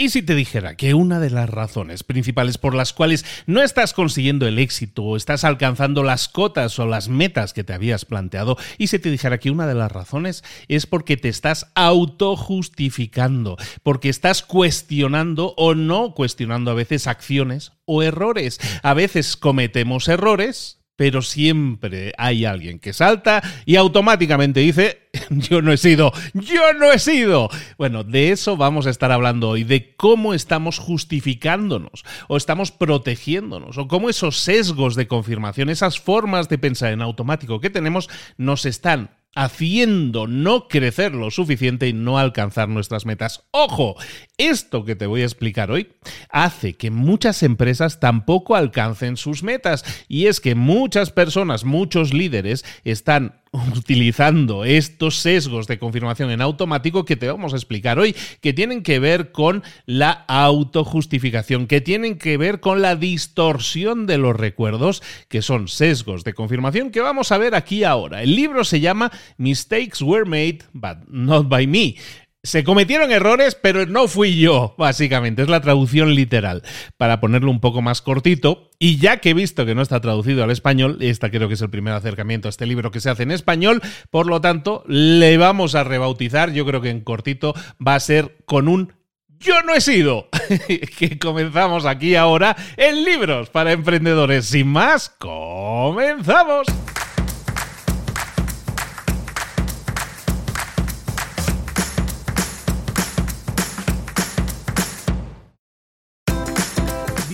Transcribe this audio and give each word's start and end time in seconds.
¿Y 0.00 0.08
si 0.08 0.22
te 0.22 0.34
dijera 0.34 0.76
que 0.76 0.94
una 0.94 1.20
de 1.20 1.28
las 1.28 1.50
razones 1.50 2.04
principales 2.04 2.56
por 2.56 2.74
las 2.74 2.94
cuales 2.94 3.26
no 3.44 3.60
estás 3.60 3.92
consiguiendo 3.92 4.46
el 4.46 4.58
éxito 4.58 5.02
o 5.02 5.14
estás 5.14 5.44
alcanzando 5.44 6.02
las 6.02 6.26
cotas 6.26 6.78
o 6.78 6.86
las 6.86 7.10
metas 7.10 7.52
que 7.52 7.64
te 7.64 7.74
habías 7.74 8.06
planteado, 8.06 8.56
y 8.78 8.86
si 8.86 8.98
te 8.98 9.10
dijera 9.10 9.36
que 9.36 9.50
una 9.50 9.66
de 9.66 9.74
las 9.74 9.92
razones 9.92 10.42
es 10.68 10.86
porque 10.86 11.18
te 11.18 11.28
estás 11.28 11.70
autojustificando, 11.74 13.58
porque 13.82 14.08
estás 14.08 14.42
cuestionando 14.42 15.52
o 15.58 15.74
no 15.74 16.14
cuestionando 16.14 16.70
a 16.70 16.74
veces 16.74 17.06
acciones 17.06 17.72
o 17.84 18.02
errores? 18.02 18.58
A 18.82 18.94
veces 18.94 19.36
cometemos 19.36 20.08
errores 20.08 20.79
pero 21.00 21.22
siempre 21.22 22.12
hay 22.18 22.44
alguien 22.44 22.78
que 22.78 22.92
salta 22.92 23.42
y 23.64 23.76
automáticamente 23.76 24.60
dice, 24.60 25.08
yo 25.30 25.62
no 25.62 25.72
he 25.72 25.78
sido, 25.78 26.12
yo 26.34 26.74
no 26.74 26.92
he 26.92 26.98
sido. 26.98 27.48
Bueno, 27.78 28.04
de 28.04 28.32
eso 28.32 28.58
vamos 28.58 28.86
a 28.86 28.90
estar 28.90 29.10
hablando 29.10 29.48
hoy, 29.48 29.64
de 29.64 29.94
cómo 29.96 30.34
estamos 30.34 30.78
justificándonos 30.78 32.04
o 32.28 32.36
estamos 32.36 32.70
protegiéndonos 32.70 33.78
o 33.78 33.88
cómo 33.88 34.10
esos 34.10 34.40
sesgos 34.40 34.94
de 34.94 35.08
confirmación, 35.08 35.70
esas 35.70 35.98
formas 35.98 36.50
de 36.50 36.58
pensar 36.58 36.92
en 36.92 37.00
automático 37.00 37.60
que 37.60 37.70
tenemos, 37.70 38.10
nos 38.36 38.66
están 38.66 39.08
haciendo 39.34 40.26
no 40.26 40.66
crecer 40.68 41.14
lo 41.14 41.30
suficiente 41.30 41.88
y 41.88 41.92
no 41.92 42.18
alcanzar 42.18 42.68
nuestras 42.68 43.06
metas. 43.06 43.44
Ojo, 43.52 43.96
esto 44.38 44.84
que 44.84 44.96
te 44.96 45.06
voy 45.06 45.22
a 45.22 45.24
explicar 45.24 45.70
hoy 45.70 45.92
hace 46.30 46.74
que 46.74 46.90
muchas 46.90 47.42
empresas 47.42 48.00
tampoco 48.00 48.56
alcancen 48.56 49.16
sus 49.16 49.42
metas 49.42 49.84
y 50.08 50.26
es 50.26 50.40
que 50.40 50.54
muchas 50.54 51.10
personas, 51.10 51.64
muchos 51.64 52.12
líderes 52.12 52.64
están 52.84 53.39
utilizando 53.76 54.64
estos 54.64 55.16
sesgos 55.16 55.66
de 55.66 55.78
confirmación 55.78 56.30
en 56.30 56.40
automático 56.40 57.04
que 57.04 57.16
te 57.16 57.26
vamos 57.28 57.52
a 57.52 57.56
explicar 57.56 57.98
hoy, 57.98 58.14
que 58.40 58.52
tienen 58.52 58.82
que 58.82 58.98
ver 58.98 59.32
con 59.32 59.62
la 59.86 60.24
autojustificación, 60.28 61.66
que 61.66 61.80
tienen 61.80 62.18
que 62.18 62.36
ver 62.36 62.60
con 62.60 62.80
la 62.80 62.96
distorsión 62.96 64.06
de 64.06 64.18
los 64.18 64.36
recuerdos, 64.36 65.02
que 65.28 65.42
son 65.42 65.68
sesgos 65.68 66.24
de 66.24 66.34
confirmación 66.34 66.90
que 66.90 67.00
vamos 67.00 67.32
a 67.32 67.38
ver 67.38 67.54
aquí 67.54 67.84
ahora. 67.84 68.22
El 68.22 68.36
libro 68.36 68.64
se 68.64 68.80
llama 68.80 69.10
Mistakes 69.36 70.02
Were 70.02 70.24
Made, 70.24 70.60
but 70.72 71.08
Not 71.08 71.48
by 71.48 71.66
Me. 71.66 71.96
Se 72.42 72.64
cometieron 72.64 73.12
errores, 73.12 73.54
pero 73.54 73.84
no 73.84 74.08
fui 74.08 74.38
yo, 74.38 74.74
básicamente. 74.78 75.42
Es 75.42 75.48
la 75.48 75.60
traducción 75.60 76.14
literal. 76.14 76.62
Para 76.96 77.20
ponerlo 77.20 77.50
un 77.50 77.60
poco 77.60 77.82
más 77.82 78.00
cortito, 78.00 78.70
y 78.78 78.96
ya 78.96 79.18
que 79.18 79.30
he 79.30 79.34
visto 79.34 79.66
que 79.66 79.74
no 79.74 79.82
está 79.82 80.00
traducido 80.00 80.42
al 80.42 80.50
español, 80.50 80.96
esta 81.00 81.30
creo 81.30 81.48
que 81.48 81.54
es 81.54 81.60
el 81.60 81.68
primer 81.68 81.92
acercamiento 81.92 82.48
a 82.48 82.50
este 82.50 82.64
libro 82.64 82.90
que 82.90 83.00
se 83.00 83.10
hace 83.10 83.24
en 83.24 83.30
español, 83.30 83.82
por 84.10 84.26
lo 84.26 84.40
tanto, 84.40 84.84
le 84.86 85.36
vamos 85.36 85.74
a 85.74 85.84
rebautizar. 85.84 86.50
Yo 86.52 86.64
creo 86.64 86.80
que 86.80 86.88
en 86.88 87.02
cortito 87.02 87.54
va 87.86 87.94
a 87.94 88.00
ser 88.00 88.38
con 88.46 88.68
un 88.68 88.94
yo 89.38 89.62
no 89.62 89.74
he 89.74 89.80
sido. 89.80 90.28
que 90.98 91.18
comenzamos 91.18 91.86
aquí 91.86 92.14
ahora 92.14 92.56
en 92.76 93.04
libros 93.04 93.50
para 93.50 93.72
emprendedores. 93.72 94.46
Sin 94.46 94.68
más, 94.68 95.08
comenzamos. 95.08 96.66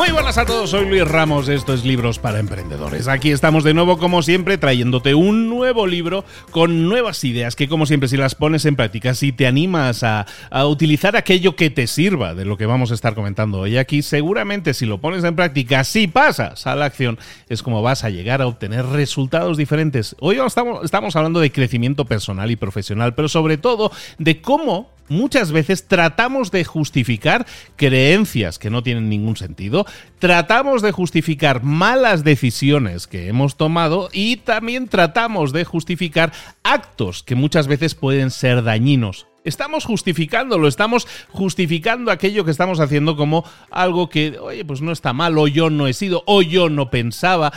Muy 0.00 0.12
buenas 0.12 0.38
a 0.38 0.46
todos, 0.46 0.70
soy 0.70 0.88
Luis 0.88 1.06
Ramos, 1.06 1.50
esto 1.50 1.74
es 1.74 1.84
Libros 1.84 2.18
para 2.18 2.38
Emprendedores. 2.38 3.06
Aquí 3.06 3.32
estamos 3.32 3.64
de 3.64 3.74
nuevo, 3.74 3.98
como 3.98 4.22
siempre, 4.22 4.56
trayéndote 4.56 5.14
un 5.14 5.50
nuevo 5.50 5.86
libro 5.86 6.24
con 6.52 6.88
nuevas 6.88 7.22
ideas 7.22 7.54
que, 7.54 7.68
como 7.68 7.84
siempre, 7.84 8.08
si 8.08 8.16
las 8.16 8.34
pones 8.34 8.64
en 8.64 8.76
práctica, 8.76 9.12
si 9.12 9.30
te 9.30 9.46
animas 9.46 10.02
a, 10.02 10.24
utilizar 10.64 11.16
aquello 11.16 11.54
que 11.54 11.68
te 11.68 11.86
sirva 11.86 12.34
de 12.34 12.46
lo 12.46 12.56
que 12.56 12.64
vamos 12.64 12.92
a 12.92 12.94
estar 12.94 13.14
comentando 13.14 13.60
hoy 13.60 13.76
aquí, 13.76 14.00
seguramente 14.00 14.72
si 14.72 14.86
lo 14.86 15.02
pones 15.02 15.22
en 15.22 15.36
práctica, 15.36 15.84
si 15.84 16.06
pasas 16.08 16.66
a 16.66 16.74
la 16.76 16.86
acción, 16.86 17.18
es 17.50 17.62
como 17.62 17.82
vas 17.82 18.02
a 18.02 18.08
llegar 18.08 18.40
a 18.40 18.46
obtener 18.46 18.86
resultados 18.86 19.58
diferentes. 19.58 20.16
Hoy 20.18 20.38
estamos 20.82 21.14
hablando 21.14 21.40
de 21.40 21.52
crecimiento 21.52 22.06
personal 22.06 22.50
y 22.50 22.56
profesional, 22.56 23.14
pero 23.14 23.28
sobre 23.28 23.58
todo 23.58 23.92
de 24.16 24.40
cómo 24.40 24.88
muchas 25.10 25.52
veces 25.52 25.86
tratamos 25.86 26.50
de 26.50 26.64
justificar 26.64 27.46
creencias 27.76 28.58
que 28.58 28.70
no 28.70 28.82
tienen 28.82 29.10
ningún 29.10 29.36
sentido, 29.36 29.84
tratamos 30.18 30.80
de 30.80 30.92
justificar 30.92 31.62
malas 31.62 32.24
decisiones 32.24 33.06
que 33.06 33.28
hemos 33.28 33.56
tomado 33.56 34.08
y 34.12 34.36
también 34.36 34.88
tratamos 34.88 35.52
de 35.52 35.64
justificar 35.64 36.32
actos 36.62 37.22
que 37.22 37.34
muchas 37.34 37.66
veces 37.66 37.94
pueden 37.94 38.30
ser 38.30 38.62
dañinos. 38.62 39.26
Estamos 39.42 39.86
justificándolo, 39.86 40.68
estamos 40.68 41.08
justificando 41.30 42.10
aquello 42.10 42.44
que 42.44 42.50
estamos 42.50 42.78
haciendo 42.78 43.16
como 43.16 43.44
algo 43.70 44.10
que, 44.10 44.38
oye, 44.38 44.64
pues 44.66 44.82
no 44.82 44.92
está 44.92 45.14
mal, 45.14 45.38
o 45.38 45.48
yo 45.48 45.70
no 45.70 45.86
he 45.86 45.94
sido, 45.94 46.22
o 46.26 46.42
yo 46.42 46.68
no 46.68 46.90
pensaba. 46.90 47.52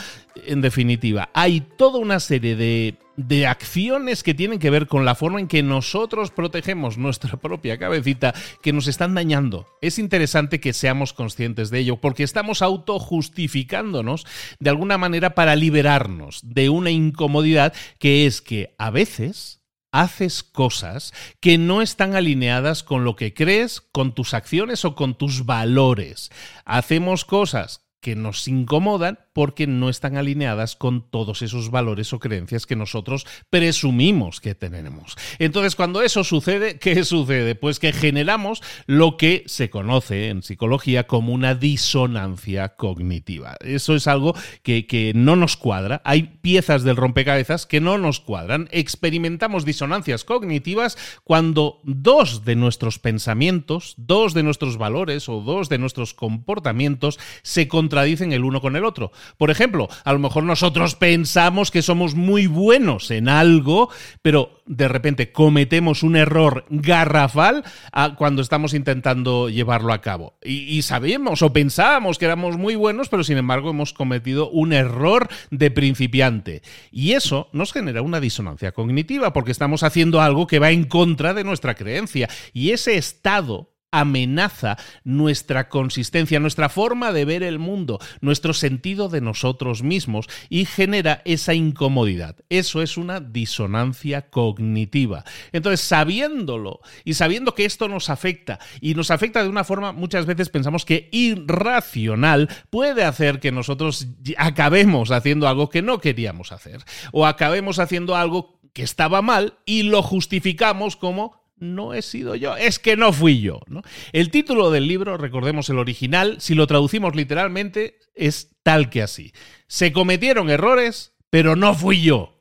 En 0.45 0.61
definitiva, 0.61 1.29
hay 1.33 1.61
toda 1.61 1.99
una 1.99 2.21
serie 2.21 2.55
de, 2.55 2.95
de 3.15 3.47
acciones 3.47 4.23
que 4.23 4.33
tienen 4.33 4.59
que 4.59 4.69
ver 4.69 4.87
con 4.87 5.05
la 5.05 5.15
forma 5.15 5.39
en 5.39 5.47
que 5.47 5.63
nosotros 5.63 6.31
protegemos 6.31 6.97
nuestra 6.97 7.37
propia 7.37 7.77
cabecita 7.77 8.33
que 8.61 8.73
nos 8.73 8.87
están 8.87 9.13
dañando. 9.13 9.67
Es 9.81 9.99
interesante 9.99 10.59
que 10.59 10.73
seamos 10.73 11.13
conscientes 11.13 11.69
de 11.69 11.79
ello 11.79 11.97
porque 11.97 12.23
estamos 12.23 12.61
autojustificándonos 12.61 14.25
de 14.59 14.69
alguna 14.69 14.97
manera 14.97 15.35
para 15.35 15.55
liberarnos 15.55 16.41
de 16.43 16.69
una 16.69 16.91
incomodidad 16.91 17.73
que 17.99 18.25
es 18.25 18.41
que 18.41 18.73
a 18.77 18.89
veces 18.89 19.63
haces 19.91 20.41
cosas 20.43 21.13
que 21.39 21.57
no 21.57 21.81
están 21.81 22.15
alineadas 22.15 22.83
con 22.83 23.03
lo 23.05 23.15
que 23.15 23.33
crees, 23.33 23.79
con 23.79 24.15
tus 24.15 24.33
acciones 24.33 24.85
o 24.85 24.95
con 24.95 25.15
tus 25.15 25.45
valores. 25.45 26.31
Hacemos 26.65 27.25
cosas 27.25 27.83
que 28.01 28.15
nos 28.15 28.47
incomodan 28.47 29.19
porque 29.33 29.67
no 29.67 29.89
están 29.89 30.17
alineadas 30.17 30.75
con 30.75 31.09
todos 31.09 31.41
esos 31.41 31.71
valores 31.71 32.13
o 32.13 32.19
creencias 32.19 32.65
que 32.65 32.75
nosotros 32.75 33.25
presumimos 33.49 34.39
que 34.39 34.55
tenemos. 34.55 35.15
Entonces, 35.39 35.75
cuando 35.75 36.01
eso 36.01 36.23
sucede, 36.23 36.77
¿qué 36.79 37.03
sucede? 37.03 37.55
Pues 37.55 37.79
que 37.79 37.93
generamos 37.93 38.61
lo 38.85 39.17
que 39.17 39.43
se 39.47 39.69
conoce 39.69 40.29
en 40.29 40.43
psicología 40.43 41.07
como 41.07 41.33
una 41.33 41.55
disonancia 41.55 42.75
cognitiva. 42.75 43.57
Eso 43.61 43.95
es 43.95 44.07
algo 44.07 44.35
que, 44.61 44.85
que 44.87 45.13
no 45.15 45.35
nos 45.35 45.57
cuadra. 45.57 46.01
Hay 46.05 46.37
piezas 46.41 46.83
del 46.83 46.95
rompecabezas 46.95 47.65
que 47.65 47.81
no 47.81 47.97
nos 47.97 48.19
cuadran. 48.19 48.69
Experimentamos 48.71 49.65
disonancias 49.65 50.23
cognitivas 50.23 50.97
cuando 51.23 51.79
dos 51.83 52.45
de 52.45 52.55
nuestros 52.55 52.99
pensamientos, 52.99 53.95
dos 53.97 54.33
de 54.33 54.43
nuestros 54.43 54.77
valores 54.77 55.29
o 55.29 55.41
dos 55.41 55.69
de 55.69 55.77
nuestros 55.77 56.13
comportamientos 56.13 57.19
se 57.41 57.67
contradicen 57.67 58.33
el 58.33 58.43
uno 58.43 58.61
con 58.61 58.75
el 58.75 58.85
otro. 58.85 59.11
Por 59.37 59.51
ejemplo, 59.51 59.89
a 60.03 60.13
lo 60.13 60.19
mejor 60.19 60.43
nosotros 60.43 60.95
pensamos 60.95 61.71
que 61.71 61.81
somos 61.81 62.15
muy 62.15 62.47
buenos 62.47 63.11
en 63.11 63.29
algo, 63.29 63.89
pero 64.21 64.61
de 64.65 64.87
repente 64.87 65.31
cometemos 65.31 66.03
un 66.03 66.15
error 66.15 66.65
garrafal 66.69 67.63
ah, 67.91 68.15
cuando 68.17 68.41
estamos 68.41 68.73
intentando 68.73 69.49
llevarlo 69.49 69.93
a 69.93 70.01
cabo. 70.01 70.37
Y, 70.43 70.81
sabemos 70.83 71.41
o 71.41 71.53
pensábamos 71.53 72.17
que 72.17 72.25
éramos 72.25 72.57
muy 72.57 72.75
buenos, 72.75 73.09
pero 73.09 73.23
sin 73.23 73.37
embargo 73.37 73.69
hemos 73.69 73.93
cometido 73.93 74.49
un 74.49 74.73
error 74.73 75.29
de 75.51 75.71
principiante. 75.71 76.61
Y 76.91 77.13
eso 77.13 77.49
nos 77.53 77.73
genera 77.73 78.01
una 78.01 78.19
disonancia 78.19 78.71
cognitiva 78.71 79.33
porque 79.33 79.51
estamos 79.51 79.83
haciendo 79.83 80.21
algo 80.21 80.47
que 80.47 80.59
va 80.59 80.71
en 80.71 80.85
contra 80.85 81.33
de 81.33 81.43
nuestra 81.43 81.75
creencia. 81.75 82.29
Y 82.53 82.71
ese 82.71 82.97
estado 82.97 83.72
amenaza 83.93 84.77
nuestra 85.03 85.69
consistencia, 85.69 86.39
nuestra 86.39 86.67
forma 86.67 87.13
de 87.13 87.25
ver 87.25 87.43
el 87.43 87.59
mundo, 87.59 87.99
nuestro 88.21 88.53
sentido 88.53 89.07
de 89.07 89.21
nosotros 89.21 89.83
mismos 89.83 90.27
y 90.49 90.65
genera 90.65 91.21
esa 91.25 91.53
incomodidad. 91.53 92.37
Eso 92.49 92.81
es 92.81 92.97
una 92.97 93.19
disonancia 93.19 94.29
cognitiva. 94.29 95.23
Entonces, 95.51 95.81
sabiéndolo 95.81 96.81
y 97.05 97.13
sabiendo 97.13 97.53
que 97.53 97.65
esto 97.65 97.87
nos 97.87 98.09
afecta 98.09 98.59
y 98.81 98.95
nos 98.95 99.11
afecta 99.11 99.43
de 99.43 99.49
una 99.49 99.63
forma 99.63 99.91
muchas 99.91 100.25
veces 100.25 100.49
pensamos 100.49 100.85
que 100.85 101.09
irracional, 101.11 102.49
puede 102.69 103.03
hacer 103.03 103.39
que 103.39 103.51
nosotros 103.51 104.07
acabemos 104.37 105.11
haciendo 105.11 105.47
algo 105.47 105.69
que 105.69 105.83
no 105.83 105.99
queríamos 105.99 106.51
hacer 106.51 106.83
o 107.11 107.27
acabemos 107.27 107.79
haciendo 107.79 108.15
algo 108.15 108.59
que 108.73 108.83
estaba 108.83 109.21
mal 109.21 109.59
y 109.65 109.83
lo 109.83 110.01
justificamos 110.01 110.95
como 110.95 111.42
no 111.63 111.93
he 111.93 112.01
sido 112.01 112.35
yo, 112.35 112.55
es 112.55 112.79
que 112.79 112.95
no 112.95 113.13
fui 113.13 113.41
yo. 113.41 113.61
¿no? 113.67 113.81
El 114.11 114.29
título 114.29 114.69
del 114.71 114.87
libro, 114.87 115.17
recordemos 115.17 115.69
el 115.69 115.79
original, 115.79 116.37
si 116.39 116.55
lo 116.55 116.67
traducimos 116.67 117.15
literalmente, 117.15 117.99
es 118.13 118.51
tal 118.63 118.89
que 118.89 119.01
así. 119.01 119.33
Se 119.67 119.91
cometieron 119.91 120.49
errores, 120.49 121.13
pero 121.29 121.55
no 121.55 121.73
fui 121.73 122.01
yo. 122.01 122.33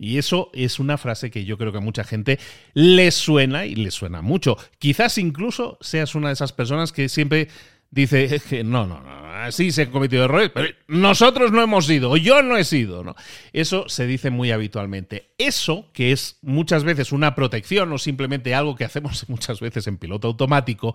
Y 0.00 0.18
eso 0.18 0.50
es 0.54 0.78
una 0.78 0.96
frase 0.96 1.30
que 1.30 1.44
yo 1.44 1.58
creo 1.58 1.72
que 1.72 1.78
a 1.78 1.82
mucha 1.82 2.04
gente 2.04 2.38
le 2.72 3.10
suena 3.10 3.66
y 3.66 3.74
le 3.74 3.90
suena 3.90 4.22
mucho. 4.22 4.56
Quizás 4.78 5.18
incluso 5.18 5.76
seas 5.80 6.14
una 6.14 6.28
de 6.28 6.34
esas 6.34 6.52
personas 6.52 6.92
que 6.92 7.08
siempre 7.08 7.48
dice 7.90 8.64
no, 8.64 8.86
no, 8.86 9.00
no, 9.00 9.52
sí 9.52 9.72
se 9.72 9.82
han 9.82 9.90
cometido 9.90 10.24
errores, 10.24 10.50
pero 10.52 10.68
nosotros 10.88 11.52
no 11.52 11.62
hemos 11.62 11.86
sido, 11.86 12.10
o 12.10 12.16
yo 12.16 12.42
no 12.42 12.56
he 12.56 12.64
sido, 12.64 13.04
¿no? 13.04 13.14
Eso 13.52 13.88
se 13.88 14.06
dice 14.06 14.30
muy 14.30 14.50
habitualmente. 14.50 15.30
Eso, 15.38 15.90
que 15.92 16.12
es 16.12 16.38
muchas 16.42 16.84
veces 16.84 17.12
una 17.12 17.34
protección 17.34 17.92
o 17.92 17.98
simplemente 17.98 18.54
algo 18.54 18.76
que 18.76 18.84
hacemos 18.84 19.24
muchas 19.28 19.60
veces 19.60 19.86
en 19.86 19.98
piloto 19.98 20.28
automático, 20.28 20.94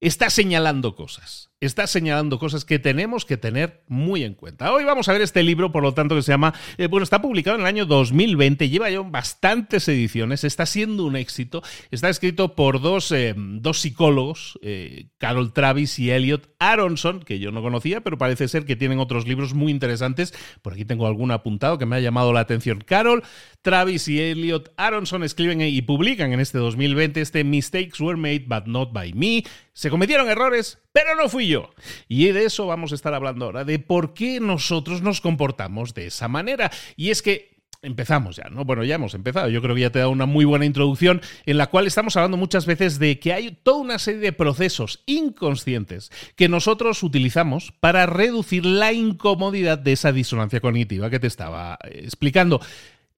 está 0.00 0.30
señalando 0.30 0.94
cosas 0.96 1.49
está 1.60 1.86
señalando 1.86 2.38
cosas 2.38 2.64
que 2.64 2.78
tenemos 2.78 3.26
que 3.26 3.36
tener 3.36 3.82
muy 3.86 4.24
en 4.24 4.32
cuenta. 4.34 4.72
Hoy 4.72 4.84
vamos 4.84 5.08
a 5.08 5.12
ver 5.12 5.20
este 5.20 5.42
libro, 5.42 5.70
por 5.70 5.82
lo 5.82 5.92
tanto, 5.92 6.14
que 6.14 6.22
se 6.22 6.32
llama, 6.32 6.54
eh, 6.78 6.86
bueno, 6.86 7.04
está 7.04 7.20
publicado 7.20 7.56
en 7.56 7.62
el 7.62 7.66
año 7.66 7.84
2020, 7.84 8.70
lleva 8.70 8.88
ya 8.88 9.02
bastantes 9.02 9.86
ediciones, 9.88 10.42
está 10.44 10.64
siendo 10.64 11.04
un 11.04 11.16
éxito, 11.16 11.62
está 11.90 12.08
escrito 12.08 12.54
por 12.54 12.80
dos, 12.80 13.12
eh, 13.12 13.34
psicólogos, 13.74 14.58
eh, 14.62 15.08
Carol 15.18 15.52
Travis 15.52 15.98
y 15.98 16.10
Elliot 16.10 16.48
Aronson, 16.58 17.20
que 17.20 17.38
yo 17.38 17.52
no 17.52 17.60
conocía, 17.60 18.00
pero 18.00 18.16
parece 18.16 18.48
ser 18.48 18.64
que 18.64 18.76
tienen 18.76 18.98
otros 18.98 19.28
libros 19.28 19.52
muy 19.52 19.70
interesantes. 19.70 20.32
Por 20.62 20.72
aquí 20.72 20.86
tengo 20.86 21.06
alguno 21.06 21.34
apuntado 21.34 21.76
que 21.76 21.86
me 21.86 21.96
ha 21.96 22.00
llamado 22.00 22.32
la 22.32 22.40
atención. 22.40 22.82
Carol 22.84 23.22
Travis 23.62 24.08
y 24.08 24.20
Elliot 24.20 24.72
Aronson 24.76 25.22
escriben 25.22 25.60
y 25.60 25.82
publican 25.82 26.32
en 26.32 26.40
este 26.40 26.56
2020 26.58 27.20
este 27.20 27.44
Mistakes 27.44 28.02
Were 28.02 28.18
Made 28.18 28.46
But 28.46 28.66
Not 28.66 28.92
By 28.92 29.12
Me. 29.12 29.42
Se 29.72 29.90
cometieron 29.90 30.28
errores, 30.28 30.78
pero 30.92 31.14
no 31.14 31.28
fui 31.28 31.48
yo. 31.48 31.70
Y 32.08 32.26
de 32.28 32.44
eso 32.44 32.66
vamos 32.66 32.92
a 32.92 32.94
estar 32.94 33.14
hablando 33.14 33.46
ahora, 33.46 33.64
de 33.64 33.78
por 33.78 34.14
qué 34.14 34.40
nosotros 34.40 35.02
nos 35.02 35.20
comportamos 35.20 35.94
de 35.94 36.06
esa 36.06 36.28
manera. 36.28 36.70
Y 36.96 37.10
es 37.10 37.22
que 37.22 37.50
empezamos 37.82 38.36
ya, 38.36 38.48
¿no? 38.50 38.64
Bueno, 38.64 38.84
ya 38.84 38.96
hemos 38.96 39.14
empezado. 39.14 39.48
Yo 39.48 39.62
creo 39.62 39.74
que 39.74 39.82
ya 39.82 39.90
te 39.90 39.98
he 39.98 40.00
dado 40.00 40.12
una 40.12 40.26
muy 40.26 40.44
buena 40.44 40.64
introducción 40.64 41.20
en 41.46 41.56
la 41.56 41.68
cual 41.68 41.86
estamos 41.86 42.16
hablando 42.16 42.36
muchas 42.36 42.66
veces 42.66 42.98
de 42.98 43.18
que 43.18 43.32
hay 43.32 43.52
toda 43.62 43.78
una 43.78 43.98
serie 43.98 44.20
de 44.20 44.32
procesos 44.32 45.02
inconscientes 45.06 46.10
que 46.36 46.48
nosotros 46.48 47.02
utilizamos 47.02 47.72
para 47.80 48.06
reducir 48.06 48.66
la 48.66 48.92
incomodidad 48.92 49.78
de 49.78 49.92
esa 49.92 50.12
disonancia 50.12 50.60
cognitiva 50.60 51.10
que 51.10 51.20
te 51.20 51.26
estaba 51.26 51.78
eh, 51.84 52.02
explicando. 52.04 52.60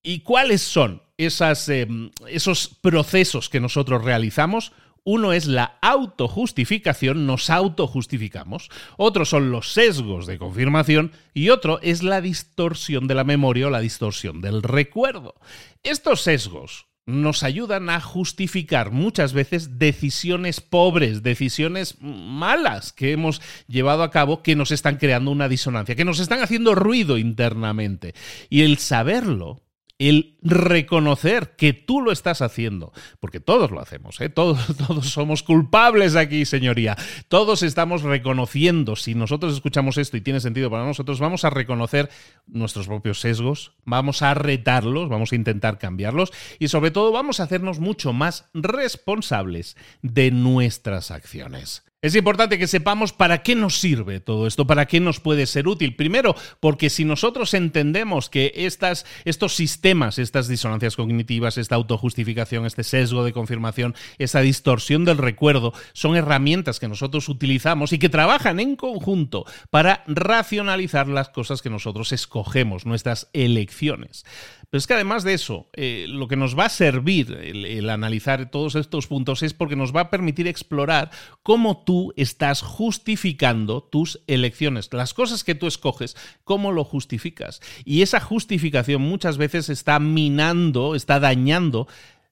¿Y 0.02 0.20
cuáles 0.20 0.62
son 0.62 1.02
esas, 1.16 1.68
eh, 1.68 1.86
esos 2.28 2.68
procesos 2.68 3.48
que 3.48 3.60
nosotros 3.60 4.04
realizamos? 4.04 4.72
Uno 5.04 5.32
es 5.32 5.46
la 5.46 5.78
autojustificación, 5.82 7.26
nos 7.26 7.50
autojustificamos. 7.50 8.70
Otro 8.96 9.24
son 9.24 9.50
los 9.50 9.72
sesgos 9.72 10.26
de 10.26 10.38
confirmación 10.38 11.12
y 11.34 11.48
otro 11.48 11.80
es 11.82 12.02
la 12.02 12.20
distorsión 12.20 13.08
de 13.08 13.14
la 13.14 13.24
memoria 13.24 13.66
o 13.66 13.70
la 13.70 13.80
distorsión 13.80 14.40
del 14.40 14.62
recuerdo. 14.62 15.34
Estos 15.82 16.22
sesgos 16.22 16.86
nos 17.04 17.42
ayudan 17.42 17.90
a 17.90 18.00
justificar 18.00 18.92
muchas 18.92 19.32
veces 19.32 19.78
decisiones 19.78 20.60
pobres, 20.60 21.24
decisiones 21.24 21.96
malas 22.00 22.92
que 22.92 23.10
hemos 23.10 23.42
llevado 23.66 24.04
a 24.04 24.10
cabo 24.12 24.42
que 24.42 24.54
nos 24.54 24.70
están 24.70 24.98
creando 24.98 25.32
una 25.32 25.48
disonancia, 25.48 25.96
que 25.96 26.04
nos 26.04 26.20
están 26.20 26.42
haciendo 26.42 26.76
ruido 26.76 27.18
internamente. 27.18 28.14
Y 28.50 28.62
el 28.62 28.78
saberlo 28.78 29.62
el 30.08 30.36
reconocer 30.42 31.54
que 31.56 31.72
tú 31.72 32.00
lo 32.00 32.12
estás 32.12 32.42
haciendo, 32.42 32.92
porque 33.20 33.40
todos 33.40 33.70
lo 33.70 33.80
hacemos, 33.80 34.20
¿eh? 34.20 34.28
todos, 34.28 34.76
todos 34.88 35.10
somos 35.10 35.42
culpables 35.42 36.16
aquí, 36.16 36.44
señoría, 36.44 36.96
todos 37.28 37.62
estamos 37.62 38.02
reconociendo, 38.02 38.96
si 38.96 39.14
nosotros 39.14 39.54
escuchamos 39.54 39.98
esto 39.98 40.16
y 40.16 40.20
tiene 40.20 40.40
sentido 40.40 40.70
para 40.70 40.84
nosotros, 40.84 41.20
vamos 41.20 41.44
a 41.44 41.50
reconocer 41.50 42.10
nuestros 42.46 42.86
propios 42.86 43.20
sesgos, 43.20 43.72
vamos 43.84 44.22
a 44.22 44.34
retarlos, 44.34 45.08
vamos 45.08 45.32
a 45.32 45.36
intentar 45.36 45.78
cambiarlos 45.78 46.32
y 46.58 46.68
sobre 46.68 46.90
todo 46.90 47.12
vamos 47.12 47.40
a 47.40 47.44
hacernos 47.44 47.78
mucho 47.78 48.12
más 48.12 48.48
responsables 48.54 49.76
de 50.02 50.30
nuestras 50.30 51.10
acciones. 51.10 51.84
Es 52.04 52.16
importante 52.16 52.58
que 52.58 52.66
sepamos 52.66 53.12
para 53.12 53.44
qué 53.44 53.54
nos 53.54 53.78
sirve 53.78 54.18
todo 54.18 54.48
esto, 54.48 54.66
para 54.66 54.86
qué 54.86 54.98
nos 54.98 55.20
puede 55.20 55.46
ser 55.46 55.68
útil. 55.68 55.94
Primero, 55.94 56.34
porque 56.58 56.90
si 56.90 57.04
nosotros 57.04 57.54
entendemos 57.54 58.28
que 58.28 58.52
estos 58.56 59.54
sistemas, 59.54 60.18
estas 60.18 60.48
disonancias 60.48 60.96
cognitivas, 60.96 61.58
esta 61.58 61.76
autojustificación, 61.76 62.66
este 62.66 62.82
sesgo 62.82 63.22
de 63.22 63.32
confirmación, 63.32 63.94
esta 64.18 64.40
distorsión 64.40 65.04
del 65.04 65.18
recuerdo, 65.18 65.74
son 65.92 66.16
herramientas 66.16 66.80
que 66.80 66.88
nosotros 66.88 67.28
utilizamos 67.28 67.92
y 67.92 68.00
que 68.00 68.08
trabajan 68.08 68.58
en 68.58 68.74
conjunto 68.74 69.44
para 69.70 70.02
racionalizar 70.08 71.06
las 71.06 71.28
cosas 71.28 71.62
que 71.62 71.70
nosotros 71.70 72.10
escogemos, 72.10 72.84
nuestras 72.84 73.28
elecciones. 73.32 74.24
Pero 74.72 74.78
es 74.78 74.86
que 74.86 74.94
además 74.94 75.22
de 75.22 75.34
eso, 75.34 75.68
eh, 75.74 76.06
lo 76.08 76.28
que 76.28 76.36
nos 76.36 76.58
va 76.58 76.64
a 76.64 76.70
servir 76.70 77.30
el 77.42 77.90
analizar 77.90 78.50
todos 78.50 78.74
estos 78.74 79.06
puntos 79.06 79.42
es 79.42 79.52
porque 79.52 79.76
nos 79.76 79.94
va 79.94 80.00
a 80.00 80.10
permitir 80.10 80.48
explorar 80.48 81.10
cómo 81.42 81.84
tú 81.84 82.14
estás 82.16 82.62
justificando 82.62 83.82
tus 83.82 84.22
elecciones, 84.26 84.88
las 84.90 85.12
cosas 85.12 85.44
que 85.44 85.54
tú 85.54 85.66
escoges, 85.66 86.16
cómo 86.44 86.72
lo 86.72 86.84
justificas. 86.84 87.60
Y 87.84 88.00
esa 88.00 88.18
justificación 88.18 89.02
muchas 89.02 89.36
veces 89.36 89.68
está 89.68 89.98
minando, 89.98 90.94
está 90.94 91.20
dañando 91.20 91.86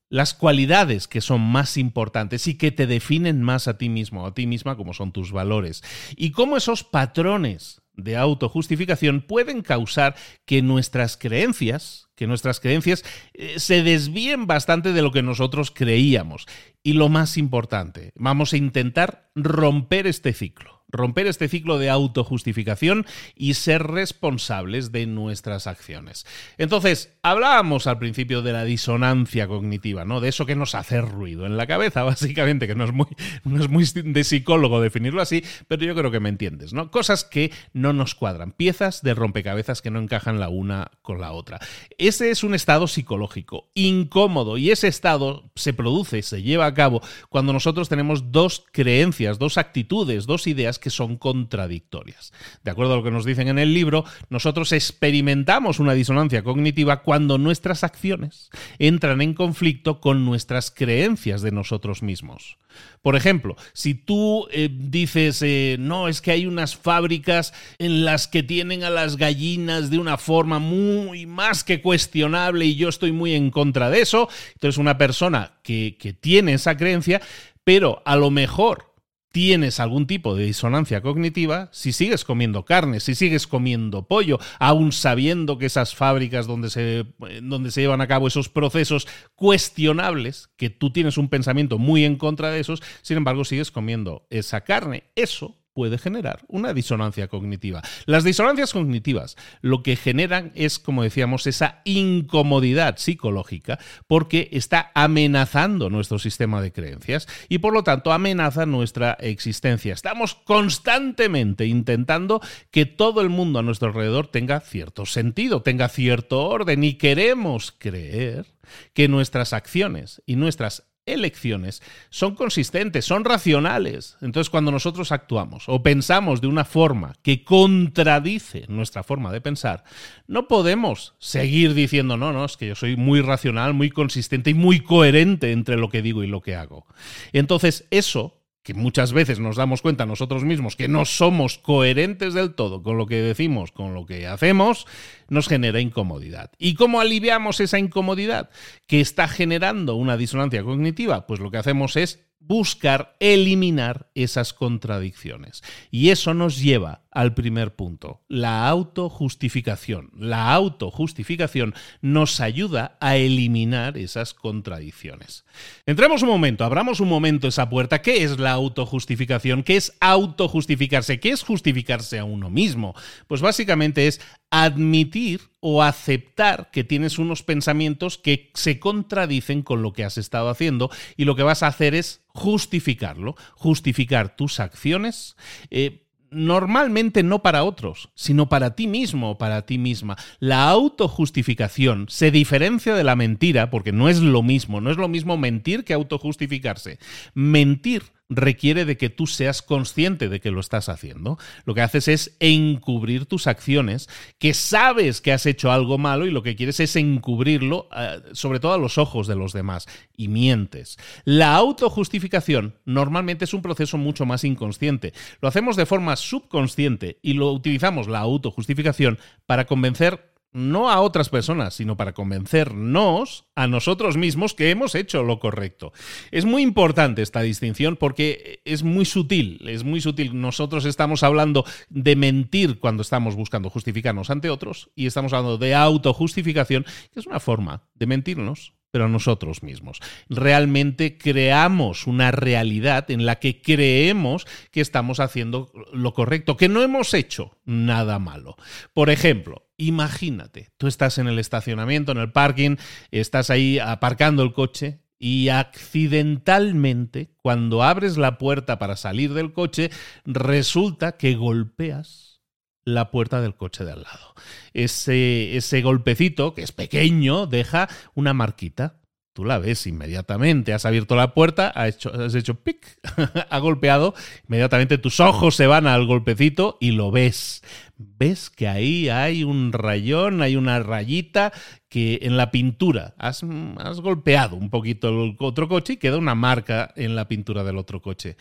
las 0.09 0.32
cualidades 0.32 1.09
que 1.09 1.20
son 1.20 1.42
más 1.42 1.76
importantes 1.76 2.47
y 2.47 2.56
que 2.56 2.73
te 2.73 2.87
definen 2.87 3.42
más 3.42 3.68
a 3.68 3.76
ti 3.76 3.90
mismo, 3.90 4.26
a 4.26 4.32
ti 4.32 4.47
misma, 4.47 4.78
como 4.78 4.94
son 4.94 5.12
tus 5.12 5.30
valores. 5.30 5.82
Y 6.16 6.30
cómo 6.30 6.56
esos 6.56 6.85
patrones 6.85 7.82
de 8.02 8.16
autojustificación 8.16 9.21
pueden 9.21 9.62
causar 9.62 10.16
que 10.47 10.62
nuestras 10.62 11.16
creencias, 11.16 12.09
que 12.16 12.26
nuestras 12.26 12.61
creencias 12.61 13.04
eh, 13.35 13.59
se 13.59 13.83
desvíen 13.83 14.47
bastante 14.47 14.92
de 14.92 15.02
lo 15.02 15.12
que 15.12 15.23
nosotros 15.23 15.71
creíamos. 15.71 16.47
Y 16.83 16.95
lo 16.95 17.09
más 17.09 17.37
importante, 17.37 18.12
vamos 18.14 18.52
a 18.52 18.57
intentar 18.57 19.30
romper 19.35 20.07
este 20.07 20.33
ciclo 20.33 20.79
romper 20.90 21.26
este 21.26 21.49
ciclo 21.49 21.78
de 21.78 21.90
autojustificación 21.90 23.06
y 23.35 23.54
ser 23.54 23.87
responsables 23.87 24.92
de 24.92 25.06
nuestras 25.06 25.66
acciones. 25.66 26.26
Entonces, 26.59 27.16
hablábamos 27.23 27.87
al 27.87 27.99
principio 27.99 28.42
de 28.42 28.52
la 28.52 28.64
disonancia 28.64 29.47
cognitiva, 29.47 30.04
¿no? 30.04 30.20
De 30.20 30.28
eso 30.28 30.47
que 30.47 30.56
nos 30.56 30.75
hace 30.75 31.00
ruido 31.00 31.47
en 31.47 31.56
la 31.56 31.66
cabeza, 31.66 32.02
básicamente, 32.04 32.66
que 32.66 32.75
no 32.75 32.85
es 32.85 32.92
muy, 32.92 33.06
no 33.44 33.62
es 33.62 33.68
muy 33.68 33.85
de 33.85 34.25
psicólogo 34.25 34.80
definirlo 34.80 35.23
así, 35.23 35.44
pero 35.68 35.85
yo 35.85 35.94
creo 35.94 36.11
que 36.11 36.20
me 36.20 36.28
entiendes, 36.28 36.73
¿no? 36.73 36.90
Cosas 36.90 37.25
que 37.25 37.52
no 37.73 37.92
nos 37.92 38.14
cuadran, 38.14 38.52
piezas 38.52 39.02
de 39.02 39.14
rompecabezas 39.14 39.82
que 39.82 39.90
no 39.90 40.00
encajan 40.00 40.40
la 40.40 40.49
una 40.49 40.90
con 41.02 41.20
la 41.20 41.32
otra. 41.32 41.61
Ese 41.99 42.30
es 42.30 42.44
un 42.44 42.54
estado 42.54 42.87
psicológico 42.87 43.70
incómodo 43.75 44.56
y 44.56 44.70
ese 44.70 44.88
estado 44.88 45.50
se 45.54 45.73
produce, 45.73 46.23
se 46.23 46.42
lleva 46.42 46.66
a 46.66 46.75
cabo 46.75 47.02
cuando 47.28 47.52
nosotros 47.52 47.88
tenemos 47.88 48.32
dos 48.32 48.64
creencias, 48.73 49.38
dos 49.38 49.59
actitudes, 49.59 50.26
dos 50.26 50.47
ideas 50.47 50.78
que 50.80 50.90
son 50.90 51.16
contradictorias. 51.16 52.32
De 52.64 52.70
acuerdo 52.70 52.94
a 52.94 52.96
lo 52.96 53.02
que 53.02 53.10
nos 53.10 53.25
dicen 53.25 53.49
en 53.49 53.58
el 53.58 53.75
libro, 53.75 54.04
nosotros 54.28 54.72
experimentamos 54.72 55.78
una 55.78 55.94
disonancia 55.94 56.42
cognitiva 56.42 57.02
cuando 57.02 57.38
nuestras 57.38 57.84
acciones 57.84 58.50
entran 58.78 59.20
en 59.20 59.34
conflicto 59.34 60.00
con 60.00 60.25
nuestras 60.25 60.70
creencias 60.70 61.42
de 61.42 61.52
nosotros 61.52 62.02
mismos. 62.02 62.58
Por 63.02 63.16
ejemplo, 63.16 63.56
si 63.72 63.94
tú 63.94 64.46
eh, 64.50 64.68
dices, 64.70 65.42
eh, 65.42 65.76
no, 65.78 66.08
es 66.08 66.20
que 66.20 66.32
hay 66.32 66.46
unas 66.46 66.76
fábricas 66.76 67.52
en 67.78 68.04
las 68.04 68.28
que 68.28 68.42
tienen 68.42 68.84
a 68.84 68.90
las 68.90 69.16
gallinas 69.16 69.90
de 69.90 69.99
una 69.99 70.18
forma 70.18 70.58
muy 70.58 71.26
más 71.26 71.64
que 71.64 71.80
cuestionable 71.80 72.66
y 72.66 72.76
yo 72.76 72.88
estoy 72.88 73.12
muy 73.12 73.34
en 73.34 73.50
contra 73.50 73.90
de 73.90 74.02
eso, 74.02 74.28
entonces 74.54 74.78
una 74.78 74.99
persona 74.99 75.54
que, 75.62 75.96
que 75.99 76.12
tiene 76.12 76.54
esa 76.54 76.76
creencia, 76.76 77.20
pero 77.64 78.02
a 78.04 78.16
lo 78.16 78.30
mejor 78.30 78.89
tienes 79.32 79.80
algún 79.80 80.06
tipo 80.06 80.34
de 80.34 80.44
disonancia 80.44 81.02
cognitiva 81.02 81.68
si 81.72 81.92
sigues 81.92 82.25
comiendo 82.25 82.64
carne, 82.64 83.00
si 83.00 83.14
sigues 83.14 83.46
comiendo 83.46 84.06
pollo, 84.06 84.38
aún 84.58 84.92
sabiendo 84.92 85.58
que 85.58 85.66
esas 85.66 85.94
fábricas 85.94 86.46
donde 86.46 86.70
se, 86.70 87.06
donde 87.42 87.70
se 87.70 87.82
llevan 87.82 88.00
a 88.00 88.08
cabo 88.08 88.28
esos 88.28 88.49
procesos 88.49 89.06
cuestionables, 89.34 90.50
que 90.56 90.70
tú 90.70 90.90
tienes 90.90 91.18
un 91.18 91.28
pensamiento 91.28 91.78
muy 91.78 92.04
en 92.04 92.16
contra 92.16 92.50
de 92.50 92.60
esos, 92.60 92.82
sin 93.02 93.18
embargo 93.18 93.44
sigues 93.44 93.70
comiendo 93.70 94.26
esa 94.30 94.62
carne. 94.62 95.04
Eso 95.14 95.60
puede 95.73 95.99
generar 95.99 96.45
una 96.49 96.75
disonancia 96.75 97.29
cognitiva. 97.29 97.83
Las 98.07 98.25
disonancias 98.25 98.73
cognitivas 98.73 99.37
lo 99.61 99.83
que 99.83 99.97
generan 99.97 100.53
es, 100.55 100.79
como 100.79 101.03
decíamos, 101.03 101.47
esa 101.47 101.81
incomodidad 101.85 102.97
psicológica 102.99 103.79
porque 104.07 104.49
está 104.53 104.91
amenazando 104.95 105.91
nuestro 105.91 106.19
sistema 106.19 106.61
de 106.61 106.73
creencias 106.73 107.29
y 107.49 107.59
por 107.59 107.73
lo 107.73 107.85
tanto 107.85 108.12
amenaza 108.12 108.67
nuestra 108.67 109.12
existencia. 109.21 109.95
Estamos 109.95 110.35
constantemente 110.35 111.67
intentando 111.67 112.41
que 112.71 112.87
todo 112.87 113.21
el 113.21 113.29
mundo 113.29 113.59
a 113.59 113.62
nuestro 113.62 113.89
alrededor 113.89 114.27
tenga 114.29 114.61
cierto 114.61 115.07
sentido, 115.07 115.62
tenga 115.62 115.89
cierto 115.89 116.47
orden 116.47 116.85
y 116.85 116.95
queremos 116.95 117.73
creer 117.73 118.47
que 118.95 119.09
nuestras 119.09 119.53
acciones 119.53 120.23
y 120.27 120.37
nuestras 120.37 120.89
elecciones 121.07 121.83
son 122.11 122.35
consistentes, 122.35 123.04
son 123.04 123.25
racionales. 123.25 124.16
Entonces, 124.21 124.50
cuando 124.50 124.71
nosotros 124.71 125.12
actuamos 125.12 125.64
o 125.69 125.83
pensamos 125.83 126.40
de 126.40 126.47
una 126.47 126.64
forma 126.64 127.14
que 127.23 127.45
contradice 127.45 128.64
nuestra 128.69 129.02
forma 129.02 129.33
de 129.33 129.40
pensar, 129.40 129.85
no 130.26 130.49
podemos 130.49 131.14
seguir 131.19 131.75
diciendo, 131.75 132.16
no, 132.16 132.33
no, 132.33 132.45
es 132.45 132.57
que 132.57 132.69
yo 132.69 132.75
soy 132.75 132.97
muy 132.97 133.21
racional, 133.21 133.75
muy 133.75 133.90
consistente 133.90 134.50
y 134.50 134.54
muy 134.54 134.80
coherente 134.80 135.52
entre 135.52 135.76
lo 135.76 135.88
que 135.88 136.02
digo 136.02 136.23
y 136.23 136.26
lo 136.26 136.40
que 136.40 136.54
hago. 136.54 136.87
Entonces, 137.33 137.87
eso 137.90 138.39
que 138.62 138.75
muchas 138.75 139.12
veces 139.12 139.40
nos 139.40 139.57
damos 139.57 139.83
cuenta 139.83 140.07
nosotros 140.07 140.45
mismos 140.45 140.76
que 140.76 140.88
no 140.88 141.05
somos 141.05 141.59
coherentes 141.59 142.35
del 142.35 142.55
todo 142.55 142.83
con 142.83 142.99
lo 142.99 143.07
que 143.07 143.23
decimos, 143.23 143.73
con 143.73 143.95
lo 143.95 144.07
que 144.07 144.26
hacemos, 144.26 144.87
nos 145.29 145.49
genera 145.49 145.81
incomodidad. 145.81 146.50
¿Y 146.59 146.75
cómo 146.75 147.00
aliviamos 147.00 147.61
esa 147.61 147.79
incomodidad 147.79 148.50
que 148.87 149.00
está 149.00 149.29
generando 149.29 149.95
una 149.95 150.17
disonancia 150.17 150.62
cognitiva? 150.62 151.26
Pues 151.26 151.40
lo 151.40 151.50
que 151.50 151.59
hacemos 151.59 151.97
es 151.97 152.29
buscar 152.40 153.14
eliminar 153.20 154.09
esas 154.14 154.52
contradicciones. 154.52 155.62
Y 155.90 156.09
eso 156.09 156.35
nos 156.35 156.61
lleva 156.61 157.02
al 157.12 157.35
primer 157.35 157.75
punto, 157.75 158.23
la 158.28 158.68
autojustificación. 158.68 160.11
La 160.16 160.52
autojustificación 160.52 161.75
nos 162.00 162.40
ayuda 162.40 162.97
a 163.00 163.16
eliminar 163.16 163.99
esas 163.99 164.32
contradicciones. 164.32 165.44
Entremos 165.87 166.23
un 166.23 166.28
momento, 166.28 166.64
abramos 166.64 167.00
un 167.00 167.09
momento 167.09 167.49
esa 167.49 167.68
puerta. 167.68 168.00
¿Qué 168.00 168.23
es 168.25 168.38
la 168.38 168.52
autojustificación? 168.52 169.62
¿Qué 169.62 169.76
es 169.76 169.97
autojustificarse? 170.00 171.20
¿Qué 171.20 171.30
es 171.30 171.42
justificarse 171.42 172.18
a 172.18 172.25
uno 172.25 172.49
mismo? 172.49 172.94
Pues 173.26 173.40
básicamente 173.40 174.06
es 174.06 174.20
admitir 174.50 175.40
o 175.61 175.83
aceptar 175.83 176.71
que 176.71 176.85
tienes 176.85 177.19
unos 177.19 177.42
pensamientos 177.42 178.19
que 178.19 178.50
se 178.54 178.80
contradicen 178.80 179.62
con 179.62 179.83
lo 179.83 179.92
que 179.92 180.04
has 180.04 180.19
estado 180.19 180.49
haciendo 180.49 180.90
y 181.16 181.25
lo 181.25 181.37
que 181.37 181.42
vas 181.42 181.62
a 181.62 181.69
hacer 181.69 181.95
es 181.95 182.23
justificarlo, 182.28 183.37
justificar 183.54 184.37
tus 184.37 184.59
acciones. 184.59 185.37
Eh, 185.71 186.07
normalmente 186.30 187.23
no 187.23 187.42
para 187.42 187.64
otros, 187.64 188.11
sino 188.14 188.49
para 188.49 188.75
ti 188.75 188.87
mismo 188.87 189.33
o 189.33 189.38
para 189.38 189.66
ti 189.66 189.78
misma. 189.78 190.16
La 190.38 190.69
autojustificación 190.69 192.07
se 192.09 192.30
diferencia 192.30 192.95
de 192.95 193.04
la 193.04 193.16
mentira 193.16 193.71
porque 193.71 193.92
no 193.92 194.09
es 194.09 194.21
lo 194.21 194.42
mismo, 194.42 194.80
no 194.80 194.90
es 194.90 194.97
lo 194.97 195.09
mismo 195.09 195.37
mentir 195.37 195.85
que 195.85 195.92
autojustificarse. 195.92 196.99
Mentir 197.35 198.04
requiere 198.30 198.84
de 198.84 198.96
que 198.96 199.10
tú 199.10 199.26
seas 199.26 199.60
consciente 199.60 200.28
de 200.28 200.40
que 200.40 200.50
lo 200.50 200.60
estás 200.60 200.88
haciendo. 200.88 201.38
Lo 201.64 201.75
que 201.75 201.82
haces 201.82 202.08
es 202.08 202.37
encubrir 202.38 203.26
tus 203.26 203.46
acciones, 203.46 204.08
que 204.38 204.54
sabes 204.54 205.20
que 205.20 205.32
has 205.32 205.44
hecho 205.46 205.72
algo 205.72 205.99
malo 205.99 206.26
y 206.26 206.30
lo 206.30 206.42
que 206.42 206.56
quieres 206.56 206.80
es 206.80 206.96
encubrirlo, 206.96 207.88
eh, 207.94 208.20
sobre 208.32 208.60
todo 208.60 208.72
a 208.72 208.78
los 208.78 208.96
ojos 208.96 209.26
de 209.26 209.34
los 209.34 209.52
demás, 209.52 209.88
y 210.16 210.28
mientes. 210.28 210.96
La 211.25 211.54
autojustificación 211.56 212.76
normalmente 212.84 213.44
es 213.44 213.52
un 213.52 213.62
proceso 213.62 213.99
mucho 213.99 214.25
más 214.25 214.44
inconsciente. 214.44 215.12
Lo 215.40 215.49
hacemos 215.49 215.76
de 215.76 215.87
forma 215.87 216.16
subconsciente 216.16 217.18
y 217.22 217.34
lo 217.34 217.52
utilizamos 217.52 218.06
la 218.06 218.20
autojustificación 218.20 219.18
para 219.46 219.66
convencer 219.66 220.29
no 220.52 220.90
a 220.90 221.00
otras 221.00 221.28
personas, 221.28 221.75
sino 221.75 221.97
para 221.97 222.12
convencernos 222.12 223.45
a 223.54 223.66
nosotros 223.66 224.16
mismos 224.16 224.54
que 224.54 224.71
hemos 224.71 224.95
hecho 224.95 225.23
lo 225.23 225.38
correcto. 225.38 225.92
Es 226.30 226.45
muy 226.45 226.62
importante 226.62 227.23
esta 227.23 227.42
distinción 227.42 227.97
porque 227.97 228.61
es 228.64 228.83
muy 228.83 229.04
sutil, 229.04 229.66
es 229.69 229.85
muy 229.85 230.00
sutil. 230.00 230.40
Nosotros 230.40 230.85
estamos 230.85 231.23
hablando 231.23 231.64
de 231.88 232.16
mentir 232.16 232.80
cuando 232.80 233.02
estamos 233.02 233.37
buscando 233.37 233.71
justificarnos 233.71 234.30
ante 234.30 234.50
otros 234.50 234.90
y 234.95 235.07
estamos 235.07 235.33
hablando 235.33 235.59
de 235.59 235.75
autojustificación, 235.75 236.85
que 237.12 237.21
es 237.21 237.26
una 237.26 237.40
forma 237.40 237.85
de 237.95 238.07
mentirnos 238.07 238.73
pero 238.90 239.04
a 239.04 239.09
nosotros 239.09 239.62
mismos. 239.62 240.00
Realmente 240.28 241.16
creamos 241.16 242.07
una 242.07 242.30
realidad 242.30 243.11
en 243.11 243.26
la 243.26 243.37
que 243.37 243.62
creemos 243.62 244.47
que 244.71 244.80
estamos 244.80 245.21
haciendo 245.21 245.73
lo 245.92 246.12
correcto, 246.12 246.57
que 246.57 246.69
no 246.69 246.83
hemos 246.83 247.14
hecho 247.14 247.59
nada 247.64 248.19
malo. 248.19 248.57
Por 248.92 249.11
ejemplo, 249.11 249.70
Imagínate, 249.80 250.68
tú 250.76 250.88
estás 250.88 251.16
en 251.16 251.26
el 251.26 251.38
estacionamiento, 251.38 252.12
en 252.12 252.18
el 252.18 252.32
parking, 252.32 252.76
estás 253.10 253.49
ahí 253.49 253.78
aparcando 253.78 254.42
el 254.42 254.52
coche 254.52 255.00
y 255.18 255.49
accidentalmente, 255.49 257.30
cuando 257.40 257.82
abres 257.82 258.18
la 258.18 258.37
puerta 258.37 258.78
para 258.78 258.96
salir 258.96 259.32
del 259.32 259.54
coche, 259.54 259.90
resulta 260.26 261.16
que 261.16 261.34
golpeas 261.34 262.42
la 262.84 263.10
puerta 263.10 263.40
del 263.40 263.54
coche 263.54 263.87
de 263.87 263.92
al 263.92 264.02
lado. 264.02 264.34
Ese, 264.75 265.56
ese 265.56 265.80
golpecito, 265.80 266.52
que 266.52 266.62
es 266.62 266.72
pequeño, 266.72 267.46
deja 267.46 267.88
una 268.14 268.34
marquita 268.34 269.00
Tú 269.32 269.44
la 269.44 269.58
ves 269.58 269.87
inmediatamente, 269.87 270.72
has 270.72 270.84
abierto 270.84 271.14
la 271.14 271.34
puerta, 271.34 271.68
has 271.68 271.94
hecho, 271.94 272.12
has 272.12 272.34
hecho 272.34 272.56
pic, 272.56 272.99
ha 273.50 273.58
golpeado, 273.60 274.12
inmediatamente 274.49 274.99
tus 274.99 275.20
ojos 275.20 275.54
se 275.54 275.68
van 275.68 275.87
al 275.87 276.04
golpecito 276.06 276.76
y 276.80 276.90
lo 276.90 277.12
ves. 277.12 277.62
Ves 277.96 278.50
que 278.50 278.66
ahí 278.66 279.08
hay 279.08 279.44
un 279.44 279.72
rayón, 279.72 280.42
hay 280.42 280.56
una 280.56 280.80
rayita 280.80 281.52
que 281.88 282.18
en 282.22 282.37
la 282.37 282.50
pintura 282.50 283.14
has, 283.18 283.44
has 283.78 284.00
golpeado 284.00 284.56
un 284.56 284.68
poquito 284.68 285.08
el 285.08 285.37
otro 285.38 285.68
coche 285.68 285.92
y 285.92 285.99
queda 285.99 286.18
una 286.18 286.34
marca 286.34 286.92
en 286.96 287.14
la 287.14 287.28
pintura 287.28 287.62
del 287.62 287.78
otro 287.78 288.02
coche. 288.02 288.37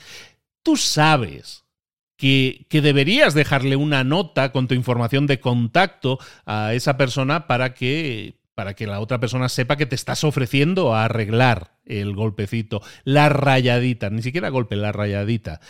Tú 0.64 0.76
sabes 0.76 1.66
que, 2.18 2.66
que, 2.68 2.82
deberías 2.82 3.36
dejarle 3.36 3.76
una 3.76 4.04
nota 4.04 4.52
con 4.52 4.68
tu 4.68 4.74
información 4.74 5.28
de 5.28 5.40
contacto 5.40 6.18
a 6.46 6.74
esa 6.74 6.98
persona 6.98 7.46
para 7.46 7.76
que 7.76 8.40
para 8.60 8.74
que 8.74 8.88
la 8.88 9.00
otra 9.00 9.22
persona 9.22 9.48
sepa 9.48 9.78
que 9.78 9.86
te 9.86 9.96
estás 9.96 10.26
ofreciendo 10.26 10.94
a 10.94 11.06
arreglar 11.06 11.78
el 11.86 12.14
golpecito, 12.14 12.82
la 13.06 13.30
rayadita, 13.30 14.10
ni 14.10 14.22
siquiera 14.22 14.50
golpe, 14.50 14.76
la 14.76 14.92
rayadita. 14.92 15.62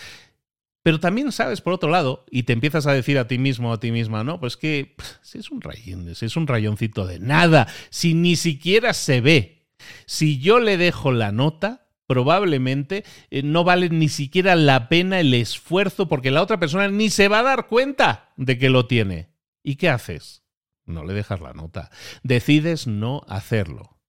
Pero 0.82 1.00
también 1.00 1.32
sabes, 1.32 1.62
por 1.62 1.74
otro 1.74 1.92
lado, 1.92 2.26
y 2.32 2.44
te 2.44 2.54
empiezas 2.54 2.88
a 2.88 2.94
decir 2.94 3.20
a 3.20 3.28
ti 3.28 3.38
mismo, 3.38 3.72
a 3.72 3.80
ti 3.80 3.92
misma, 3.92 4.24
no, 4.24 4.40
pues 4.40 4.58
que 4.58 4.96
si 5.22 5.38
es 5.38 5.52
un 5.52 5.62
rayón, 5.62 6.16
si 6.16 6.26
es 6.26 6.36
un 6.36 6.48
rayoncito 6.48 7.06
de 7.06 7.20
nada, 7.20 7.68
si 7.92 8.16
ni 8.16 8.36
siquiera 8.36 8.96
se 8.96 9.22
ve. 9.22 9.68
Si 10.08 10.40
yo 10.40 10.60
le 10.60 10.78
dejo 10.78 11.12
la 11.12 11.32
nota, 11.32 11.86
probablemente 12.08 13.04
eh, 13.30 13.44
no 13.44 13.64
vale 13.64 13.90
ni 13.90 14.10
siquiera 14.10 14.56
la 14.56 14.90
pena 14.90 15.20
el 15.20 15.36
esfuerzo 15.36 16.08
porque 16.08 16.32
la 16.32 16.42
otra 16.42 16.60
persona 16.60 16.88
ni 16.88 17.12
se 17.12 17.28
va 17.28 17.42
a 17.42 17.44
dar 17.44 17.68
cuenta 17.68 18.34
de 18.36 18.58
que 18.58 18.72
lo 18.72 18.88
tiene. 18.88 19.30
¿Y 19.62 19.76
qué 19.76 19.90
haces? 19.90 20.42
No 20.90 21.04
le 21.06 21.14
dejas 21.14 21.42
la 21.42 21.54
nota. 21.54 21.90
Decides 22.24 22.88
no 22.88 23.24
hacerlo. 23.28 24.00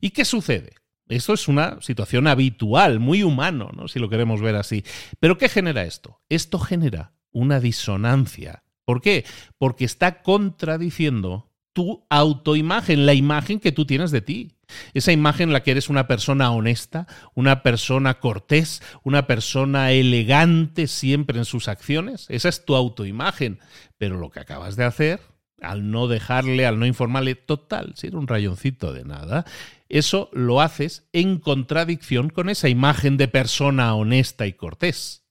¿Y 0.00 0.10
qué 0.10 0.24
sucede? 0.24 0.74
Esto 1.08 1.34
es 1.34 1.46
una 1.46 1.80
situación 1.82 2.26
habitual, 2.26 2.98
muy 2.98 3.22
humano, 3.22 3.70
¿no? 3.74 3.88
si 3.88 3.98
lo 3.98 4.08
queremos 4.08 4.40
ver 4.40 4.56
así. 4.56 4.84
Pero 5.20 5.38
¿qué 5.38 5.48
genera 5.48 5.84
esto? 5.84 6.20
Esto 6.28 6.58
genera 6.58 7.12
una 7.30 7.60
disonancia. 7.60 8.64
¿Por 8.84 9.00
qué? 9.00 9.24
Porque 9.58 9.84
está 9.84 10.22
contradiciendo 10.22 11.52
tu 11.72 12.06
autoimagen, 12.08 13.04
la 13.04 13.14
imagen 13.14 13.60
que 13.60 13.70
tú 13.72 13.84
tienes 13.84 14.10
de 14.10 14.22
ti. 14.22 14.52
Esa 14.94 15.12
imagen 15.12 15.50
en 15.50 15.52
la 15.52 15.62
que 15.62 15.72
eres 15.72 15.88
una 15.88 16.08
persona 16.08 16.50
honesta, 16.50 17.06
una 17.34 17.62
persona 17.62 18.18
cortés, 18.18 18.82
una 19.04 19.26
persona 19.26 19.92
elegante 19.92 20.86
siempre 20.86 21.38
en 21.38 21.44
sus 21.44 21.68
acciones. 21.68 22.26
Esa 22.30 22.48
es 22.48 22.64
tu 22.64 22.74
autoimagen. 22.74 23.60
Pero 23.98 24.16
lo 24.16 24.30
que 24.30 24.40
acabas 24.40 24.74
de 24.76 24.84
hacer 24.84 25.20
al 25.60 25.90
no 25.90 26.08
dejarle, 26.08 26.66
al 26.66 26.78
no 26.78 26.86
informarle, 26.86 27.34
total, 27.34 27.94
si 27.96 28.08
era 28.08 28.18
un 28.18 28.28
rayoncito 28.28 28.92
de 28.92 29.04
nada, 29.04 29.44
eso 29.88 30.30
lo 30.32 30.60
haces 30.60 31.08
en 31.12 31.38
contradicción 31.38 32.30
con 32.30 32.48
esa 32.48 32.68
imagen 32.68 33.16
de 33.16 33.28
persona 33.28 33.94
honesta 33.94 34.46
y 34.46 34.52
cortés. 34.52 35.24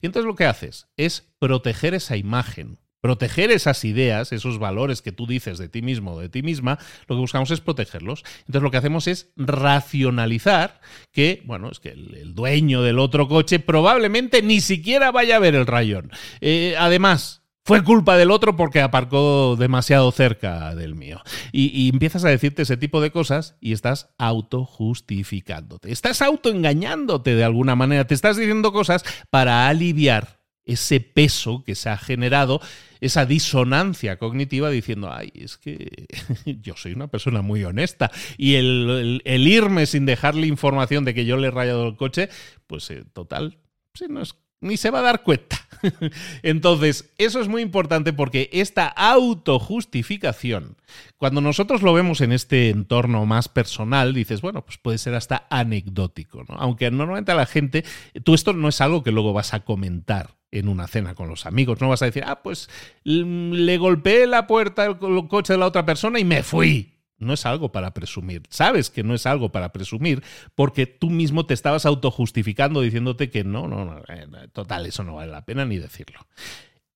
Y 0.00 0.06
entonces 0.06 0.26
lo 0.26 0.34
que 0.34 0.46
haces 0.46 0.88
es 0.96 1.30
proteger 1.38 1.94
esa 1.94 2.16
imagen, 2.16 2.78
proteger 3.00 3.50
esas 3.50 3.84
ideas, 3.84 4.32
esos 4.32 4.58
valores 4.58 5.02
que 5.02 5.12
tú 5.12 5.26
dices 5.26 5.58
de 5.58 5.68
ti 5.68 5.82
mismo 5.82 6.14
o 6.14 6.20
de 6.20 6.28
ti 6.28 6.42
misma, 6.42 6.78
lo 7.06 7.16
que 7.16 7.20
buscamos 7.20 7.50
es 7.50 7.60
protegerlos. 7.60 8.24
Entonces 8.40 8.62
lo 8.62 8.70
que 8.70 8.78
hacemos 8.78 9.06
es 9.06 9.30
racionalizar 9.36 10.80
que, 11.12 11.42
bueno, 11.44 11.70
es 11.70 11.80
que 11.80 11.90
el, 11.90 12.34
dueño 12.34 12.82
del 12.82 12.98
otro 12.98 13.28
coche 13.28 13.58
probablemente 13.58 14.42
ni 14.42 14.60
siquiera 14.60 15.10
vaya 15.10 15.36
a 15.36 15.40
ver 15.40 15.54
el 15.54 15.66
rayón. 15.66 16.10
Eh, 16.40 16.74
además, 16.78 17.37
fue 17.68 17.84
culpa 17.84 18.16
del 18.16 18.30
otro 18.30 18.56
porque 18.56 18.80
aparcó 18.80 19.54
demasiado 19.54 20.10
cerca 20.10 20.74
del 20.74 20.94
mío. 20.94 21.20
Y, 21.52 21.90
empiezas 21.90 22.24
a 22.24 22.30
decirte 22.30 22.62
ese 22.62 22.78
tipo 22.78 23.02
de 23.02 23.10
cosas 23.10 23.56
y 23.60 23.74
estás 23.74 24.08
autojustificándote. 24.16 25.92
Estás 25.92 26.22
autoengañándote 26.22 27.34
de 27.34 27.44
alguna 27.44 27.76
manera. 27.76 28.06
Te 28.06 28.14
estás 28.14 28.38
diciendo 28.38 28.72
cosas 28.72 29.04
para 29.28 29.68
aliviar 29.68 30.40
ese 30.64 31.00
peso 31.00 31.62
que 31.62 31.74
se 31.74 31.90
ha 31.90 31.98
generado, 31.98 32.62
esa 33.02 33.26
disonancia 33.26 34.18
cognitiva 34.18 34.70
diciendo, 34.70 35.12
ay, 35.12 35.30
es 35.34 35.58
que 35.58 36.06
yo 36.62 36.74
soy 36.74 36.94
una 36.94 37.08
persona 37.08 37.42
muy 37.42 37.64
honesta 37.64 38.10
y 38.38 38.54
el, 38.54 39.20
irme 39.26 39.84
sin 39.84 40.06
dejarle 40.06 40.46
información 40.46 41.04
de 41.04 41.12
que 41.12 41.26
yo 41.26 41.36
le 41.36 41.48
he 41.48 41.50
rayado 41.50 41.86
el 41.86 41.96
coche, 41.96 42.30
pues 42.66 42.90
eh, 42.90 43.04
total, 43.12 43.58
sí, 43.92 44.06
no 44.08 44.22
es 44.22 44.34
ni 44.60 44.76
se 44.76 44.90
va 44.90 45.00
a 45.00 45.02
dar 45.02 45.22
cuenta. 45.22 45.58
Entonces, 46.42 47.12
eso 47.18 47.40
es 47.40 47.48
muy 47.48 47.62
importante 47.62 48.12
porque 48.12 48.50
esta 48.52 48.86
autojustificación, 48.88 50.76
cuando 51.16 51.40
nosotros 51.40 51.82
lo 51.82 51.92
vemos 51.92 52.20
en 52.20 52.32
este 52.32 52.70
entorno 52.70 53.24
más 53.26 53.48
personal, 53.48 54.14
dices, 54.14 54.40
bueno, 54.40 54.64
pues 54.64 54.78
puede 54.78 54.98
ser 54.98 55.14
hasta 55.14 55.46
anecdótico, 55.50 56.44
¿no? 56.48 56.56
Aunque 56.56 56.90
normalmente 56.90 57.32
a 57.32 57.36
la 57.36 57.46
gente, 57.46 57.84
tú 58.24 58.34
esto 58.34 58.52
no 58.52 58.68
es 58.68 58.80
algo 58.80 59.02
que 59.02 59.12
luego 59.12 59.32
vas 59.32 59.54
a 59.54 59.60
comentar 59.60 60.36
en 60.50 60.68
una 60.68 60.86
cena 60.86 61.14
con 61.14 61.28
los 61.28 61.44
amigos, 61.46 61.80
no 61.80 61.88
vas 61.90 62.02
a 62.02 62.06
decir, 62.06 62.24
ah, 62.26 62.42
pues 62.42 62.70
le 63.04 63.76
golpeé 63.76 64.26
la 64.26 64.46
puerta 64.46 64.82
del 64.84 65.28
coche 65.28 65.52
de 65.52 65.58
la 65.58 65.66
otra 65.66 65.84
persona 65.84 66.18
y 66.18 66.24
me 66.24 66.42
fui 66.42 66.97
no 67.18 67.34
es 67.34 67.46
algo 67.46 67.72
para 67.72 67.94
presumir. 67.94 68.42
Sabes 68.48 68.90
que 68.90 69.02
no 69.02 69.14
es 69.14 69.26
algo 69.26 69.50
para 69.50 69.72
presumir 69.72 70.22
porque 70.54 70.86
tú 70.86 71.10
mismo 71.10 71.46
te 71.46 71.54
estabas 71.54 71.86
autojustificando 71.86 72.80
diciéndote 72.80 73.30
que 73.30 73.44
no, 73.44 73.68
no, 73.68 73.84
no, 73.84 74.02
eh, 74.08 74.26
total, 74.52 74.86
eso 74.86 75.04
no 75.04 75.16
vale 75.16 75.32
la 75.32 75.44
pena 75.44 75.64
ni 75.64 75.78
decirlo. 75.78 76.26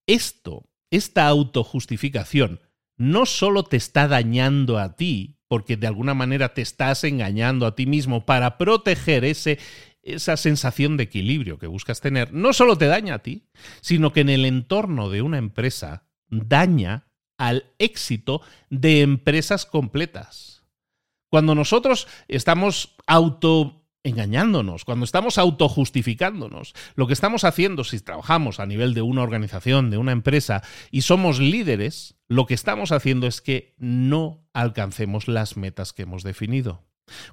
Esto, 0.06 0.68
esta 0.90 1.26
autojustificación, 1.26 2.60
no 2.96 3.26
solo 3.26 3.64
te 3.64 3.76
está 3.76 4.08
dañando 4.08 4.78
a 4.78 4.94
ti, 4.96 5.38
porque 5.48 5.76
de 5.76 5.86
alguna 5.86 6.14
manera 6.14 6.54
te 6.54 6.62
estás 6.62 7.04
engañando 7.04 7.66
a 7.66 7.74
ti 7.74 7.86
mismo 7.86 8.24
para 8.24 8.58
proteger 8.58 9.24
ese, 9.24 9.58
esa 10.02 10.36
sensación 10.36 10.96
de 10.96 11.04
equilibrio 11.04 11.58
que 11.58 11.66
buscas 11.66 12.00
tener, 12.00 12.32
no 12.32 12.52
solo 12.52 12.78
te 12.78 12.86
daña 12.86 13.14
a 13.14 13.18
ti, 13.20 13.48
sino 13.80 14.12
que 14.12 14.20
en 14.20 14.28
el 14.28 14.44
entorno 14.44 15.10
de 15.10 15.22
una 15.22 15.38
empresa 15.38 16.04
daña 16.28 17.06
al 17.42 17.64
éxito 17.80 18.40
de 18.70 19.00
empresas 19.00 19.66
completas. 19.66 20.62
Cuando 21.28 21.56
nosotros 21.56 22.06
estamos 22.28 22.94
auto 23.04 23.82
engañándonos, 24.04 24.84
cuando 24.84 25.04
estamos 25.04 25.38
autojustificándonos, 25.38 26.72
lo 26.94 27.08
que 27.08 27.14
estamos 27.14 27.42
haciendo 27.42 27.82
si 27.82 27.98
trabajamos 27.98 28.60
a 28.60 28.66
nivel 28.66 28.94
de 28.94 29.02
una 29.02 29.22
organización, 29.22 29.90
de 29.90 29.98
una 29.98 30.12
empresa 30.12 30.62
y 30.92 31.02
somos 31.02 31.40
líderes, 31.40 32.14
lo 32.28 32.46
que 32.46 32.54
estamos 32.54 32.92
haciendo 32.92 33.26
es 33.26 33.40
que 33.40 33.74
no 33.76 34.46
alcancemos 34.52 35.26
las 35.26 35.56
metas 35.56 35.92
que 35.92 36.02
hemos 36.02 36.22
definido. 36.22 36.84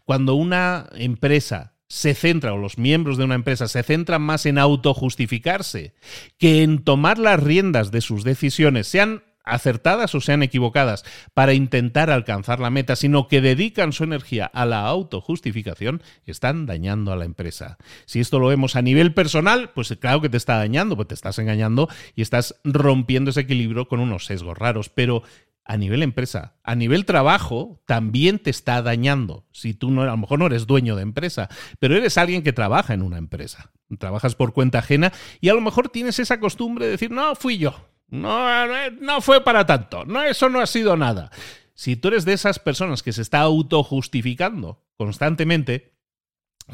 Cuando 0.05 0.33
una 0.33 0.89
empresa 0.93 1.75
se 1.87 2.15
centra, 2.15 2.53
o 2.53 2.57
los 2.57 2.79
miembros 2.79 3.17
de 3.17 3.25
una 3.25 3.35
empresa 3.35 3.67
se 3.67 3.83
centran 3.83 4.23
más 4.23 4.47
en 4.47 4.57
autojustificarse 4.57 5.93
que 6.39 6.63
en 6.63 6.83
tomar 6.83 7.19
las 7.19 7.41
riendas 7.41 7.91
de 7.91 8.01
sus 8.01 8.23
decisiones, 8.23 8.87
sean 8.87 9.23
acertadas 9.49 10.13
o 10.15 10.21
sean 10.21 10.43
equivocadas 10.43 11.03
para 11.33 11.53
intentar 11.53 12.09
alcanzar 12.09 12.59
la 12.59 12.69
meta, 12.69 12.95
sino 12.95 13.27
que 13.27 13.41
dedican 13.41 13.93
su 13.93 14.03
energía 14.03 14.45
a 14.45 14.65
la 14.65 14.85
autojustificación, 14.85 16.01
están 16.25 16.65
dañando 16.65 17.11
a 17.11 17.15
la 17.15 17.25
empresa. 17.25 17.77
Si 18.05 18.19
esto 18.19 18.39
lo 18.39 18.47
vemos 18.47 18.75
a 18.75 18.81
nivel 18.81 19.13
personal, 19.13 19.71
pues 19.73 19.95
claro 19.99 20.21
que 20.21 20.29
te 20.29 20.37
está 20.37 20.57
dañando, 20.57 20.95
pues 20.95 21.07
te 21.07 21.15
estás 21.15 21.39
engañando 21.39 21.89
y 22.15 22.21
estás 22.21 22.55
rompiendo 22.63 23.31
ese 23.31 23.41
equilibrio 23.41 23.87
con 23.87 23.99
unos 23.99 24.25
sesgos 24.25 24.57
raros, 24.57 24.89
pero 24.89 25.23
a 25.69 25.77
nivel 25.77 26.01
empresa, 26.01 26.55
a 26.63 26.73
nivel 26.73 27.05
trabajo, 27.05 27.79
también 27.85 28.39
te 28.39 28.49
está 28.49 28.81
dañando. 28.81 29.45
Si 29.51 29.75
tú 29.75 29.91
no, 29.91 30.01
a 30.01 30.07
lo 30.07 30.17
mejor 30.17 30.39
no 30.39 30.47
eres 30.47 30.65
dueño 30.65 30.95
de 30.95 31.03
empresa, 31.03 31.47
pero 31.77 31.95
eres 31.95 32.17
alguien 32.17 32.41
que 32.41 32.53
trabaja 32.53 32.95
en 32.95 33.03
una 33.03 33.19
empresa. 33.19 33.71
Trabajas 33.99 34.33
por 34.33 34.53
cuenta 34.53 34.79
ajena 34.79 35.13
y 35.41 35.49
a 35.49 35.53
lo 35.53 35.61
mejor 35.61 35.89
tienes 35.89 36.17
esa 36.17 36.39
costumbre 36.39 36.85
de 36.85 36.91
decir, 36.93 37.11
no, 37.11 37.35
fui 37.35 37.59
yo. 37.59 37.75
No, 38.09 38.67
no 39.01 39.21
fue 39.21 39.43
para 39.43 39.65
tanto. 39.65 40.05
No, 40.05 40.23
eso 40.23 40.49
no 40.49 40.59
ha 40.59 40.67
sido 40.67 40.97
nada. 40.97 41.31
Si 41.73 41.95
tú 41.95 42.09
eres 42.09 42.25
de 42.25 42.33
esas 42.33 42.59
personas 42.59 43.03
que 43.03 43.13
se 43.13 43.21
está 43.21 43.39
autojustificando 43.39 44.83
constantemente, 44.97 45.93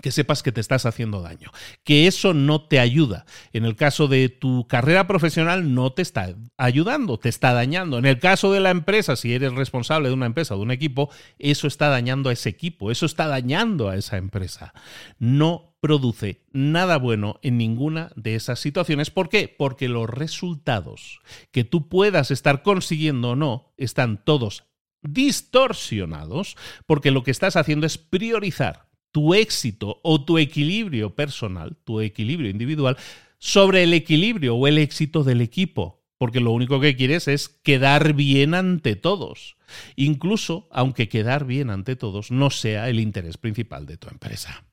que 0.02 0.12
sepas 0.12 0.44
que 0.44 0.52
te 0.52 0.62
estás 0.62 0.86
haciendo 0.86 1.22
daño, 1.22 1.52
que 1.84 2.08
eso 2.08 2.34
no 2.34 2.68
te 2.68 2.80
ayuda. 2.80 3.26
En 3.54 3.66
el 3.66 3.76
caso 3.76 4.08
de 4.08 4.30
tu 4.30 4.68
carrera 4.68 5.08
profesional 5.08 5.74
no 5.74 5.94
te 5.94 6.02
está 6.02 6.36
ayudando, 6.58 7.20
te 7.20 7.30
está 7.30 7.54
dañando. 7.54 7.98
En 7.98 8.06
el 8.06 8.20
caso 8.20 8.52
de 8.52 8.60
la 8.60 8.72
empresa, 8.72 9.16
si 9.16 9.34
eres 9.34 9.54
responsable 9.54 10.10
de 10.10 10.14
una 10.14 10.26
empresa 10.26 10.56
o 10.56 10.58
de 10.58 10.64
un 10.64 10.72
equipo, 10.72 11.10
eso 11.40 11.68
está 11.68 11.90
dañando 11.90 12.30
a 12.30 12.34
ese 12.34 12.50
equipo, 12.50 12.92
eso 12.92 13.06
está 13.06 13.28
dañando 13.28 13.90
a 13.90 13.96
esa 13.96 14.18
empresa. 14.18 14.74
No 15.20 15.75
produce 15.86 16.42
nada 16.52 16.98
bueno 16.98 17.40
en 17.44 17.60
ninguna 17.60 18.12
de 18.16 18.34
esas 18.34 18.60
situaciones. 18.60 19.12
¿Por 19.12 19.30
qué? 19.30 19.54
Porque 19.56 19.88
los 19.88 20.10
resultados 20.10 21.20
que 21.52 21.64
tú 21.64 21.90
puedas 21.90 22.32
estar 22.32 22.64
consiguiendo 22.64 23.30
o 23.30 23.36
no 23.36 23.72
están 23.78 24.24
todos 24.26 24.64
distorsionados 25.04 26.58
porque 26.88 27.12
lo 27.12 27.22
que 27.22 27.30
estás 27.30 27.56
haciendo 27.56 27.86
es 27.86 28.00
priorizar 28.00 28.90
tu 29.12 29.36
éxito 29.36 30.00
o 30.02 30.26
tu 30.26 30.40
equilibrio 30.40 31.14
personal, 31.14 31.78
tu 31.84 32.02
equilibrio 32.02 32.50
individual, 32.50 32.98
sobre 33.38 33.84
el 33.84 33.94
equilibrio 33.94 34.56
o 34.56 34.66
el 34.66 34.80
éxito 34.80 35.24
del 35.24 35.40
equipo, 35.40 36.04
porque 36.18 36.40
lo 36.40 36.50
único 36.50 36.80
que 36.80 36.96
quieres 36.96 37.28
es 37.28 37.48
quedar 37.48 38.14
bien 38.14 38.56
ante 38.56 38.96
todos, 38.96 39.56
incluso 39.96 40.68
aunque 40.72 41.10
quedar 41.10 41.46
bien 41.46 41.70
ante 41.70 41.96
todos 41.96 42.32
no 42.32 42.50
sea 42.50 42.90
el 42.90 43.00
interés 43.00 43.38
principal 43.38 43.86
de 43.86 43.98
tu 43.98 44.08
empresa. 44.10 44.66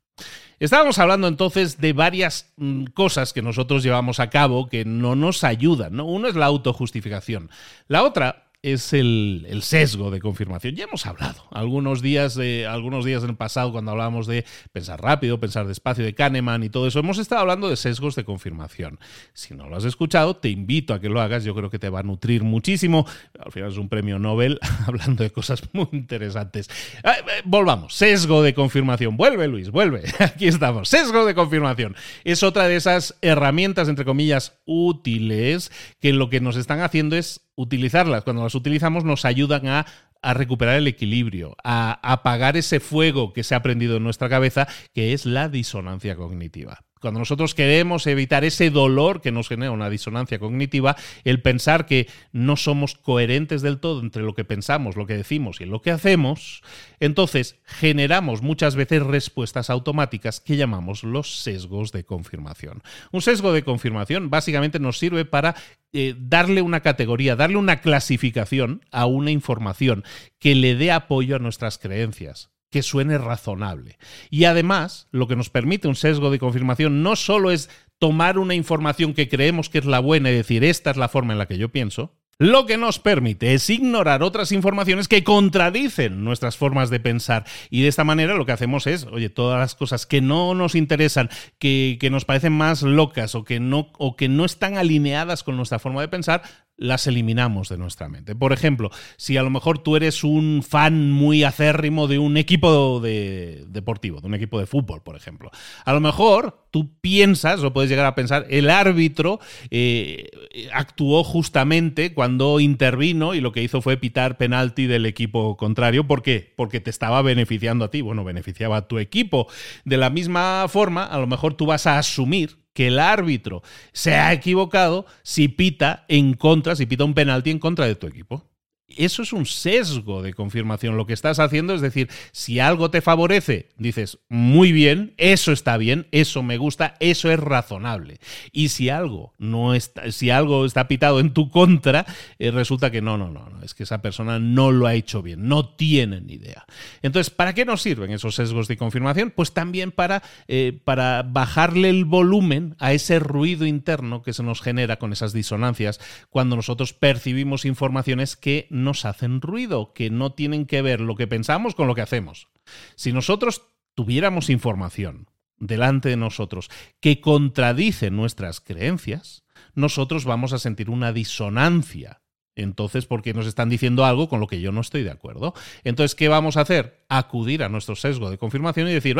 Estábamos 0.62 1.00
hablando 1.00 1.26
entonces 1.26 1.80
de 1.80 1.92
varias 1.92 2.52
mm, 2.56 2.84
cosas 2.94 3.32
que 3.32 3.42
nosotros 3.42 3.82
llevamos 3.82 4.20
a 4.20 4.30
cabo 4.30 4.68
que 4.68 4.84
no 4.84 5.16
nos 5.16 5.42
ayudan. 5.42 5.96
¿no? 5.96 6.06
Uno 6.06 6.28
es 6.28 6.36
la 6.36 6.46
autojustificación. 6.46 7.50
La 7.88 8.04
otra 8.04 8.41
es 8.62 8.92
el, 8.92 9.58
sesgo 9.62 10.12
de 10.12 10.20
confirmación. 10.20 10.76
Ya 10.76 10.84
hemos 10.84 11.04
hablado 11.06 11.42
algunos 11.50 12.00
días, 12.00 12.36
de, 12.36 12.66
algunos 12.66 13.04
días 13.04 13.24
en 13.24 13.30
el 13.30 13.36
pasado 13.36 13.72
cuando 13.72 13.90
hablábamos 13.90 14.28
de 14.28 14.44
pensar 14.70 15.02
rápido, 15.02 15.40
pensar 15.40 15.66
despacio, 15.66 16.04
de 16.04 16.14
Kahneman 16.14 16.62
y 16.62 16.70
todo 16.70 16.86
eso. 16.86 17.00
Hemos 17.00 17.18
estado 17.18 17.40
hablando 17.40 17.68
de 17.68 17.76
sesgos 17.76 18.14
de 18.14 18.24
confirmación. 18.24 19.00
Si 19.32 19.54
no 19.54 19.68
lo 19.68 19.76
has 19.76 19.84
escuchado, 19.84 20.36
te 20.36 20.48
invito 20.48 20.94
a 20.94 21.00
que 21.00 21.08
lo 21.08 21.20
hagas. 21.20 21.42
Yo 21.42 21.54
creo 21.56 21.70
que 21.70 21.80
te 21.80 21.90
va 21.90 22.00
a 22.00 22.02
nutrir 22.04 22.44
muchísimo. 22.44 23.04
Al 23.38 23.50
final 23.50 23.70
es 23.70 23.78
un 23.78 23.88
premio 23.88 24.20
Nobel 24.20 24.60
hablando 24.86 25.24
de 25.24 25.30
cosas 25.30 25.62
muy 25.72 25.88
interesantes. 25.90 26.68
Eh, 27.02 27.08
eh, 27.08 27.42
volvamos. 27.44 27.94
Sesgo 27.94 28.42
de 28.42 28.54
confirmación. 28.54 29.16
Vuelve, 29.16 29.48
Luis, 29.48 29.70
vuelve. 29.70 30.04
Aquí 30.20 30.46
estamos. 30.46 30.88
Sesgo 30.88 31.26
de 31.26 31.34
confirmación. 31.34 31.96
Es 32.22 32.44
otra 32.44 32.68
de 32.68 32.76
esas 32.76 33.16
herramientas, 33.22 33.88
entre 33.88 34.04
comillas, 34.04 34.60
útiles 34.66 35.72
que 36.00 36.12
lo 36.12 36.30
que 36.30 36.40
nos 36.40 36.56
están 36.56 36.80
haciendo 36.80 37.16
es 37.16 37.40
utilizarlas, 37.56 38.24
cuando 38.24 38.42
las 38.42 38.54
utilizamos, 38.54 39.04
nos 39.04 39.24
ayudan 39.24 39.66
a, 39.66 39.86
recuperar 40.22 40.76
el 40.76 40.86
equilibrio, 40.86 41.56
a 41.64 41.98
apagar 42.02 42.56
ese 42.56 42.78
fuego 42.78 43.32
que 43.32 43.42
se 43.42 43.56
ha 43.56 43.62
prendido 43.62 43.96
en 43.96 44.04
nuestra 44.04 44.28
cabeza, 44.28 44.68
que 44.94 45.12
es 45.14 45.26
la 45.26 45.48
disonancia 45.48 46.14
cognitiva. 46.14 46.84
Cuando 47.02 47.18
nosotros 47.18 47.56
queremos 47.56 48.06
evitar 48.06 48.44
ese 48.44 48.70
dolor 48.70 49.20
que 49.20 49.32
nos 49.32 49.48
genera 49.48 49.72
una 49.72 49.90
disonancia 49.90 50.38
cognitiva, 50.38 50.94
el 51.24 51.42
pensar 51.42 51.84
que 51.84 52.06
no 52.30 52.56
somos 52.56 52.94
coherentes 52.94 53.60
del 53.60 53.80
todo 53.80 54.00
entre 54.00 54.22
lo 54.22 54.36
que 54.36 54.44
pensamos, 54.44 54.94
lo 54.94 55.04
que 55.04 55.16
decimos 55.16 55.60
y 55.60 55.64
lo 55.64 55.82
que 55.82 55.90
hacemos, 55.90 56.62
entonces 57.00 57.56
generamos 57.64 58.40
muchas 58.40 58.76
veces 58.76 59.02
respuestas 59.02 59.68
automáticas 59.68 60.38
que 60.38 60.56
llamamos 60.56 61.02
los 61.02 61.42
sesgos 61.42 61.90
de 61.90 62.04
confirmación. 62.04 62.84
Un 63.10 63.20
sesgo 63.20 63.52
de 63.52 63.64
confirmación 63.64 64.30
básicamente 64.30 64.78
nos 64.78 65.00
sirve 65.00 65.24
para 65.24 65.56
eh, 65.92 66.14
darle 66.16 66.62
una 66.62 66.82
categoría, 66.82 67.34
darle 67.34 67.56
una 67.56 67.80
clasificación 67.80 68.84
a 68.92 69.06
una 69.06 69.32
información 69.32 70.04
que 70.38 70.54
le 70.54 70.76
dé 70.76 70.92
apoyo 70.92 71.34
a 71.34 71.40
nuestras 71.40 71.78
creencias 71.78 72.51
que 72.72 72.82
suene 72.82 73.18
razonable. 73.18 73.98
Y 74.30 74.44
además, 74.46 75.06
lo 75.12 75.28
que 75.28 75.36
nos 75.36 75.50
permite 75.50 75.86
un 75.86 75.94
sesgo 75.94 76.30
de 76.30 76.40
confirmación 76.40 77.04
no 77.04 77.14
solo 77.14 77.52
es 77.52 77.70
tomar 77.98 78.38
una 78.38 78.54
información 78.54 79.14
que 79.14 79.28
creemos 79.28 79.68
que 79.68 79.78
es 79.78 79.84
la 79.84 80.00
buena 80.00 80.30
y 80.30 80.34
decir, 80.34 80.64
esta 80.64 80.90
es 80.90 80.96
la 80.96 81.08
forma 81.08 81.34
en 81.34 81.38
la 81.38 81.46
que 81.46 81.58
yo 81.58 81.68
pienso, 81.68 82.16
lo 82.38 82.66
que 82.66 82.78
nos 82.78 82.98
permite 82.98 83.54
es 83.54 83.70
ignorar 83.70 84.22
otras 84.24 84.50
informaciones 84.50 85.06
que 85.06 85.22
contradicen 85.22 86.24
nuestras 86.24 86.56
formas 86.56 86.90
de 86.90 86.98
pensar. 86.98 87.44
Y 87.70 87.82
de 87.82 87.88
esta 87.88 88.02
manera 88.02 88.34
lo 88.34 88.46
que 88.46 88.52
hacemos 88.52 88.88
es, 88.88 89.04
oye, 89.04 89.28
todas 89.28 89.60
las 89.60 89.76
cosas 89.76 90.06
que 90.06 90.20
no 90.20 90.54
nos 90.54 90.74
interesan, 90.74 91.28
que, 91.60 91.98
que 92.00 92.10
nos 92.10 92.24
parecen 92.24 92.54
más 92.54 92.82
locas 92.82 93.36
o 93.36 93.44
que, 93.44 93.60
no, 93.60 93.92
o 93.98 94.16
que 94.16 94.28
no 94.28 94.44
están 94.44 94.76
alineadas 94.76 95.44
con 95.44 95.56
nuestra 95.56 95.78
forma 95.78 96.00
de 96.00 96.08
pensar, 96.08 96.42
las 96.76 97.06
eliminamos 97.06 97.68
de 97.68 97.78
nuestra 97.78 98.08
mente. 98.08 98.34
Por 98.34 98.52
ejemplo, 98.52 98.90
si 99.16 99.36
a 99.36 99.42
lo 99.42 99.50
mejor 99.50 99.78
tú 99.78 99.96
eres 99.96 100.24
un 100.24 100.64
fan 100.66 101.12
muy 101.12 101.44
acérrimo 101.44 102.08
de 102.08 102.18
un 102.18 102.36
equipo 102.36 103.00
de, 103.00 103.64
deportivo, 103.68 104.20
de 104.20 104.26
un 104.26 104.34
equipo 104.34 104.58
de 104.58 104.66
fútbol, 104.66 105.02
por 105.02 105.16
ejemplo, 105.16 105.50
a 105.84 105.92
lo 105.92 106.00
mejor 106.00 106.66
tú 106.70 106.90
piensas 107.00 107.62
o 107.62 107.72
puedes 107.72 107.90
llegar 107.90 108.06
a 108.06 108.14
pensar, 108.14 108.46
el 108.48 108.70
árbitro 108.70 109.38
eh, 109.70 110.30
actuó 110.72 111.22
justamente 111.22 112.14
cuando 112.14 112.58
intervino 112.58 113.34
y 113.34 113.40
lo 113.40 113.52
que 113.52 113.62
hizo 113.62 113.82
fue 113.82 113.96
pitar 113.96 114.36
penalti 114.38 114.86
del 114.86 115.06
equipo 115.06 115.56
contrario. 115.56 116.06
¿Por 116.06 116.22
qué? 116.22 116.52
Porque 116.56 116.80
te 116.80 116.90
estaba 116.90 117.22
beneficiando 117.22 117.84
a 117.84 117.90
ti, 117.90 118.00
bueno, 118.00 118.24
beneficiaba 118.24 118.78
a 118.78 118.88
tu 118.88 118.98
equipo. 118.98 119.46
De 119.84 119.98
la 119.98 120.10
misma 120.10 120.66
forma, 120.68 121.04
a 121.04 121.18
lo 121.18 121.26
mejor 121.26 121.54
tú 121.54 121.66
vas 121.66 121.86
a 121.86 121.98
asumir 121.98 122.61
que 122.72 122.88
el 122.88 122.98
árbitro 122.98 123.62
se 123.92 124.14
ha 124.14 124.32
equivocado 124.32 125.06
si 125.22 125.48
pita 125.48 126.04
en 126.08 126.34
contra, 126.34 126.76
si 126.76 126.86
pita 126.86 127.04
un 127.04 127.14
penalti 127.14 127.50
en 127.50 127.58
contra 127.58 127.86
de 127.86 127.94
tu 127.94 128.06
equipo. 128.06 128.51
Eso 128.96 129.22
es 129.22 129.32
un 129.32 129.46
sesgo 129.46 130.22
de 130.22 130.34
confirmación. 130.34 130.96
Lo 130.96 131.06
que 131.06 131.12
estás 131.12 131.38
haciendo 131.38 131.74
es 131.74 131.80
decir, 131.80 132.08
si 132.32 132.60
algo 132.60 132.90
te 132.90 133.00
favorece, 133.00 133.68
dices, 133.76 134.18
muy 134.28 134.72
bien, 134.72 135.14
eso 135.16 135.52
está 135.52 135.76
bien, 135.76 136.06
eso 136.12 136.42
me 136.42 136.56
gusta, 136.56 136.94
eso 137.00 137.30
es 137.30 137.38
razonable. 137.38 138.18
Y 138.52 138.68
si 138.68 138.88
algo 138.88 139.32
no 139.38 139.74
está, 139.74 140.10
si 140.12 140.30
algo 140.30 140.64
está 140.64 140.88
pitado 140.88 141.20
en 141.20 141.32
tu 141.32 141.50
contra, 141.50 142.06
eh, 142.38 142.50
resulta 142.50 142.90
que 142.90 143.02
no, 143.02 143.18
no, 143.18 143.30
no, 143.30 143.48
no, 143.48 143.62
es 143.62 143.74
que 143.74 143.82
esa 143.82 144.02
persona 144.02 144.38
no 144.38 144.70
lo 144.70 144.86
ha 144.86 144.94
hecho 144.94 145.22
bien, 145.22 145.48
no 145.48 145.68
tiene 145.68 146.20
ni 146.20 146.34
idea. 146.34 146.64
Entonces, 147.02 147.30
¿para 147.30 147.54
qué 147.54 147.64
nos 147.64 147.82
sirven 147.82 148.10
esos 148.10 148.34
sesgos 148.34 148.68
de 148.68 148.76
confirmación? 148.76 149.32
Pues 149.34 149.52
también 149.52 149.92
para, 149.92 150.22
eh, 150.48 150.78
para 150.84 151.22
bajarle 151.22 151.90
el 151.90 152.04
volumen 152.04 152.76
a 152.78 152.92
ese 152.92 153.18
ruido 153.18 153.66
interno 153.66 154.22
que 154.22 154.32
se 154.32 154.42
nos 154.42 154.60
genera 154.60 154.98
con 154.98 155.12
esas 155.12 155.32
disonancias 155.32 156.00
cuando 156.30 156.56
nosotros 156.56 156.92
percibimos 156.92 157.64
informaciones 157.64 158.36
que 158.36 158.66
nos 158.82 159.04
hacen 159.04 159.40
ruido, 159.40 159.92
que 159.92 160.10
no 160.10 160.32
tienen 160.32 160.66
que 160.66 160.82
ver 160.82 161.00
lo 161.00 161.16
que 161.16 161.26
pensamos 161.26 161.74
con 161.74 161.86
lo 161.86 161.94
que 161.94 162.02
hacemos. 162.02 162.48
Si 162.94 163.12
nosotros 163.12 163.62
tuviéramos 163.94 164.50
información 164.50 165.28
delante 165.58 166.08
de 166.08 166.16
nosotros 166.16 166.70
que 167.00 167.20
contradice 167.20 168.10
nuestras 168.10 168.60
creencias, 168.60 169.44
nosotros 169.74 170.24
vamos 170.24 170.52
a 170.52 170.58
sentir 170.58 170.90
una 170.90 171.12
disonancia. 171.12 172.22
Entonces, 172.54 173.06
porque 173.06 173.32
nos 173.32 173.46
están 173.46 173.70
diciendo 173.70 174.04
algo 174.04 174.28
con 174.28 174.40
lo 174.40 174.46
que 174.46 174.60
yo 174.60 174.72
no 174.72 174.82
estoy 174.82 175.02
de 175.02 175.10
acuerdo. 175.10 175.54
Entonces, 175.84 176.14
¿qué 176.14 176.28
vamos 176.28 176.56
a 176.56 176.62
hacer? 176.62 177.04
Acudir 177.08 177.62
a 177.62 177.70
nuestro 177.70 177.96
sesgo 177.96 178.30
de 178.30 178.36
confirmación 178.36 178.88
y 178.88 178.92
decir, 178.92 179.16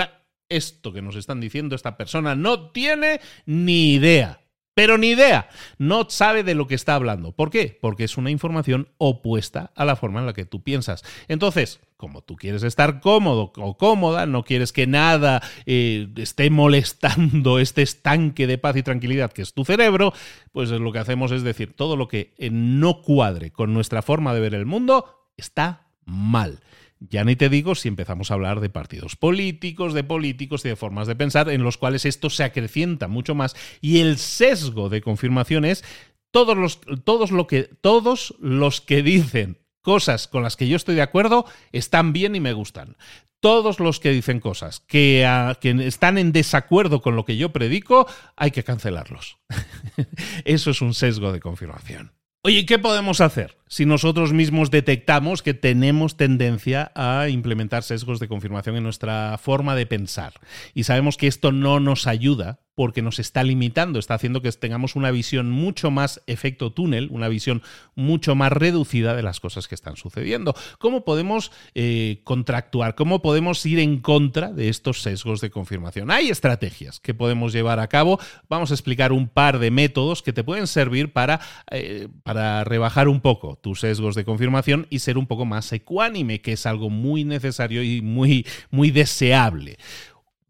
esto 0.50 0.92
que 0.92 1.00
nos 1.00 1.16
están 1.16 1.40
diciendo 1.40 1.74
esta 1.74 1.96
persona 1.96 2.34
no 2.34 2.70
tiene 2.70 3.20
ni 3.46 3.94
idea. 3.94 4.41
Pero 4.74 4.96
ni 4.96 5.08
idea, 5.08 5.48
no 5.78 6.08
sabe 6.08 6.42
de 6.44 6.54
lo 6.54 6.66
que 6.66 6.74
está 6.74 6.94
hablando. 6.94 7.32
¿Por 7.32 7.50
qué? 7.50 7.78
Porque 7.80 8.04
es 8.04 8.16
una 8.16 8.30
información 8.30 8.88
opuesta 8.96 9.70
a 9.74 9.84
la 9.84 9.96
forma 9.96 10.20
en 10.20 10.26
la 10.26 10.32
que 10.32 10.46
tú 10.46 10.62
piensas. 10.62 11.04
Entonces, 11.28 11.80
como 11.98 12.22
tú 12.22 12.36
quieres 12.36 12.62
estar 12.62 13.00
cómodo 13.00 13.52
o 13.56 13.76
cómoda, 13.76 14.24
no 14.24 14.44
quieres 14.44 14.72
que 14.72 14.86
nada 14.86 15.42
eh, 15.66 16.08
esté 16.16 16.48
molestando 16.48 17.58
este 17.60 17.82
estanque 17.82 18.46
de 18.46 18.58
paz 18.58 18.76
y 18.76 18.82
tranquilidad 18.82 19.32
que 19.32 19.42
es 19.42 19.52
tu 19.52 19.64
cerebro, 19.64 20.14
pues 20.52 20.70
lo 20.70 20.90
que 20.90 20.98
hacemos 20.98 21.32
es 21.32 21.42
decir, 21.42 21.74
todo 21.74 21.96
lo 21.96 22.08
que 22.08 22.32
no 22.50 23.02
cuadre 23.02 23.50
con 23.50 23.74
nuestra 23.74 24.00
forma 24.00 24.32
de 24.32 24.40
ver 24.40 24.54
el 24.54 24.66
mundo 24.66 25.28
está 25.36 25.86
mal. 26.06 26.60
Ya 27.08 27.24
ni 27.24 27.36
te 27.36 27.48
digo 27.48 27.74
si 27.74 27.88
empezamos 27.88 28.30
a 28.30 28.34
hablar 28.34 28.60
de 28.60 28.70
partidos 28.70 29.16
políticos, 29.16 29.94
de 29.94 30.04
políticos 30.04 30.64
y 30.64 30.68
de 30.68 30.76
formas 30.76 31.06
de 31.08 31.16
pensar 31.16 31.48
en 31.48 31.62
los 31.62 31.78
cuales 31.78 32.04
esto 32.04 32.30
se 32.30 32.44
acrecienta 32.44 33.08
mucho 33.08 33.34
más 33.34 33.56
y 33.80 34.00
el 34.00 34.18
sesgo 34.18 34.88
de 34.88 35.00
confirmación 35.00 35.64
es 35.64 35.84
todos 36.30 36.56
los, 36.56 36.80
todos 37.04 37.30
lo 37.30 37.46
que, 37.46 37.64
todos 37.64 38.34
los 38.40 38.80
que 38.80 39.02
dicen 39.02 39.58
cosas 39.82 40.28
con 40.28 40.42
las 40.42 40.56
que 40.56 40.68
yo 40.68 40.76
estoy 40.76 40.94
de 40.94 41.02
acuerdo 41.02 41.44
están 41.72 42.12
bien 42.12 42.34
y 42.34 42.40
me 42.40 42.52
gustan. 42.52 42.96
Todos 43.40 43.80
los 43.80 43.98
que 43.98 44.10
dicen 44.10 44.38
cosas 44.38 44.80
que, 44.80 45.26
ah, 45.26 45.58
que 45.60 45.70
están 45.86 46.16
en 46.16 46.30
desacuerdo 46.30 47.02
con 47.02 47.16
lo 47.16 47.24
que 47.24 47.36
yo 47.36 47.52
predico, 47.52 48.06
hay 48.36 48.52
que 48.52 48.62
cancelarlos. 48.62 49.38
Eso 50.44 50.70
es 50.70 50.80
un 50.80 50.94
sesgo 50.94 51.32
de 51.32 51.40
confirmación. 51.40 52.12
Oye, 52.44 52.66
¿qué 52.66 52.80
podemos 52.80 53.20
hacer 53.20 53.56
si 53.68 53.86
nosotros 53.86 54.32
mismos 54.32 54.72
detectamos 54.72 55.42
que 55.42 55.54
tenemos 55.54 56.16
tendencia 56.16 56.90
a 56.96 57.28
implementar 57.28 57.84
sesgos 57.84 58.18
de 58.18 58.26
confirmación 58.26 58.74
en 58.74 58.82
nuestra 58.82 59.38
forma 59.38 59.76
de 59.76 59.86
pensar? 59.86 60.32
Y 60.74 60.82
sabemos 60.82 61.16
que 61.16 61.28
esto 61.28 61.52
no 61.52 61.78
nos 61.78 62.08
ayuda 62.08 62.58
porque 62.82 63.00
nos 63.00 63.20
está 63.20 63.44
limitando, 63.44 64.00
está 64.00 64.14
haciendo 64.14 64.42
que 64.42 64.50
tengamos 64.50 64.96
una 64.96 65.12
visión 65.12 65.52
mucho 65.52 65.92
más 65.92 66.20
efecto 66.26 66.72
túnel, 66.72 67.06
una 67.12 67.28
visión 67.28 67.62
mucho 67.94 68.34
más 68.34 68.50
reducida 68.50 69.14
de 69.14 69.22
las 69.22 69.38
cosas 69.38 69.68
que 69.68 69.76
están 69.76 69.94
sucediendo. 69.94 70.52
¿Cómo 70.80 71.04
podemos 71.04 71.52
eh, 71.76 72.22
contractuar? 72.24 72.96
¿Cómo 72.96 73.22
podemos 73.22 73.64
ir 73.66 73.78
en 73.78 74.00
contra 74.00 74.50
de 74.52 74.68
estos 74.68 75.00
sesgos 75.00 75.40
de 75.40 75.50
confirmación? 75.50 76.10
Hay 76.10 76.28
estrategias 76.28 76.98
que 76.98 77.14
podemos 77.14 77.52
llevar 77.52 77.78
a 77.78 77.86
cabo. 77.86 78.18
Vamos 78.48 78.72
a 78.72 78.74
explicar 78.74 79.12
un 79.12 79.28
par 79.28 79.60
de 79.60 79.70
métodos 79.70 80.20
que 80.20 80.32
te 80.32 80.42
pueden 80.42 80.66
servir 80.66 81.12
para, 81.12 81.38
eh, 81.70 82.08
para 82.24 82.64
rebajar 82.64 83.06
un 83.06 83.20
poco 83.20 83.60
tus 83.62 83.78
sesgos 83.78 84.16
de 84.16 84.24
confirmación 84.24 84.88
y 84.90 84.98
ser 84.98 85.18
un 85.18 85.28
poco 85.28 85.44
más 85.44 85.72
ecuánime, 85.72 86.40
que 86.40 86.54
es 86.54 86.66
algo 86.66 86.90
muy 86.90 87.22
necesario 87.22 87.84
y 87.84 88.02
muy, 88.02 88.44
muy 88.72 88.90
deseable. 88.90 89.78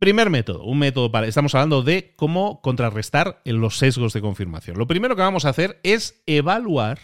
Primer 0.03 0.31
método, 0.31 0.65
un 0.65 0.81
método 0.81 1.13
para. 1.13 1.29
Estamos 1.29 1.55
hablando 1.55 1.85
de 1.85 2.13
cómo 2.17 2.61
contrarrestar 2.61 3.41
los 3.45 3.79
sesgos 3.79 4.13
de 4.13 4.21
confirmación. 4.21 4.77
Lo 4.77 4.89
primero 4.89 5.15
que 5.15 5.23
vamos 5.23 5.45
a 5.45 5.51
hacer 5.51 5.79
es 5.85 6.25
evaluar 6.27 6.99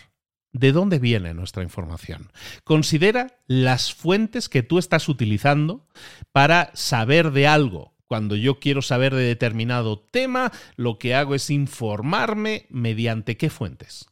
de 0.51 0.73
dónde 0.73 0.99
viene 0.99 1.33
nuestra 1.33 1.63
información. 1.63 2.33
Considera 2.65 3.39
las 3.47 3.95
fuentes 3.95 4.49
que 4.49 4.65
tú 4.65 4.81
estás 4.81 5.09
utilizando 5.09 5.87
para 6.33 6.73
saber 6.75 7.31
de 7.31 7.47
algo. 7.47 7.95
Cuando 8.09 8.35
yo 8.35 8.59
quiero 8.59 8.83
saber 8.83 9.15
de 9.15 9.23
determinado 9.23 10.01
tema, 10.01 10.51
lo 10.75 10.99
que 10.99 11.15
hago 11.15 11.37
es 11.37 11.51
informarme 11.51 12.67
mediante 12.69 13.37
qué 13.37 13.49
fuentes. 13.49 14.08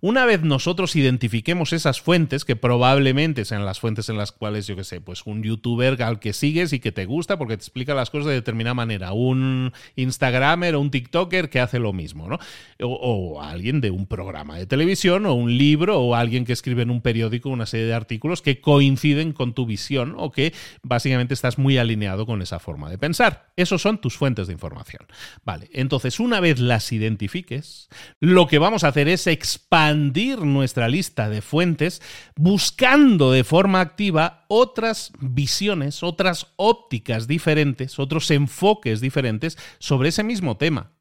Una 0.00 0.26
vez 0.26 0.42
nosotros 0.42 0.94
identifiquemos 0.94 1.72
esas 1.72 2.00
fuentes, 2.00 2.44
que 2.44 2.54
probablemente 2.54 3.44
sean 3.44 3.64
las 3.64 3.80
fuentes 3.80 4.08
en 4.08 4.16
las 4.16 4.30
cuales, 4.30 4.68
yo 4.68 4.76
qué 4.76 4.84
sé, 4.84 5.00
pues 5.00 5.26
un 5.26 5.42
youtuber 5.42 6.00
al 6.04 6.20
que 6.20 6.32
sigues 6.32 6.72
y 6.72 6.78
que 6.78 6.92
te 6.92 7.04
gusta 7.04 7.36
porque 7.36 7.56
te 7.56 7.62
explica 7.62 7.94
las 7.94 8.08
cosas 8.08 8.28
de 8.28 8.34
determinada 8.34 8.74
manera, 8.74 9.12
un 9.12 9.72
Instagramer 9.96 10.76
o 10.76 10.80
un 10.80 10.92
TikToker 10.92 11.50
que 11.50 11.58
hace 11.58 11.80
lo 11.80 11.92
mismo, 11.92 12.28
¿no? 12.28 12.38
O, 12.80 13.42
alguien 13.42 13.80
de 13.80 13.90
un 13.90 14.06
programa 14.06 14.56
de 14.56 14.66
televisión 14.66 15.26
o 15.26 15.34
un 15.34 15.58
libro 15.58 15.98
o 16.00 16.14
alguien 16.14 16.44
que 16.44 16.52
escribe 16.52 16.82
en 16.82 16.90
un 16.90 17.00
periódico 17.00 17.48
una 17.48 17.66
serie 17.66 17.86
de 17.86 17.94
artículos 17.94 18.40
que 18.40 18.60
coinciden 18.60 19.32
con 19.32 19.52
tu 19.52 19.66
visión 19.66 20.14
o 20.16 20.30
que 20.30 20.54
básicamente 20.84 21.34
estás 21.34 21.58
muy 21.58 21.76
alineado 21.76 22.24
con 22.24 22.40
esa 22.40 22.60
forma 22.60 22.88
de 22.88 22.98
pensar. 22.98 23.48
Esos 23.56 23.82
son 23.82 24.00
tus 24.00 24.16
fuentes 24.16 24.46
de 24.46 24.52
información. 24.52 25.08
Vale, 25.44 25.68
entonces 25.72 26.20
una 26.20 26.38
vez 26.38 26.60
las 26.60 26.92
identifiques, 26.92 27.88
lo 28.20 28.46
que 28.46 28.60
vamos 28.60 28.84
a 28.84 28.88
hacer 28.88 29.08
es 29.08 29.26
expandir 29.26 29.87
expandir 29.88 30.40
nuestra 30.40 30.88
lista 30.88 31.28
de 31.28 31.40
fuentes 31.40 32.02
buscando 32.36 33.32
de 33.32 33.44
forma 33.44 33.80
activa 33.80 34.44
otras 34.48 35.12
visiones, 35.20 36.02
otras 36.02 36.52
ópticas 36.56 37.26
diferentes, 37.26 37.98
otros 37.98 38.30
enfoques 38.30 39.00
diferentes 39.00 39.56
sobre 39.78 40.10
ese 40.10 40.22
mismo 40.22 40.56
tema. 40.56 40.92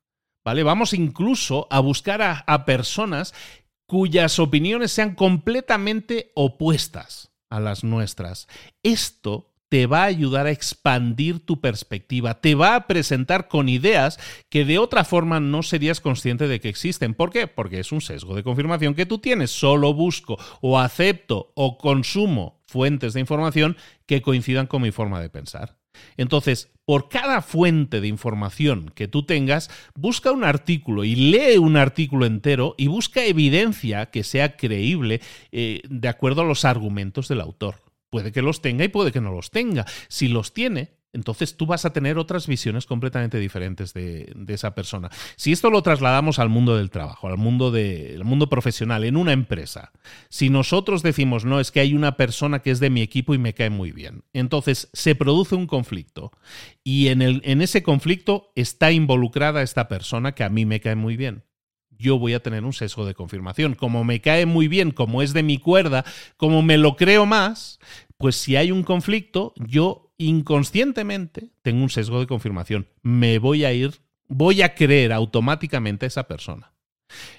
¿Vale? 0.45 0.63
Vamos 0.63 0.93
incluso 0.93 1.67
a 1.69 1.81
buscar 1.81 2.21
a, 2.21 2.45
a 2.47 2.65
personas 2.65 3.33
cuyas 3.85 4.39
opiniones 4.39 4.93
sean 4.93 5.13
completamente 5.13 6.31
opuestas 6.35 7.31
a 7.49 7.59
las 7.59 7.83
nuestras. 7.83 8.47
Esto 8.83 9.53
te 9.69 9.85
va 9.85 10.03
a 10.03 10.05
ayudar 10.05 10.47
a 10.47 10.51
expandir 10.51 11.39
tu 11.45 11.59
perspectiva, 11.59 12.39
te 12.41 12.55
va 12.55 12.75
a 12.75 12.87
presentar 12.87 13.47
con 13.47 13.69
ideas 13.69 14.19
que 14.49 14.65
de 14.65 14.79
otra 14.79 15.03
forma 15.03 15.39
no 15.39 15.63
serías 15.63 15.99
consciente 15.99 16.47
de 16.47 16.59
que 16.59 16.69
existen. 16.69 17.13
¿Por 17.13 17.31
qué? 17.31 17.47
Porque 17.47 17.79
es 17.79 17.91
un 17.91 18.01
sesgo 18.01 18.35
de 18.35 18.43
confirmación 18.43 18.95
que 18.95 19.05
tú 19.05 19.19
tienes. 19.19 19.51
Solo 19.51 19.93
busco 19.93 20.37
o 20.61 20.79
acepto 20.79 21.51
o 21.55 21.77
consumo 21.77 22.61
fuentes 22.65 23.13
de 23.13 23.19
información 23.19 23.77
que 24.05 24.21
coincidan 24.21 24.67
con 24.67 24.81
mi 24.81 24.91
forma 24.91 25.21
de 25.21 25.29
pensar. 25.29 25.77
Entonces, 26.15 26.69
por 26.85 27.09
cada 27.09 27.41
fuente 27.41 28.01
de 28.01 28.07
información 28.07 28.91
que 28.93 29.07
tú 29.07 29.23
tengas, 29.23 29.69
busca 29.95 30.31
un 30.31 30.43
artículo 30.43 31.03
y 31.03 31.15
lee 31.15 31.57
un 31.57 31.75
artículo 31.75 32.25
entero 32.25 32.75
y 32.77 32.87
busca 32.87 33.25
evidencia 33.25 34.07
que 34.07 34.23
sea 34.23 34.55
creíble 34.55 35.21
eh, 35.51 35.81
de 35.89 36.07
acuerdo 36.07 36.41
a 36.41 36.45
los 36.45 36.65
argumentos 36.65 37.27
del 37.27 37.41
autor. 37.41 37.86
Puede 38.17 38.31
que 38.31 38.41
los 38.41 38.61
tenga 38.61 38.83
y 38.83 38.89
puede 38.89 39.11
que 39.11 39.21
no 39.21 39.31
los 39.31 39.51
tenga. 39.51 39.85
Si 40.07 40.27
los 40.27 40.53
tiene, 40.53 40.97
entonces 41.13 41.57
tú 41.57 41.65
vas 41.65 41.85
a 41.85 41.93
tener 41.93 42.17
otras 42.17 42.47
visiones 42.47 42.85
completamente 42.85 43.39
diferentes 43.39 43.93
de, 43.93 44.33
esa 44.47 44.75
persona. 44.75 45.09
Si 45.35 45.51
esto 45.51 45.69
lo 45.69 45.81
trasladamos 45.81 46.37
al 46.37 46.49
mundo 46.49 46.77
del 46.77 46.91
trabajo, 46.91 47.27
al 47.27 47.37
mundo, 47.37 47.71
de, 47.71 48.19
mundo 48.23 48.49
profesional, 48.49 49.03
en 49.03 49.17
una 49.17 49.31
empresa, 49.31 49.93
si 50.29 50.49
nosotros 50.49 51.03
decimos, 51.03 51.43
no, 51.43 51.59
es 51.59 51.71
que 51.71 51.79
hay 51.79 51.93
una 51.93 52.17
persona 52.17 52.59
que 52.59 52.71
es 52.71 52.79
de 52.79 52.89
mi 52.89 53.01
equipo 53.01 53.33
y 53.33 53.39
me 53.39 53.53
cae 53.53 53.69
muy 53.69 53.91
bien, 53.91 54.25
entonces 54.33 54.89
se 54.93 55.15
produce 55.15 55.55
un 55.55 55.65
conflicto 55.65 56.31
y 56.83 57.07
en, 57.07 57.21
el, 57.21 57.41
en 57.45 57.61
ese 57.61 57.81
conflicto 57.83 58.51
está 58.55 58.91
involucrada 58.91 59.63
esta 59.63 59.87
persona 59.87 60.33
que 60.33 60.43
a 60.43 60.49
mí 60.49 60.65
me 60.65 60.81
cae 60.81 60.95
muy 60.95 61.17
bien 61.17 61.46
yo 61.97 62.19
voy 62.19 62.33
a 62.33 62.41
tener 62.41 62.63
un 62.63 62.73
sesgo 62.73 63.05
de 63.05 63.13
confirmación. 63.13 63.75
Como 63.75 64.03
me 64.03 64.21
cae 64.21 64.45
muy 64.45 64.67
bien, 64.67 64.91
como 64.91 65.21
es 65.21 65.33
de 65.33 65.43
mi 65.43 65.57
cuerda, 65.57 66.05
como 66.37 66.61
me 66.61 66.77
lo 66.77 66.95
creo 66.95 67.25
más, 67.25 67.79
pues 68.17 68.35
si 68.35 68.55
hay 68.55 68.71
un 68.71 68.83
conflicto, 68.83 69.53
yo 69.57 70.13
inconscientemente 70.17 71.51
tengo 71.61 71.83
un 71.83 71.89
sesgo 71.89 72.19
de 72.19 72.27
confirmación. 72.27 72.87
Me 73.01 73.39
voy 73.39 73.65
a 73.65 73.73
ir, 73.73 73.95
voy 74.27 74.61
a 74.61 74.75
creer 74.75 75.13
automáticamente 75.13 76.05
a 76.05 76.07
esa 76.07 76.27
persona. 76.27 76.73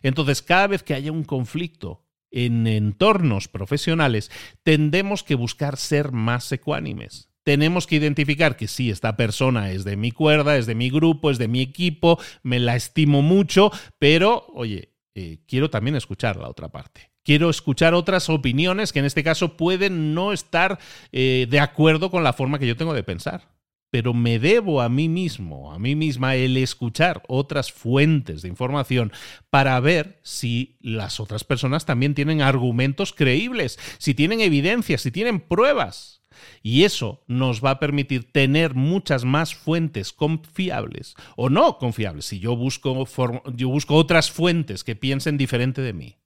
Entonces, 0.03 0.42
cada 0.42 0.66
vez 0.68 0.83
que 0.83 0.94
haya 0.94 1.12
un 1.12 1.25
conflicto 1.25 2.05
en 2.31 2.66
entornos 2.66 3.49
profesionales, 3.49 4.31
tendemos 4.62 5.23
que 5.23 5.35
buscar 5.35 5.77
ser 5.77 6.12
más 6.12 6.51
ecuánimes 6.53 7.28
tenemos 7.49 7.87
que 7.87 7.97
identificar 7.97 8.59
que 8.59 8.69
sí, 8.69 8.91
esta 8.91 9.17
persona 9.17 9.71
es 9.71 9.83
de 9.83 9.97
mi 9.97 10.11
cuerda, 10.11 10.59
es 10.59 10.67
de 10.67 10.75
mi 10.75 10.91
grupo, 10.91 11.31
es 11.31 11.39
de 11.39 11.49
mi 11.49 11.63
equipo, 11.63 12.21
me 12.43 12.59
la 12.59 12.77
estimo 12.77 13.23
mucho, 13.23 13.71
pero 13.99 14.45
oye, 14.53 14.93
eh, 15.15 15.39
quiero 15.47 15.71
también 15.71 15.97
escuchar 15.97 16.37
la 16.37 16.51
otra 16.51 16.69
parte. 16.69 17.11
Quiero 17.25 17.49
escuchar 17.49 17.95
otras 17.95 18.29
opiniones 18.29 18.93
que 18.93 18.99
en 18.99 19.07
este 19.07 19.25
caso 19.25 19.57
pueden 19.57 20.13
no 20.13 20.35
estar 20.35 20.79
eh, 21.11 21.47
de 21.49 21.59
acuerdo 21.59 22.11
con 22.11 22.23
la 22.23 22.35
forma 22.35 22.59
que 22.59 22.67
yo 22.67 22.77
tengo 22.77 22.93
de 22.93 23.03
pensar. 23.03 23.49
Pero 23.89 24.13
me 24.13 24.39
debo 24.39 24.83
a 24.83 24.91
mí 24.91 25.09
mismo, 25.09 25.73
a 25.73 25.79
mí 25.79 25.95
misma, 25.95 26.35
el 26.35 26.59
escuchar 26.59 27.23
otras 27.29 27.73
fuentes 27.73 28.43
de 28.43 28.49
información 28.49 29.11
para 29.49 29.81
ver 29.81 30.21
si 30.23 30.77
las 30.83 31.19
otras 31.19 31.45
personas 31.45 31.87
también 31.87 32.15
tienen 32.15 32.43
argumentos 32.43 33.15
creíbles, 33.15 33.79
si 33.97 34.13
tienen 34.13 34.43
evidencias, 34.43 35.01
si 35.01 35.11
tienen 35.11 35.41
pruebas 35.41 36.18
y 36.62 36.85
eso 36.85 37.22
nos 37.27 37.64
va 37.64 37.70
a 37.70 37.81
permitir 37.81 38.31
tener 38.33 38.74
muchas 38.74 39.24
más 39.24 39.55
fuentes 39.55 40.12
confiables 40.12 41.14
o 41.37 41.48
no 41.51 41.79
confiables. 41.79 42.27
Si 42.27 42.38
yo 42.38 42.57
busco, 42.57 43.07
yo 43.55 43.68
busco 43.68 43.94
otras 43.94 44.31
fuentes 44.31 44.85
que 44.85 44.96
piensen 44.96 45.37
diferente 45.38 45.83
de 45.83 45.92
mí 45.92 46.16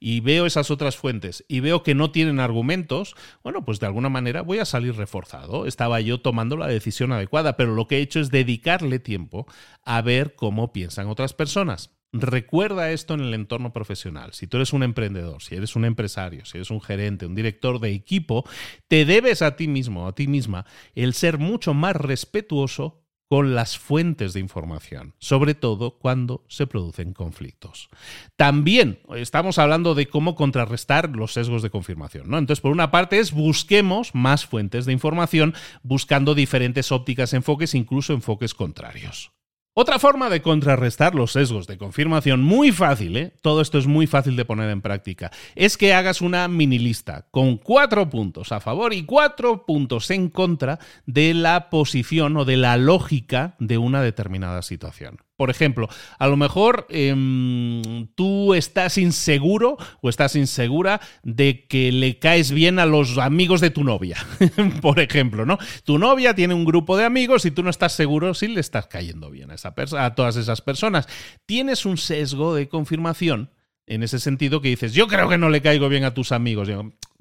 y 0.00 0.20
veo 0.20 0.46
esas 0.46 0.70
otras 0.70 0.96
fuentes 0.96 1.44
y 1.48 1.60
veo 1.60 1.82
que 1.82 1.94
no 1.94 2.10
tienen 2.10 2.40
argumentos, 2.40 3.14
bueno, 3.42 3.64
pues 3.64 3.80
de 3.80 3.86
alguna 3.86 4.08
manera 4.08 4.42
voy 4.42 4.58
a 4.58 4.64
salir 4.64 4.96
reforzado. 4.96 5.66
Estaba 5.66 6.00
yo 6.00 6.20
tomando 6.20 6.56
la 6.56 6.66
decisión 6.66 7.12
adecuada, 7.12 7.56
pero 7.56 7.74
lo 7.74 7.88
que 7.88 7.98
he 7.98 8.02
hecho 8.02 8.20
es 8.20 8.30
dedicarle 8.30 8.98
tiempo 8.98 9.46
a 9.82 10.02
ver 10.02 10.34
cómo 10.34 10.72
piensan 10.72 11.08
otras 11.08 11.32
personas. 11.32 11.90
Recuerda 12.16 12.92
esto 12.92 13.14
en 13.14 13.22
el 13.22 13.34
entorno 13.34 13.72
profesional. 13.72 14.34
Si 14.34 14.46
tú 14.46 14.58
eres 14.58 14.72
un 14.72 14.84
emprendedor, 14.84 15.42
si 15.42 15.56
eres 15.56 15.74
un 15.74 15.84
empresario, 15.84 16.44
si 16.44 16.58
eres 16.58 16.70
un 16.70 16.80
gerente, 16.80 17.26
un 17.26 17.34
director 17.34 17.80
de 17.80 17.90
equipo, 17.90 18.44
te 18.86 19.04
debes 19.04 19.42
a 19.42 19.56
ti 19.56 19.66
mismo, 19.66 20.06
a 20.06 20.14
ti 20.14 20.28
misma, 20.28 20.64
el 20.94 21.12
ser 21.12 21.38
mucho 21.38 21.74
más 21.74 21.96
respetuoso 21.96 23.00
con 23.28 23.56
las 23.56 23.78
fuentes 23.78 24.32
de 24.32 24.38
información, 24.38 25.14
sobre 25.18 25.56
todo 25.56 25.98
cuando 25.98 26.44
se 26.46 26.68
producen 26.68 27.14
conflictos. 27.14 27.88
También 28.36 29.00
estamos 29.16 29.58
hablando 29.58 29.96
de 29.96 30.06
cómo 30.06 30.36
contrarrestar 30.36 31.16
los 31.16 31.32
sesgos 31.32 31.62
de 31.62 31.70
confirmación. 31.70 32.30
¿no? 32.30 32.38
Entonces, 32.38 32.60
por 32.60 32.70
una 32.70 32.92
parte 32.92 33.18
es 33.18 33.32
busquemos 33.32 34.14
más 34.14 34.46
fuentes 34.46 34.86
de 34.86 34.92
información 34.92 35.52
buscando 35.82 36.36
diferentes 36.36 36.92
ópticas, 36.92 37.32
enfoques, 37.32 37.74
incluso 37.74 38.12
enfoques 38.12 38.54
contrarios. 38.54 39.32
Otra 39.76 39.98
forma 39.98 40.30
de 40.30 40.40
contrarrestar 40.40 41.16
los 41.16 41.32
sesgos 41.32 41.66
de 41.66 41.78
confirmación, 41.78 42.40
muy 42.44 42.70
fácil, 42.70 43.16
¿eh? 43.16 43.32
todo 43.42 43.60
esto 43.60 43.76
es 43.76 43.88
muy 43.88 44.06
fácil 44.06 44.36
de 44.36 44.44
poner 44.44 44.70
en 44.70 44.82
práctica, 44.82 45.32
es 45.56 45.76
que 45.76 45.92
hagas 45.92 46.20
una 46.20 46.46
mini 46.46 46.78
lista 46.78 47.26
con 47.32 47.56
cuatro 47.56 48.08
puntos 48.08 48.52
a 48.52 48.60
favor 48.60 48.94
y 48.94 49.04
cuatro 49.04 49.66
puntos 49.66 50.12
en 50.12 50.28
contra 50.28 50.78
de 51.06 51.34
la 51.34 51.70
posición 51.70 52.36
o 52.36 52.44
de 52.44 52.56
la 52.56 52.76
lógica 52.76 53.56
de 53.58 53.76
una 53.76 54.00
determinada 54.00 54.62
situación. 54.62 55.18
Por 55.36 55.50
ejemplo, 55.50 55.88
a 56.18 56.28
lo 56.28 56.36
mejor 56.36 56.86
em, 56.90 58.06
tú 58.14 58.54
estás 58.54 58.98
inseguro 58.98 59.76
o 60.00 60.08
estás 60.08 60.36
insegura 60.36 61.00
de 61.24 61.66
que 61.66 61.90
le 61.90 62.20
caes 62.20 62.52
bien 62.52 62.78
a 62.78 62.86
los 62.86 63.18
amigos 63.18 63.60
de 63.60 63.70
tu 63.70 63.82
novia. 63.82 64.16
Por 64.80 65.00
ejemplo, 65.00 65.44
¿no? 65.44 65.58
Tu 65.82 65.98
novia 65.98 66.34
tiene 66.34 66.54
un 66.54 66.64
grupo 66.64 66.96
de 66.96 67.04
amigos 67.04 67.44
y 67.46 67.50
tú 67.50 67.64
no 67.64 67.70
estás 67.70 67.94
seguro 67.94 68.34
si 68.34 68.46
le 68.46 68.60
estás 68.60 68.86
cayendo 68.86 69.28
bien 69.30 69.50
a, 69.50 69.54
esa 69.54 69.74
a 69.98 70.14
todas 70.14 70.36
esas 70.36 70.60
personas. 70.60 71.08
Tienes 71.46 71.84
un 71.84 71.96
sesgo 71.96 72.54
de 72.54 72.68
confirmación 72.68 73.50
en 73.86 74.02
ese 74.02 74.20
sentido 74.20 74.60
que 74.60 74.68
dices, 74.68 74.94
yo 74.94 75.08
creo 75.08 75.28
que 75.28 75.38
no 75.38 75.50
le 75.50 75.62
caigo 75.62 75.88
bien 75.88 76.04
a 76.04 76.14
tus 76.14 76.32
amigos. 76.32 76.68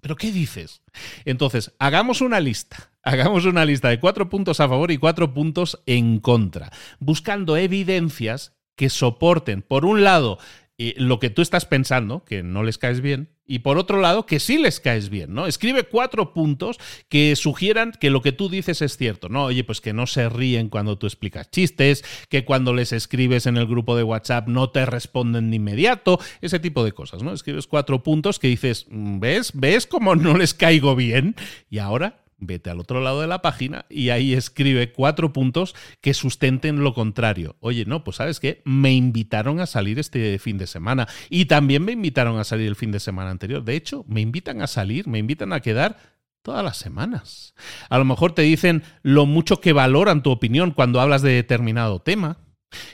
¿Pero 0.03 0.17
qué 0.17 0.33
dices? 0.33 0.81
Entonces, 1.23 1.71
hagamos 1.79 2.19
una 2.19 2.41
lista. 2.41 2.91
Hagamos 3.03 3.45
una 3.45 3.65
lista 3.65 3.89
de 3.89 3.99
cuatro 3.99 4.29
puntos 4.29 4.59
a 4.59 4.67
favor 4.67 4.91
y 4.91 4.97
cuatro 4.97 5.33
puntos 5.33 5.81
en 5.85 6.19
contra, 6.19 6.71
buscando 6.99 7.57
evidencias 7.57 8.53
que 8.75 8.89
soporten, 8.89 9.61
por 9.61 9.85
un 9.85 10.03
lado, 10.03 10.39
lo 10.77 11.19
que 11.19 11.29
tú 11.29 11.41
estás 11.41 11.65
pensando, 11.65 12.23
que 12.25 12.43
no 12.43 12.63
les 12.63 12.77
caes 12.77 13.01
bien, 13.01 13.29
y 13.45 13.59
por 13.59 13.77
otro 13.77 13.99
lado, 13.99 14.25
que 14.25 14.39
sí 14.39 14.57
les 14.57 14.79
caes 14.79 15.09
bien, 15.09 15.33
¿no? 15.33 15.47
Escribe 15.47 15.83
cuatro 15.83 16.33
puntos 16.33 16.77
que 17.09 17.35
sugieran 17.35 17.91
que 17.91 18.09
lo 18.09 18.21
que 18.21 18.31
tú 18.31 18.47
dices 18.47 18.81
es 18.81 18.95
cierto, 18.95 19.27
¿no? 19.27 19.45
Oye, 19.45 19.63
pues 19.65 19.81
que 19.81 19.91
no 19.91 20.07
se 20.07 20.29
ríen 20.29 20.69
cuando 20.69 20.97
tú 20.97 21.07
explicas 21.07 21.51
chistes, 21.51 22.05
que 22.29 22.45
cuando 22.45 22.73
les 22.73 22.93
escribes 22.93 23.45
en 23.45 23.57
el 23.57 23.67
grupo 23.67 23.97
de 23.97 24.03
WhatsApp 24.03 24.47
no 24.47 24.69
te 24.69 24.85
responden 24.85 25.49
de 25.49 25.57
inmediato, 25.57 26.19
ese 26.41 26.59
tipo 26.59 26.85
de 26.85 26.93
cosas, 26.93 27.21
¿no? 27.21 27.33
Escribes 27.33 27.67
cuatro 27.67 28.01
puntos 28.01 28.39
que 28.39 28.47
dices, 28.47 28.85
mm, 28.89 29.19
¿ves? 29.19 29.51
¿Ves 29.53 29.87
cómo 29.87 30.15
no 30.15 30.37
les 30.37 30.53
caigo 30.53 30.95
bien? 30.95 31.35
Y 31.69 31.79
ahora 31.79 32.22
vete 32.45 32.69
al 32.69 32.79
otro 32.79 33.01
lado 33.01 33.21
de 33.21 33.27
la 33.27 33.41
página 33.41 33.85
y 33.89 34.09
ahí 34.09 34.33
escribe 34.33 34.91
cuatro 34.91 35.33
puntos 35.33 35.75
que 36.01 36.13
sustenten 36.13 36.83
lo 36.83 36.93
contrario. 36.93 37.55
Oye, 37.59 37.85
no, 37.85 38.03
pues 38.03 38.17
sabes 38.17 38.39
qué, 38.39 38.61
me 38.65 38.93
invitaron 38.93 39.59
a 39.59 39.65
salir 39.65 39.99
este 39.99 40.37
fin 40.39 40.57
de 40.57 40.67
semana 40.67 41.07
y 41.29 41.45
también 41.45 41.83
me 41.83 41.91
invitaron 41.91 42.39
a 42.39 42.43
salir 42.43 42.67
el 42.67 42.75
fin 42.75 42.91
de 42.91 42.99
semana 42.99 43.31
anterior. 43.31 43.63
De 43.63 43.75
hecho, 43.75 44.05
me 44.07 44.21
invitan 44.21 44.61
a 44.61 44.67
salir, 44.67 45.07
me 45.07 45.19
invitan 45.19 45.53
a 45.53 45.61
quedar 45.61 45.97
todas 46.41 46.63
las 46.63 46.77
semanas. 46.77 47.55
A 47.89 47.97
lo 47.97 48.05
mejor 48.05 48.33
te 48.33 48.41
dicen 48.43 48.83
lo 49.01 49.25
mucho 49.25 49.61
que 49.61 49.73
valoran 49.73 50.23
tu 50.23 50.31
opinión 50.31 50.71
cuando 50.71 51.01
hablas 51.01 51.21
de 51.21 51.31
determinado 51.31 52.01
tema. 52.01 52.37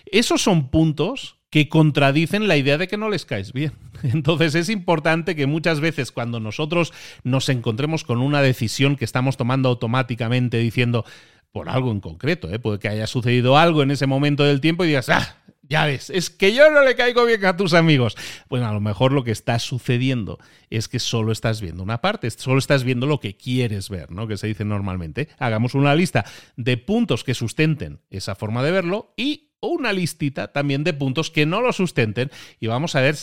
Esos 0.05 0.41
son 0.41 0.69
puntos 0.69 1.38
que 1.49 1.67
contradicen 1.69 2.47
la 2.47 2.57
idea 2.57 2.77
de 2.77 2.87
que 2.87 2.97
no 2.97 3.09
les 3.09 3.25
caes 3.25 3.53
bien. 3.53 3.73
Entonces 4.03 4.55
es 4.55 4.69
importante 4.69 5.35
que 5.35 5.47
muchas 5.47 5.79
veces 5.79 6.11
cuando 6.11 6.39
nosotros 6.39 6.93
nos 7.23 7.49
encontremos 7.49 8.03
con 8.03 8.19
una 8.19 8.41
decisión 8.41 8.95
que 8.95 9.05
estamos 9.05 9.37
tomando 9.37 9.69
automáticamente 9.69 10.57
diciendo 10.57 11.05
por 11.51 11.69
algo 11.69 11.91
en 11.91 11.99
concreto, 11.99 12.51
¿eh? 12.53 12.59
puede 12.59 12.77
que 12.77 12.89
haya 12.89 13.07
sucedido 13.07 13.57
algo 13.57 13.81
en 13.81 13.89
ese 13.89 14.05
momento 14.05 14.43
del 14.43 14.61
tiempo 14.61 14.83
y 14.83 14.89
digas, 14.89 15.09
ah, 15.09 15.35
ya 15.69 15.85
ves, 15.85 16.09
es 16.09 16.29
que 16.29 16.53
yo 16.53 16.69
no 16.71 16.83
le 16.83 16.95
caigo 16.95 17.25
bien 17.25 17.45
a 17.45 17.55
tus 17.55 17.73
amigos. 17.73 18.17
Bueno, 18.49 18.67
a 18.67 18.73
lo 18.73 18.81
mejor 18.81 19.13
lo 19.13 19.23
que 19.23 19.31
está 19.31 19.59
sucediendo 19.59 20.39
es 20.69 20.87
que 20.87 20.99
solo 20.99 21.31
estás 21.31 21.61
viendo 21.61 21.83
una 21.83 22.01
parte, 22.01 22.29
solo 22.31 22.57
estás 22.57 22.83
viendo 22.83 23.05
lo 23.05 23.19
que 23.19 23.37
quieres 23.37 23.89
ver, 23.89 24.11
¿no? 24.11 24.27
Que 24.27 24.37
se 24.37 24.47
dice 24.47 24.65
normalmente. 24.65 25.29
Hagamos 25.37 25.75
una 25.75 25.93
lista 25.93 26.25
de 26.55 26.77
puntos 26.77 27.23
que 27.23 27.35
sustenten 27.35 27.99
esa 28.09 28.33
forma 28.33 28.63
de 28.63 28.71
verlo 28.71 29.13
y 29.15 29.48
una 29.61 29.93
listita 29.93 30.51
también 30.51 30.83
de 30.83 30.93
puntos 30.93 31.29
que 31.29 31.45
no 31.45 31.61
lo 31.61 31.73
sustenten 31.73 32.31
y 32.59 32.67
vamos 32.67 32.95
a 32.95 33.01
ver, 33.01 33.15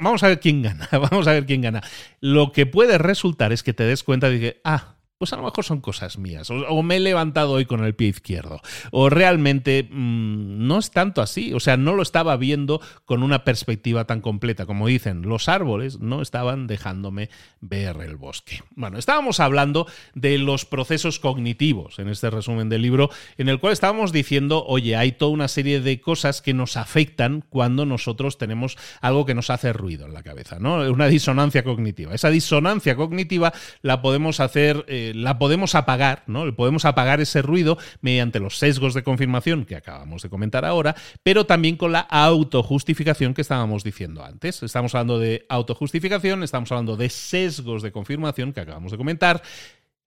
vamos 0.00 0.22
a 0.22 0.28
ver 0.28 0.40
quién 0.40 0.62
gana, 0.62 0.88
vamos 0.92 1.26
a 1.26 1.32
ver 1.32 1.46
quién 1.46 1.62
gana. 1.62 1.82
Lo 2.20 2.52
que 2.52 2.66
puede 2.66 2.98
resultar 2.98 3.52
es 3.52 3.62
que 3.62 3.72
te 3.72 3.84
des 3.84 4.02
cuenta 4.02 4.28
de 4.28 4.40
que, 4.40 4.60
ah, 4.64 4.95
pues 5.18 5.32
a 5.32 5.36
lo 5.36 5.44
mejor 5.44 5.64
son 5.64 5.80
cosas 5.80 6.18
mías, 6.18 6.50
o, 6.50 6.82
me 6.82 6.96
he 6.96 7.00
levantado 7.00 7.52
hoy 7.52 7.64
con 7.64 7.82
el 7.82 7.94
pie 7.94 8.08
izquierdo, 8.08 8.60
o 8.90 9.08
realmente 9.08 9.88
mm, 9.90 10.66
no 10.66 10.78
es 10.78 10.90
tanto 10.90 11.22
así, 11.22 11.54
o 11.54 11.60
sea, 11.60 11.78
no 11.78 11.94
lo 11.94 12.02
estaba 12.02 12.36
viendo 12.36 12.82
con 13.06 13.22
una 13.22 13.42
perspectiva 13.42 14.04
tan 14.04 14.20
completa, 14.20 14.66
como 14.66 14.86
dicen, 14.86 15.22
los 15.22 15.48
árboles 15.48 16.00
no 16.00 16.20
estaban 16.20 16.66
dejándome 16.66 17.30
ver 17.62 17.96
el 18.02 18.16
bosque. 18.16 18.60
Bueno, 18.74 18.98
estábamos 18.98 19.40
hablando 19.40 19.86
de 20.14 20.36
los 20.36 20.66
procesos 20.66 21.18
cognitivos 21.18 21.98
en 21.98 22.08
este 22.08 22.28
resumen 22.28 22.68
del 22.68 22.82
libro, 22.82 23.08
en 23.38 23.48
el 23.48 23.58
cual 23.58 23.72
estábamos 23.72 24.12
diciendo, 24.12 24.66
oye, 24.66 24.96
hay 24.96 25.12
toda 25.12 25.30
una 25.30 25.48
serie 25.48 25.80
de 25.80 25.98
cosas 25.98 26.42
que 26.42 26.52
nos 26.52 26.76
afectan 26.76 27.42
cuando 27.48 27.86
nosotros 27.86 28.36
tenemos 28.36 28.76
algo 29.00 29.24
que 29.24 29.34
nos 29.34 29.48
hace 29.48 29.72
ruido 29.72 30.04
en 30.04 30.12
la 30.12 30.22
cabeza, 30.22 30.58
¿no? 30.60 30.90
Una 30.90 31.06
disonancia 31.06 31.64
cognitiva. 31.64 32.14
Esa 32.14 32.28
disonancia 32.28 32.96
cognitiva 32.96 33.54
la 33.80 34.02
podemos 34.02 34.40
hacer... 34.40 34.84
Eh, 34.88 35.05
la 35.14 35.38
podemos 35.38 35.74
apagar, 35.74 36.22
¿no? 36.26 36.54
Podemos 36.54 36.84
apagar 36.84 37.20
ese 37.20 37.42
ruido 37.42 37.78
mediante 38.00 38.40
los 38.40 38.58
sesgos 38.58 38.94
de 38.94 39.02
confirmación 39.02 39.64
que 39.64 39.76
acabamos 39.76 40.22
de 40.22 40.30
comentar 40.30 40.64
ahora, 40.64 40.94
pero 41.22 41.46
también 41.46 41.76
con 41.76 41.92
la 41.92 42.00
autojustificación 42.00 43.34
que 43.34 43.42
estábamos 43.42 43.84
diciendo 43.84 44.24
antes. 44.24 44.62
Estamos 44.62 44.94
hablando 44.94 45.18
de 45.18 45.46
autojustificación, 45.48 46.42
estamos 46.42 46.70
hablando 46.72 46.96
de 46.96 47.08
sesgos 47.10 47.82
de 47.82 47.92
confirmación 47.92 48.52
que 48.52 48.60
acabamos 48.60 48.92
de 48.92 48.98
comentar. 48.98 49.42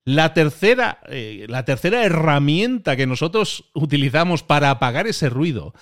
La 0.05 0.33
tercera, 0.33 0.99
eh, 1.09 1.45
la 1.49 1.65
tercera 1.65 2.03
herramienta 2.03 2.95
que 2.95 3.05
nosotros 3.05 3.69
utilizamos 3.73 4.43
para 4.43 4.71
apagar 4.71 5.07
ese 5.07 5.29
ruido 5.29 5.73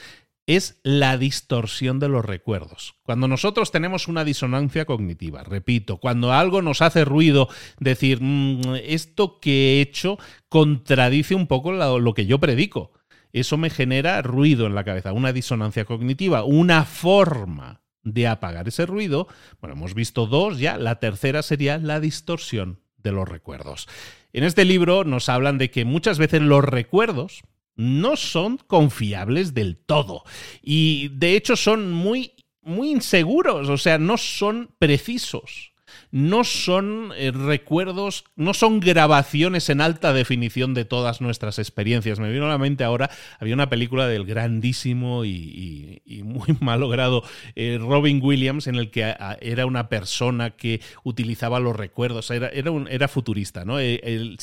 es 0.48 0.80
la 0.82 1.18
distorsión 1.18 2.00
de 2.00 2.08
los 2.08 2.24
recuerdos. 2.24 2.96
Cuando 3.04 3.28
nosotros 3.28 3.70
tenemos 3.70 4.08
una 4.08 4.24
disonancia 4.24 4.86
cognitiva, 4.86 5.44
repito, 5.44 5.98
cuando 5.98 6.32
algo 6.32 6.62
nos 6.62 6.82
hace 6.82 7.04
ruido, 7.04 7.50
decir, 7.80 8.20
mm, 8.22 8.76
esto 8.84 9.40
que 9.42 9.52
he 9.52 9.82
hecho 9.82 10.18
contradice 10.48 11.36
un 11.36 11.48
poco 11.48 11.74
lo, 11.74 12.14
que 12.14 12.26
yo 12.26 12.40
predico. 12.40 12.94
Eso 13.34 13.58
me 13.58 13.70
genera 13.70 14.22
ruido 14.22 14.66
en 14.68 14.74
la 14.74 14.86
cabeza, 14.86 15.12
una 15.12 15.34
disonancia 15.34 15.84
cognitiva, 15.84 16.46
una 16.46 16.86
forma 16.86 17.82
de 18.04 18.26
apagar 18.28 18.70
ese 18.70 18.86
ruido. 18.86 19.28
Bueno, 19.60 19.76
hemos 19.76 19.94
visto 19.94 20.28
dos 20.28 20.60
ya, 20.60 20.78
la 20.78 21.00
tercera 21.02 21.44
sería 21.44 21.78
la 21.78 22.00
distorsión 22.00 22.80
de 22.96 23.12
los 23.12 23.28
recuerdos. 23.28 23.88
En 24.32 24.46
este 24.46 24.64
libro 24.64 25.04
nos 25.04 25.28
hablan 25.28 25.58
de 25.58 25.72
que 25.72 25.84
muchas 25.84 26.18
veces 26.18 26.42
los 26.42 26.64
recuerdos, 26.64 27.44
no 27.78 28.18
son 28.18 28.58
confiables 28.58 29.54
del 29.54 29.78
todo. 29.78 30.24
Y 30.62 31.10
de 31.10 31.36
hecho 31.36 31.56
son 31.56 31.92
muy, 31.92 32.34
muy 32.62 32.92
inseguros, 32.92 33.70
o 33.70 33.78
sea, 33.78 33.98
no 33.98 34.18
son 34.18 34.76
precisos 34.78 35.72
no 36.12 36.44
son 36.44 37.12
eh, 37.18 37.32
recuerdos, 37.32 38.24
no 38.36 38.54
son 38.54 38.80
grabaciones 38.80 39.70
en 39.70 39.82
alta 39.82 40.14
definición 40.14 40.74
de 40.74 40.86
todas 40.86 41.22
nuestras 41.22 41.60
experiencias. 41.60 42.20
Me 42.20 42.32
vino 42.32 42.46
a 42.46 42.50
la 42.50 42.58
mente 42.58 42.84
ahora, 42.84 43.10
había 43.40 43.54
una 43.54 43.70
película 43.70 44.08
del 44.08 44.26
grandísimo 44.26 45.26
y, 45.26 46.02
muy 46.24 46.58
malogrado 46.60 47.24
eh, 47.56 47.78
Robin 47.80 48.20
Williams 48.22 48.68
en 48.68 48.76
el 48.76 48.92
que 48.92 49.16
era 49.42 49.66
una 49.66 49.90
persona 49.90 50.52
que 50.52 50.82
utilizaba 51.04 51.60
los 51.60 51.76
recuerdos, 51.76 52.32
era, 52.32 52.50
era, 52.50 53.08
futurista, 53.08 53.66
¿no? 53.66 53.80
Eh, 53.80 54.38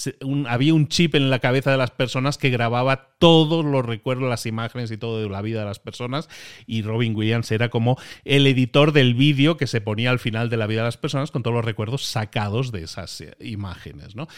había 0.49 0.75
un 0.75 0.89
chip 0.89 1.15
en 1.15 1.31
la 1.31 1.39
cabeza 1.39 1.71
de 1.71 1.77
las 1.77 1.91
personas 1.91 2.39
que 2.39 2.51
grababa 2.51 3.11
todos 3.19 3.65
los 3.65 3.85
recuerdos, 3.85 4.29
las 4.29 4.47
imágenes 4.47 4.91
y 4.91 4.97
todo 4.97 5.21
de 5.21 5.29
la 5.29 5.43
vida 5.43 5.61
de 5.61 5.67
las 5.67 5.79
personas 5.79 6.29
y 6.67 6.83
Robin 6.83 7.15
Williams 7.15 7.51
era 7.51 7.69
como 7.69 7.97
el 8.25 8.47
editor 8.47 8.93
del 8.93 9.15
vídeo 9.15 9.57
que 9.57 9.67
se 9.67 9.81
ponía 9.81 10.11
al 10.11 10.19
final 10.19 10.51
de 10.51 10.57
la 10.57 10.67
vida 10.67 10.81
de 10.81 10.87
las 10.87 10.97
personas 10.97 11.31
con 11.31 11.43
los 11.55 11.65
recuerdos 11.65 12.05
sacados 12.05 12.73
de 12.73 12.83
esas 12.83 13.21
eh, 13.21 13.37
imágenes, 13.41 14.15
¿no? 14.15 14.29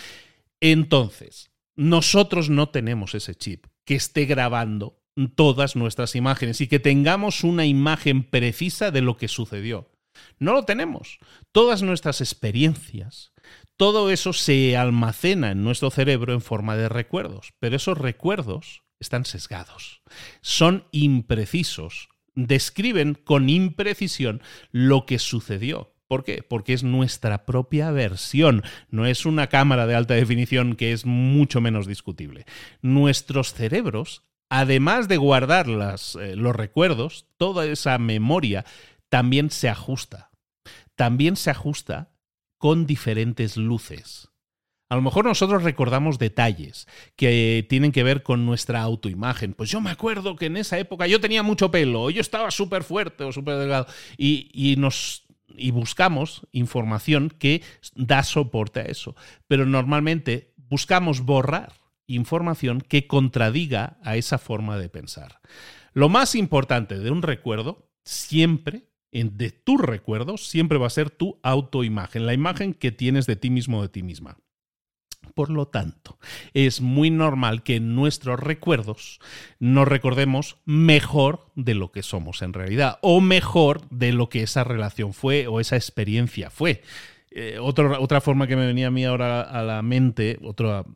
Entonces, 0.60 1.50
nosotros 1.74 2.48
no 2.48 2.68
tenemos 2.70 3.14
ese 3.14 3.34
chip 3.34 3.66
que 3.84 3.94
esté 3.94 4.24
grabando 4.24 5.02
todas 5.34 5.76
nuestras 5.76 6.14
imágenes 6.14 6.60
y 6.60 6.66
que 6.66 6.78
tengamos 6.78 7.44
una 7.44 7.64
imagen 7.64 8.22
precisa 8.22 8.90
de 8.90 9.00
lo 9.00 9.16
que 9.16 9.28
sucedió. 9.28 9.90
No 10.38 10.52
lo 10.52 10.64
tenemos. 10.64 11.18
Todas 11.52 11.82
nuestras 11.82 12.20
experiencias, 12.20 13.32
todo 13.76 14.10
eso 14.10 14.32
se 14.32 14.76
almacena 14.76 15.50
en 15.50 15.62
nuestro 15.62 15.90
cerebro 15.90 16.32
en 16.32 16.40
forma 16.40 16.76
de 16.76 16.88
recuerdos, 16.88 17.52
pero 17.58 17.76
esos 17.76 17.98
recuerdos 17.98 18.82
están 18.98 19.24
sesgados, 19.26 20.02
son 20.40 20.86
imprecisos, 20.90 22.08
describen 22.34 23.14
con 23.14 23.50
imprecisión 23.50 24.42
lo 24.72 25.04
que 25.04 25.18
sucedió. 25.18 25.95
¿Por 26.08 26.24
qué? 26.24 26.44
Porque 26.48 26.72
es 26.72 26.84
nuestra 26.84 27.44
propia 27.46 27.90
versión, 27.90 28.62
no 28.90 29.06
es 29.06 29.26
una 29.26 29.48
cámara 29.48 29.86
de 29.86 29.94
alta 29.94 30.14
definición 30.14 30.76
que 30.76 30.92
es 30.92 31.04
mucho 31.04 31.60
menos 31.60 31.86
discutible. 31.86 32.46
Nuestros 32.80 33.52
cerebros, 33.52 34.22
además 34.48 35.08
de 35.08 35.16
guardar 35.16 35.66
eh, 35.68 36.36
los 36.36 36.54
recuerdos, 36.54 37.26
toda 37.36 37.66
esa 37.66 37.98
memoria 37.98 38.64
también 39.08 39.50
se 39.50 39.68
ajusta. 39.68 40.30
También 40.94 41.36
se 41.36 41.50
ajusta 41.50 42.10
con 42.58 42.86
diferentes 42.86 43.56
luces. 43.56 44.30
A 44.88 44.94
lo 44.94 45.02
mejor 45.02 45.24
nosotros 45.24 45.64
recordamos 45.64 46.18
detalles 46.18 46.86
que 47.16 47.66
tienen 47.68 47.90
que 47.90 48.04
ver 48.04 48.22
con 48.22 48.46
nuestra 48.46 48.82
autoimagen. 48.82 49.52
Pues 49.52 49.68
yo 49.68 49.80
me 49.80 49.90
acuerdo 49.90 50.36
que 50.36 50.46
en 50.46 50.56
esa 50.56 50.78
época 50.78 51.08
yo 51.08 51.20
tenía 51.20 51.42
mucho 51.42 51.72
pelo, 51.72 52.08
yo 52.10 52.20
estaba 52.20 52.52
súper 52.52 52.84
fuerte 52.84 53.24
o 53.24 53.32
súper 53.32 53.56
delgado. 53.56 53.86
Y, 54.16 54.76
nos 54.78 55.24
y 55.48 55.70
buscamos 55.70 56.46
información 56.52 57.30
que 57.30 57.62
da 57.94 58.22
soporte 58.22 58.80
a 58.80 58.84
eso. 58.84 59.16
Pero 59.46 59.66
normalmente 59.66 60.54
buscamos 60.56 61.20
borrar 61.20 61.72
información 62.06 62.80
que 62.80 63.06
contradiga 63.06 63.98
a 64.02 64.16
esa 64.16 64.38
forma 64.38 64.78
de 64.78 64.88
pensar. 64.88 65.40
Lo 65.92 66.08
más 66.08 66.34
importante 66.34 66.98
de 66.98 67.10
un 67.10 67.22
recuerdo 67.22 67.90
siempre 68.04 68.88
de 69.12 69.50
tus 69.50 69.80
recuerdos 69.80 70.46
siempre 70.46 70.78
va 70.78 70.86
a 70.88 70.90
ser 70.90 71.10
tu 71.10 71.38
autoimagen, 71.42 72.26
la 72.26 72.34
imagen 72.34 72.74
que 72.74 72.92
tienes 72.92 73.26
de 73.26 73.36
ti 73.36 73.50
mismo 73.50 73.82
de 73.82 73.88
ti 73.88 74.02
misma. 74.02 74.38
Por 75.36 75.50
lo 75.50 75.68
tanto, 75.68 76.18
es 76.54 76.80
muy 76.80 77.10
normal 77.10 77.62
que 77.62 77.76
en 77.76 77.94
nuestros 77.94 78.40
recuerdos 78.40 79.20
nos 79.58 79.86
recordemos 79.86 80.56
mejor 80.64 81.52
de 81.54 81.74
lo 81.74 81.92
que 81.92 82.02
somos 82.02 82.40
en 82.40 82.54
realidad 82.54 82.98
o 83.02 83.20
mejor 83.20 83.86
de 83.90 84.12
lo 84.12 84.30
que 84.30 84.42
esa 84.42 84.64
relación 84.64 85.12
fue 85.12 85.46
o 85.46 85.60
esa 85.60 85.76
experiencia 85.76 86.48
fue. 86.48 86.80
Eh, 87.30 87.58
otra 87.60 88.22
forma 88.22 88.46
que 88.46 88.56
me 88.56 88.66
venía 88.66 88.86
a 88.86 88.90
mí 88.90 89.04
ahora 89.04 89.42
a 89.42 89.62
la 89.62 89.82
mente, 89.82 90.38
otro, 90.40 90.86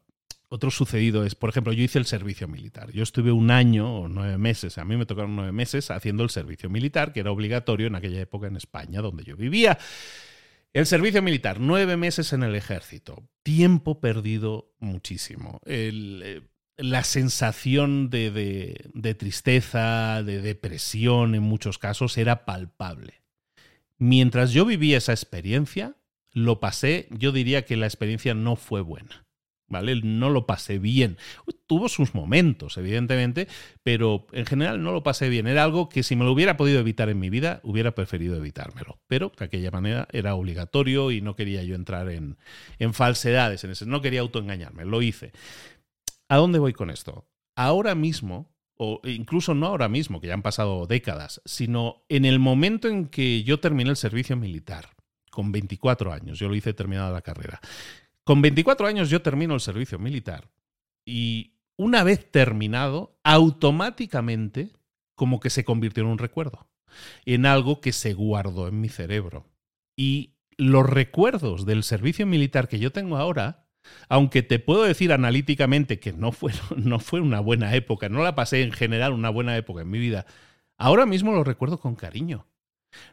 otro 0.48 0.70
sucedido 0.70 1.26
es, 1.26 1.34
por 1.34 1.50
ejemplo, 1.50 1.74
yo 1.74 1.84
hice 1.84 1.98
el 1.98 2.06
servicio 2.06 2.48
militar. 2.48 2.90
Yo 2.92 3.02
estuve 3.02 3.32
un 3.32 3.50
año 3.50 3.94
o 3.94 4.08
nueve 4.08 4.38
meses, 4.38 4.78
a 4.78 4.86
mí 4.86 4.96
me 4.96 5.04
tocaron 5.04 5.36
nueve 5.36 5.52
meses 5.52 5.90
haciendo 5.90 6.22
el 6.22 6.30
servicio 6.30 6.70
militar, 6.70 7.12
que 7.12 7.20
era 7.20 7.30
obligatorio 7.30 7.88
en 7.88 7.94
aquella 7.94 8.22
época 8.22 8.46
en 8.46 8.56
España, 8.56 9.02
donde 9.02 9.22
yo 9.22 9.36
vivía. 9.36 9.76
El 10.72 10.86
servicio 10.86 11.20
militar, 11.20 11.58
nueve 11.58 11.96
meses 11.96 12.32
en 12.32 12.44
el 12.44 12.54
ejército, 12.54 13.28
tiempo 13.42 14.00
perdido 14.00 14.72
muchísimo. 14.78 15.60
Eh, 15.66 16.42
la 16.76 17.02
sensación 17.02 18.08
de, 18.08 18.90
de 18.94 19.14
tristeza, 19.14 20.22
de 20.22 20.40
depresión 20.40 21.34
en 21.34 21.42
muchos 21.42 21.78
casos 21.78 22.16
era 22.16 22.44
palpable. 22.44 23.22
Mientras 23.98 24.52
yo 24.52 24.64
vivía 24.64 24.98
esa 24.98 25.12
experiencia, 25.12 25.96
lo 26.32 26.60
pasé, 26.60 27.08
yo 27.10 27.32
diría 27.32 27.64
que 27.64 27.76
la 27.76 27.86
experiencia 27.86 28.34
no 28.34 28.54
fue 28.54 28.80
buena. 28.80 29.26
¿Vale? 29.70 29.98
No 30.02 30.28
lo 30.28 30.44
pasé 30.44 30.78
bien. 30.78 31.16
Tuvo 31.66 31.88
sus 31.88 32.14
momentos, 32.14 32.76
evidentemente, 32.76 33.48
pero 33.82 34.26
en 34.32 34.44
general 34.44 34.82
no 34.82 34.92
lo 34.92 35.02
pasé 35.02 35.30
bien. 35.30 35.46
Era 35.46 35.64
algo 35.64 35.88
que 35.88 36.02
si 36.02 36.16
me 36.16 36.24
lo 36.24 36.32
hubiera 36.32 36.58
podido 36.58 36.80
evitar 36.80 37.08
en 37.08 37.18
mi 37.18 37.30
vida, 37.30 37.60
hubiera 37.62 37.94
preferido 37.94 38.36
evitármelo. 38.36 39.00
Pero 39.06 39.32
de 39.38 39.46
aquella 39.46 39.70
manera 39.70 40.08
era 40.12 40.34
obligatorio 40.34 41.10
y 41.10 41.22
no 41.22 41.36
quería 41.36 41.62
yo 41.62 41.74
entrar 41.74 42.10
en, 42.10 42.36
en 42.78 42.92
falsedades, 42.92 43.64
en 43.64 43.70
ese, 43.70 43.86
no 43.86 44.02
quería 44.02 44.20
autoengañarme, 44.20 44.84
lo 44.84 45.00
hice. 45.00 45.32
¿A 46.28 46.36
dónde 46.36 46.58
voy 46.58 46.72
con 46.72 46.90
esto? 46.90 47.26
Ahora 47.56 47.94
mismo, 47.94 48.52
o 48.76 49.00
incluso 49.04 49.54
no 49.54 49.66
ahora 49.66 49.88
mismo, 49.88 50.20
que 50.20 50.26
ya 50.26 50.34
han 50.34 50.42
pasado 50.42 50.86
décadas, 50.86 51.40
sino 51.44 52.04
en 52.08 52.24
el 52.24 52.38
momento 52.38 52.88
en 52.88 53.06
que 53.06 53.44
yo 53.44 53.60
terminé 53.60 53.90
el 53.90 53.96
servicio 53.96 54.36
militar, 54.36 54.90
con 55.30 55.52
24 55.52 56.12
años, 56.12 56.38
yo 56.38 56.48
lo 56.48 56.56
hice 56.56 56.74
terminada 56.74 57.10
la 57.12 57.22
carrera. 57.22 57.60
Con 58.30 58.42
24 58.42 58.86
años 58.86 59.10
yo 59.10 59.22
termino 59.22 59.54
el 59.54 59.60
servicio 59.60 59.98
militar 59.98 60.52
y 61.04 61.56
una 61.76 62.04
vez 62.04 62.30
terminado, 62.30 63.18
automáticamente 63.24 64.70
como 65.16 65.40
que 65.40 65.50
se 65.50 65.64
convirtió 65.64 66.04
en 66.04 66.10
un 66.10 66.18
recuerdo, 66.18 66.68
en 67.24 67.44
algo 67.44 67.80
que 67.80 67.90
se 67.90 68.14
guardó 68.14 68.68
en 68.68 68.80
mi 68.80 68.88
cerebro. 68.88 69.48
Y 69.96 70.36
los 70.56 70.88
recuerdos 70.88 71.66
del 71.66 71.82
servicio 71.82 72.24
militar 72.24 72.68
que 72.68 72.78
yo 72.78 72.92
tengo 72.92 73.16
ahora, 73.16 73.66
aunque 74.08 74.44
te 74.44 74.60
puedo 74.60 74.84
decir 74.84 75.12
analíticamente 75.12 75.98
que 75.98 76.12
no 76.12 76.30
fue, 76.30 76.52
no 76.76 77.00
fue 77.00 77.20
una 77.20 77.40
buena 77.40 77.74
época, 77.74 78.08
no 78.08 78.22
la 78.22 78.36
pasé 78.36 78.62
en 78.62 78.70
general 78.70 79.12
una 79.12 79.30
buena 79.30 79.56
época 79.56 79.82
en 79.82 79.90
mi 79.90 79.98
vida, 79.98 80.24
ahora 80.78 81.04
mismo 81.04 81.32
los 81.32 81.44
recuerdo 81.44 81.80
con 81.80 81.96
cariño. 81.96 82.46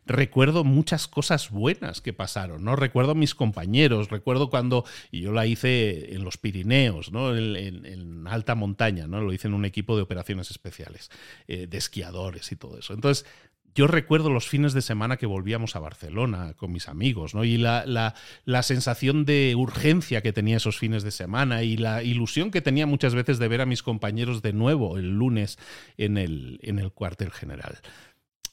Recuerdo 0.06 0.64
muchas 0.64 1.08
cosas 1.08 1.50
buenas 1.50 2.02
que 2.02 2.14
pasaron, 2.14 2.64
¿no? 2.64 2.76
Recuerdo 2.76 3.16
mis 3.16 3.36
compañeros, 3.36 4.10
recuerdo 4.10 4.50
cuando, 4.50 4.86
y 5.12 5.22
yo 5.22 5.32
la 5.32 5.46
hice 5.46 6.14
en 6.14 6.24
los 6.24 6.38
Pirineos, 6.38 7.12
¿no? 7.12 7.36
En, 7.36 8.28
alta 8.28 8.56
montaña, 8.56 9.08
¿no? 9.08 9.22
Lo 9.22 9.32
hice 9.32 9.48
en 9.48 9.54
un 9.54 9.66
equipo 9.66 9.96
de 9.96 10.02
operaciones 10.02 10.52
especiales, 10.52 11.10
eh, 11.48 11.68
de 11.68 11.78
esquiadores 11.78 12.52
y 12.52 12.58
todo 12.58 12.78
eso. 12.78 12.94
Entonces, 12.94 13.26
yo 13.74 13.88
recuerdo 13.88 14.30
los 14.30 14.48
fines 14.48 14.74
de 14.74 14.82
semana 14.82 15.18
que 15.18 15.28
volvíamos 15.28 15.76
a 15.76 15.80
Barcelona 15.80 16.56
con 16.56 16.72
mis 16.72 16.90
amigos, 16.90 17.36
¿no? 17.36 17.44
Y 17.44 17.58
la, 17.58 18.16
sensación 18.64 19.24
de 19.24 19.54
urgencia 19.56 20.22
que 20.22 20.34
tenía 20.34 20.58
esos 20.58 20.78
fines 20.78 21.04
de 21.04 21.12
semana 21.12 21.64
y 21.64 21.78
la 21.78 22.02
ilusión 22.02 22.50
que 22.50 22.62
tenía 22.62 22.88
muchas 22.88 23.14
veces 23.14 23.38
de 23.38 23.48
ver 23.48 23.62
a 23.62 23.68
mis 23.68 23.84
compañeros 23.84 24.42
de 24.42 24.52
nuevo 24.52 24.98
el 24.98 25.12
lunes 25.12 25.60
en 25.98 26.18
el 26.18 26.92
cuartel 26.94 27.32
general. 27.32 27.80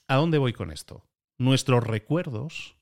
¿A 0.07 0.15
dónde 0.17 0.37
voy 0.37 0.53
con 0.53 0.71
esto? 0.71 1.03
Nuestros 1.37 1.83
recuerdos 1.83 2.75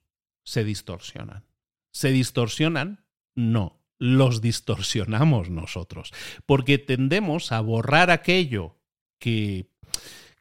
se 0.44 0.64
distorsionan. 0.64 1.46
¿Se 1.92 2.12
distorsionan? 2.12 3.06
No, 3.36 3.82
los 3.98 4.42
distorsionamos 4.42 5.50
nosotros, 5.50 6.12
porque 6.46 6.78
tendemos 6.78 7.52
a 7.52 7.62
borrar 7.62 8.12
aquello 8.12 8.78
que, 9.20 9.70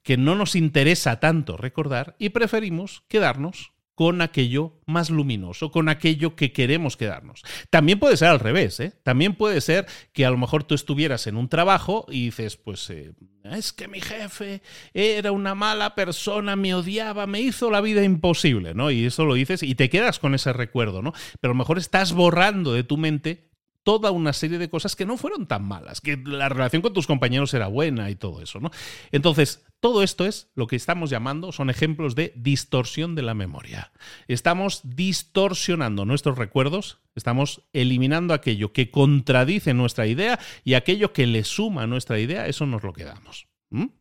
que 0.02 0.16
no 0.16 0.34
nos 0.34 0.56
interesa 0.56 1.20
tanto 1.20 1.56
recordar 1.56 2.16
y 2.18 2.30
preferimos 2.30 3.04
quedarnos 3.08 3.72
con 3.94 4.22
aquello 4.22 4.80
más 4.86 5.10
luminoso, 5.10 5.70
con 5.70 5.88
aquello 5.88 6.34
que 6.34 6.52
queremos 6.52 6.96
quedarnos. 6.96 7.42
También 7.70 7.98
puede 7.98 8.16
ser 8.16 8.28
al 8.28 8.40
revés, 8.40 8.80
¿eh? 8.80 8.92
También 9.02 9.34
puede 9.34 9.60
ser 9.60 9.86
que 10.12 10.24
a 10.24 10.30
lo 10.30 10.38
mejor 10.38 10.64
tú 10.64 10.74
estuvieras 10.74 11.26
en 11.26 11.36
un 11.36 11.48
trabajo 11.48 12.06
y 12.08 12.26
dices, 12.26 12.56
pues 12.56 12.88
eh, 12.90 13.12
es 13.44 13.72
que 13.72 13.88
mi 13.88 14.00
jefe 14.00 14.62
era 14.94 15.32
una 15.32 15.54
mala 15.54 15.94
persona, 15.94 16.56
me 16.56 16.74
odiaba, 16.74 17.26
me 17.26 17.40
hizo 17.40 17.70
la 17.70 17.80
vida 17.80 18.02
imposible, 18.02 18.74
¿no? 18.74 18.90
Y 18.90 19.04
eso 19.04 19.24
lo 19.24 19.34
dices 19.34 19.62
y 19.62 19.74
te 19.74 19.90
quedas 19.90 20.18
con 20.18 20.34
ese 20.34 20.52
recuerdo, 20.52 21.02
¿no? 21.02 21.12
Pero 21.40 21.52
a 21.52 21.54
lo 21.54 21.58
mejor 21.58 21.78
estás 21.78 22.12
borrando 22.12 22.72
de 22.72 22.84
tu 22.84 22.96
mente 22.96 23.51
toda 23.82 24.10
una 24.10 24.32
serie 24.32 24.58
de 24.58 24.70
cosas 24.70 24.96
que 24.96 25.06
no 25.06 25.16
fueron 25.16 25.46
tan 25.46 25.64
malas, 25.64 26.00
que 26.00 26.16
la 26.16 26.48
relación 26.48 26.82
con 26.82 26.92
tus 26.92 27.06
compañeros 27.06 27.52
era 27.54 27.66
buena 27.66 28.10
y 28.10 28.16
todo 28.16 28.42
eso, 28.42 28.60
¿no? 28.60 28.70
Entonces, 29.10 29.64
todo 29.80 30.02
esto 30.02 30.26
es 30.26 30.50
lo 30.54 30.66
que 30.66 30.76
estamos 30.76 31.10
llamando, 31.10 31.50
son 31.50 31.68
ejemplos 31.68 32.14
de 32.14 32.32
distorsión 32.36 33.14
de 33.14 33.22
la 33.22 33.34
memoria. 33.34 33.92
Estamos 34.28 34.80
distorsionando 34.84 36.04
nuestros 36.04 36.38
recuerdos, 36.38 36.98
estamos 37.16 37.62
eliminando 37.72 38.34
aquello 38.34 38.72
que 38.72 38.90
contradice 38.90 39.74
nuestra 39.74 40.06
idea 40.06 40.38
y 40.64 40.74
aquello 40.74 41.12
que 41.12 41.26
le 41.26 41.42
suma 41.42 41.82
a 41.82 41.86
nuestra 41.88 42.20
idea, 42.20 42.46
eso 42.46 42.66
nos 42.66 42.82
lo 42.84 42.92
quedamos. 42.92 43.48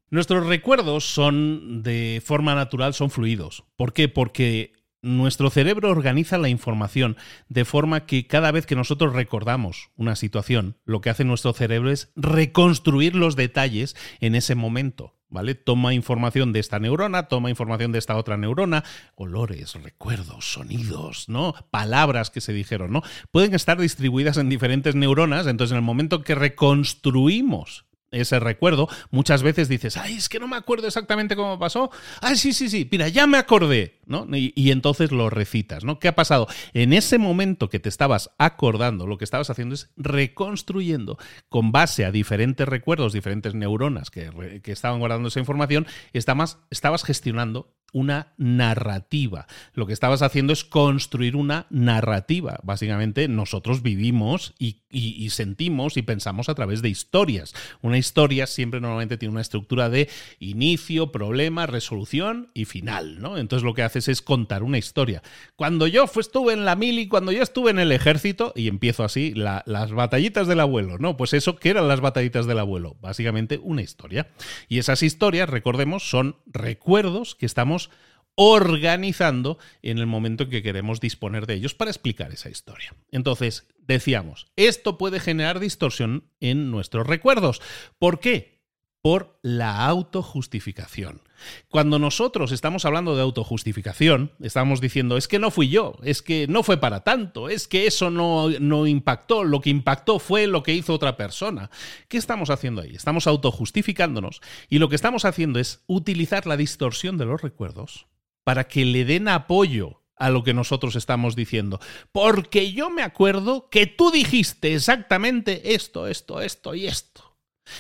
Nuestros 0.10 0.46
recuerdos 0.46 1.06
son 1.06 1.82
de 1.82 2.22
forma 2.24 2.54
natural, 2.54 2.94
son 2.94 3.10
fluidos. 3.10 3.64
¿Por 3.78 3.94
qué? 3.94 4.10
Porque 4.10 4.74
nuestro 5.02 5.50
cerebro 5.50 5.90
organiza 5.90 6.38
la 6.38 6.50
información 6.50 7.18
de 7.50 7.66
forma 7.66 8.06
que 8.06 8.28
cada 8.28 8.52
vez 8.52 8.66
que 8.66 8.76
nosotros 8.76 9.14
recordamos 9.14 9.90
una 9.96 10.16
situación, 10.16 10.78
lo 10.86 11.02
que 11.02 11.10
hace 11.10 11.24
nuestro 11.24 11.54
cerebro 11.54 11.92
es 11.92 12.12
reconstruir 12.16 13.16
los 13.16 13.36
detalles 13.36 13.96
en 14.20 14.36
ese 14.36 14.56
momento. 14.56 15.16
¿Vale? 15.34 15.56
Toma 15.56 15.94
información 15.94 16.52
de 16.52 16.60
esta 16.60 16.78
neurona, 16.80 17.30
toma 17.30 17.50
información 17.50 17.94
de 17.94 18.00
esta 18.00 18.18
otra 18.18 18.36
neurona, 18.36 18.84
olores, 19.16 19.76
recuerdos, 19.76 20.52
sonidos, 20.52 21.30
¿no? 21.30 21.56
Palabras 21.72 22.30
que 22.30 22.42
se 22.42 22.52
dijeron, 22.52 22.92
¿no? 22.92 23.02
Pueden 23.32 23.54
estar 23.54 23.80
distribuidas 23.80 24.36
en 24.36 24.50
diferentes 24.50 24.94
neuronas, 24.94 25.48
entonces 25.48 25.72
en 25.72 25.78
el 25.78 25.84
momento 25.84 26.22
que 26.22 26.36
reconstruimos 26.36 27.86
ese 28.12 28.40
recuerdo, 28.40 28.90
muchas 29.10 29.42
veces 29.42 29.70
dices, 29.70 29.98
ay, 29.98 30.16
es 30.16 30.30
que 30.30 30.40
no 30.40 30.48
me 30.48 30.58
acuerdo 30.58 30.88
exactamente 30.88 31.36
cómo 31.36 31.58
pasó. 31.58 31.90
Ay, 32.20 32.36
sí, 32.36 32.54
sí, 32.54 32.70
sí, 32.70 32.88
mira, 32.92 33.08
ya 33.08 33.26
me 33.26 33.38
acordé, 33.38 34.00
y, 34.34 34.72
entonces 34.72 35.12
lo 35.12 35.30
recitas, 35.30 35.84
¿no? 35.84 36.00
¿Qué 36.00 36.08
ha 36.08 36.16
pasado? 36.16 36.48
En 36.74 36.94
ese 36.94 37.18
momento 37.18 37.70
que 37.70 37.80
te 37.80 37.90
estabas 37.90 38.32
acordando, 38.38 39.08
lo 39.08 39.18
que 39.18 39.26
estabas 39.26 39.50
haciendo 39.50 39.76
es 39.76 39.90
reconstruyendo 39.98 41.18
con 41.50 41.72
base 41.72 42.06
a 42.06 42.12
diferentes 42.12 42.68
recuerdos, 42.68 43.14
diferentes 43.14 43.54
neuronas 43.54 44.10
que, 44.10 44.62
que 44.64 44.72
estaban 44.72 45.00
guardando 45.00 45.28
esa 45.28 45.40
información, 45.40 45.88
estabas, 46.14 46.60
estabas 46.70 47.04
gestionando 47.04 47.74
una 47.94 48.34
narrativa. 48.38 49.48
Lo 49.74 49.86
que 49.86 49.94
estabas 49.94 50.22
haciendo 50.22 50.54
es 50.54 50.64
construir 50.64 51.36
una 51.36 51.68
narrativa. 51.70 52.60
Básicamente 52.64 53.28
nosotros 53.28 53.82
vivimos 53.82 54.54
y, 54.58 54.82
sentimos 55.30 55.98
y 55.98 56.02
pensamos 56.02 56.50
a 56.50 56.56
través 56.56 56.82
de 56.82 56.90
historias. 56.90 57.54
Una 57.82 57.98
historia 57.98 58.48
siempre 58.48 58.82
normalmente 58.82 59.18
tiene 59.18 59.34
una 59.34 59.42
estructura 59.42 59.90
de 59.90 60.10
inicio, 60.40 61.12
problema, 61.12 61.66
resolución 61.66 62.50
y 62.54 62.66
final. 62.66 63.22
¿no? 63.22 63.38
Entonces 63.38 63.64
lo 63.64 63.74
que 63.74 63.84
haces 63.84 64.01
es 64.08 64.22
contar 64.22 64.64
una 64.64 64.78
historia. 64.78 65.22
Cuando 65.56 65.88
yo 65.88 66.06
estuve 66.18 66.54
en 66.54 66.66
la 66.66 66.76
mili, 66.76 67.08
cuando 67.08 67.32
yo 67.32 67.44
estuve 67.44 67.72
en 67.72 67.80
el 67.80 67.92
ejército, 67.92 68.54
y 68.56 68.68
empiezo 68.68 69.04
así, 69.04 69.34
las 69.34 69.92
batallitas 69.92 70.48
del 70.48 70.60
abuelo, 70.60 70.98
¿no? 70.98 71.18
Pues 71.18 71.34
eso, 71.34 71.56
¿qué 71.58 71.70
eran 71.70 71.88
las 71.88 72.02
batallitas 72.02 72.46
del 72.46 72.60
abuelo? 72.60 72.96
Básicamente 73.02 73.60
una 73.62 73.82
historia. 73.82 74.30
Y 74.68 74.80
esas 74.80 75.04
historias, 75.04 75.50
recordemos, 75.50 76.10
son 76.10 76.38
recuerdos 76.46 77.36
que 77.36 77.46
estamos 77.46 77.90
organizando 78.36 79.58
en 79.82 79.98
el 79.98 80.08
momento 80.08 80.44
en 80.44 80.50
que 80.50 80.64
queremos 80.64 81.02
disponer 81.02 81.46
de 81.46 81.56
ellos 81.56 81.74
para 81.74 81.92
explicar 81.92 82.32
esa 82.32 82.50
historia. 82.50 82.96
Entonces, 83.12 83.68
decíamos, 83.80 84.48
esto 84.56 84.98
puede 84.98 85.20
generar 85.20 85.60
distorsión 85.60 86.24
en 86.40 86.72
nuestros 86.72 87.06
recuerdos. 87.06 87.62
¿Por 88.00 88.22
qué? 88.22 88.62
Por 89.02 89.38
la 89.42 89.86
autojustificación. 89.86 91.22
Cuando 91.70 92.00
nosotros 92.00 92.52
estamos 92.52 92.86
hablando 92.86 93.16
de 93.16 93.22
autojustificación, 93.22 94.32
estamos 94.42 94.82
diciendo, 94.82 95.18
es 95.18 95.28
que 95.28 95.40
no 95.40 95.52
fui 95.52 95.70
yo, 95.70 95.96
es 96.04 96.22
que 96.22 96.48
no 96.48 96.64
fue 96.64 96.78
para 96.78 97.04
tanto, 97.04 97.50
es 97.50 97.68
que 97.68 97.88
eso 97.88 98.10
no, 98.10 98.50
no 98.60 98.88
impactó, 98.88 99.44
lo 99.44 99.62
que 99.62 99.70
impactó 99.70 100.20
fue 100.20 100.48
lo 100.48 100.64
que 100.64 100.74
hizo 100.74 100.94
otra 100.94 101.18
persona. 101.18 101.70
¿Qué 102.08 102.18
estamos 102.18 102.50
haciendo 102.50 102.82
ahí? 102.82 102.96
Estamos 102.96 103.28
autojustificándonos 103.28 104.42
y 104.70 104.80
lo 104.80 104.90
que 104.90 104.96
estamos 104.96 105.26
haciendo 105.26 105.60
es 105.60 105.84
utilizar 105.88 106.48
la 106.48 106.58
distorsión 106.58 107.18
de 107.18 107.26
los 107.26 107.42
recuerdos 107.42 108.08
para 108.44 108.68
que 108.68 108.86
le 108.86 109.06
den 109.06 109.28
apoyo 109.28 110.02
a 110.22 110.30
lo 110.30 110.44
que 110.44 110.54
nosotros 110.54 110.96
estamos 110.96 111.36
diciendo. 111.36 111.80
Porque 112.12 112.72
yo 112.74 112.90
me 112.92 113.02
acuerdo 113.02 113.70
que 113.70 113.88
tú 113.88 114.12
dijiste 114.12 114.76
exactamente 114.76 115.74
esto, 115.74 116.08
esto, 116.08 116.42
esto 116.42 116.76
y 116.76 116.86
esto. 116.86 117.38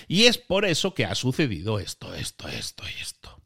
Y 0.07 0.23
es 0.23 0.37
por 0.37 0.65
eso 0.65 0.93
que 0.93 1.05
ha 1.05 1.15
sucedido 1.15 1.79
esto, 1.79 2.13
esto, 2.15 2.47
esto 2.47 2.83
y 2.87 3.01
esto. 3.01 3.40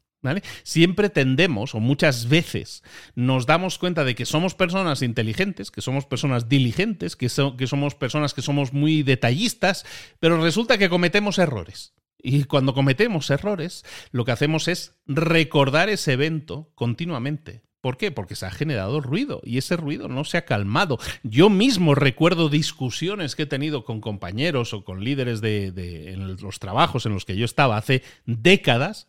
Siempre 0.62 1.08
tendemos, 1.08 1.74
o 1.74 1.80
muchas 1.80 2.28
veces, 2.28 2.82
nos 3.14 3.46
damos 3.46 3.78
cuenta 3.78 4.04
de 4.04 4.14
que 4.14 4.26
somos 4.26 4.54
personas 4.54 5.02
inteligentes, 5.02 5.70
que 5.70 5.82
somos 5.82 6.06
personas 6.06 6.48
diligentes, 6.48 7.16
que, 7.16 7.28
que 7.56 7.66
somos 7.66 7.94
personas 7.94 8.34
que 8.34 8.42
somos 8.42 8.72
muy 8.72 9.02
detallistas, 9.02 9.84
pero 10.20 10.42
resulta 10.42 10.78
que 10.78 10.88
cometemos 10.88 11.38
errores. 11.38 11.94
Y 12.18 12.44
cuando 12.44 12.74
cometemos 12.74 13.30
errores, 13.30 13.84
lo 14.10 14.24
que 14.24 14.32
hacemos 14.32 14.68
es 14.68 14.96
recordar 15.06 15.88
ese 15.88 16.14
evento 16.14 16.70
continuamente. 16.74 17.62
¿Por 17.86 17.98
qué? 17.98 18.10
Porque 18.10 18.34
se 18.34 18.46
ha 18.46 18.50
generado 18.50 19.00
ruido 19.00 19.40
y 19.44 19.58
ese 19.58 19.76
ruido 19.76 20.08
no 20.08 20.24
se 20.24 20.38
ha 20.38 20.44
calmado. 20.44 20.98
Yo 21.22 21.50
mismo 21.50 21.94
recuerdo 21.94 22.48
discusiones 22.48 23.36
que 23.36 23.44
he 23.44 23.46
tenido 23.46 23.84
con 23.84 24.00
compañeros 24.00 24.74
o 24.74 24.82
con 24.82 25.04
líderes 25.04 25.40
de, 25.40 25.66
en 26.12 26.36
los 26.36 26.58
trabajos 26.58 27.06
en 27.06 27.12
los 27.12 27.24
que 27.24 27.36
yo 27.36 27.44
estaba 27.44 27.76
hace 27.76 28.02
décadas 28.24 29.06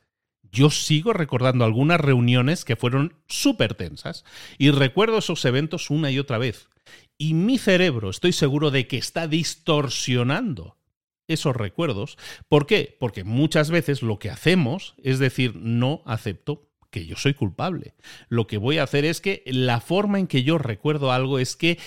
Yo 0.52 0.70
sigo 0.70 1.14
recordando 1.14 1.66
algunas 1.66 2.00
reuniones 2.00 2.66
que 2.66 2.76
fueron 2.76 3.16
súper 3.28 3.74
tensas 3.76 4.24
y 4.58 4.72
recuerdo 4.72 5.20
esos 5.20 5.44
eventos 5.46 5.90
una 5.90 6.12
y 6.12 6.20
otra 6.20 6.38
vez. 6.38 6.70
Y 7.18 7.34
mi 7.34 7.58
cerebro 7.58 8.10
estoy 8.10 8.32
seguro 8.32 8.72
de 8.72 8.88
que 8.88 8.98
está 8.98 9.28
distorsionando 9.28 10.78
esos 11.28 11.56
recuerdos. 11.56 12.18
¿Por 12.48 12.66
qué? 12.66 12.96
Porque 13.00 13.24
muchas 13.24 13.70
veces 13.70 14.02
lo 14.02 14.20
que 14.20 14.30
hacemos 14.30 14.96
es 15.04 15.20
decir, 15.20 15.56
no 15.56 16.02
acepto 16.06 16.70
que 16.90 17.06
yo 17.06 17.16
soy 17.16 17.34
culpable. 17.34 17.96
Lo 18.30 18.48
que 18.48 18.58
voy 18.58 18.78
a 18.78 18.84
hacer 18.84 19.06
es 19.06 19.22
que 19.22 19.44
la 19.46 19.82
forma 19.82 20.20
en 20.20 20.28
que 20.28 20.44
yo 20.44 20.58
recuerdo 20.58 21.12
algo 21.12 21.40
es 21.40 21.56
que 21.56 21.80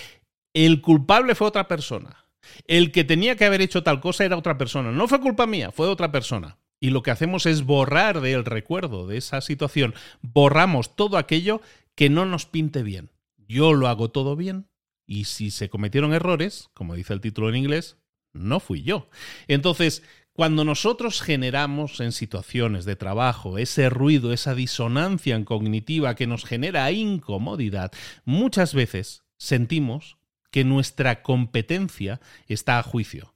el 0.53 0.81
culpable 0.81 1.35
fue 1.35 1.47
otra 1.47 1.67
persona. 1.67 2.25
El 2.67 2.91
que 2.91 3.03
tenía 3.03 3.35
que 3.35 3.45
haber 3.45 3.61
hecho 3.61 3.83
tal 3.83 3.99
cosa 4.01 4.25
era 4.25 4.37
otra 4.37 4.57
persona. 4.57 4.91
No 4.91 5.07
fue 5.07 5.21
culpa 5.21 5.47
mía, 5.47 5.71
fue 5.71 5.87
otra 5.87 6.11
persona. 6.11 6.57
Y 6.83 6.89
lo 6.89 7.03
que 7.03 7.11
hacemos 7.11 7.45
es 7.45 7.63
borrar 7.63 8.21
del 8.21 8.43
recuerdo 8.43 9.05
de 9.05 9.17
esa 9.17 9.39
situación, 9.39 9.93
borramos 10.21 10.95
todo 10.95 11.17
aquello 11.17 11.61
que 11.93 12.09
no 12.09 12.25
nos 12.25 12.47
pinte 12.47 12.81
bien. 12.81 13.11
Yo 13.37 13.73
lo 13.73 13.87
hago 13.87 14.09
todo 14.09 14.35
bien 14.35 14.67
y 15.05 15.25
si 15.25 15.51
se 15.51 15.69
cometieron 15.69 16.11
errores, 16.11 16.69
como 16.73 16.95
dice 16.95 17.13
el 17.13 17.21
título 17.21 17.49
en 17.49 17.57
inglés, 17.57 17.97
no 18.33 18.59
fui 18.59 18.81
yo. 18.81 19.09
Entonces, 19.47 20.01
cuando 20.33 20.65
nosotros 20.65 21.21
generamos 21.21 21.99
en 21.99 22.11
situaciones 22.11 22.85
de 22.85 22.95
trabajo 22.95 23.59
ese 23.59 23.89
ruido, 23.91 24.33
esa 24.33 24.55
disonancia 24.55 25.43
cognitiva 25.45 26.15
que 26.15 26.25
nos 26.25 26.45
genera 26.45 26.91
incomodidad, 26.91 27.91
muchas 28.25 28.73
veces 28.73 29.23
sentimos 29.37 30.17
que 30.49 30.63
nuestra 30.63 31.21
competencia 31.21 32.21
está 32.47 32.79
a 32.79 32.83
juicio 32.83 33.30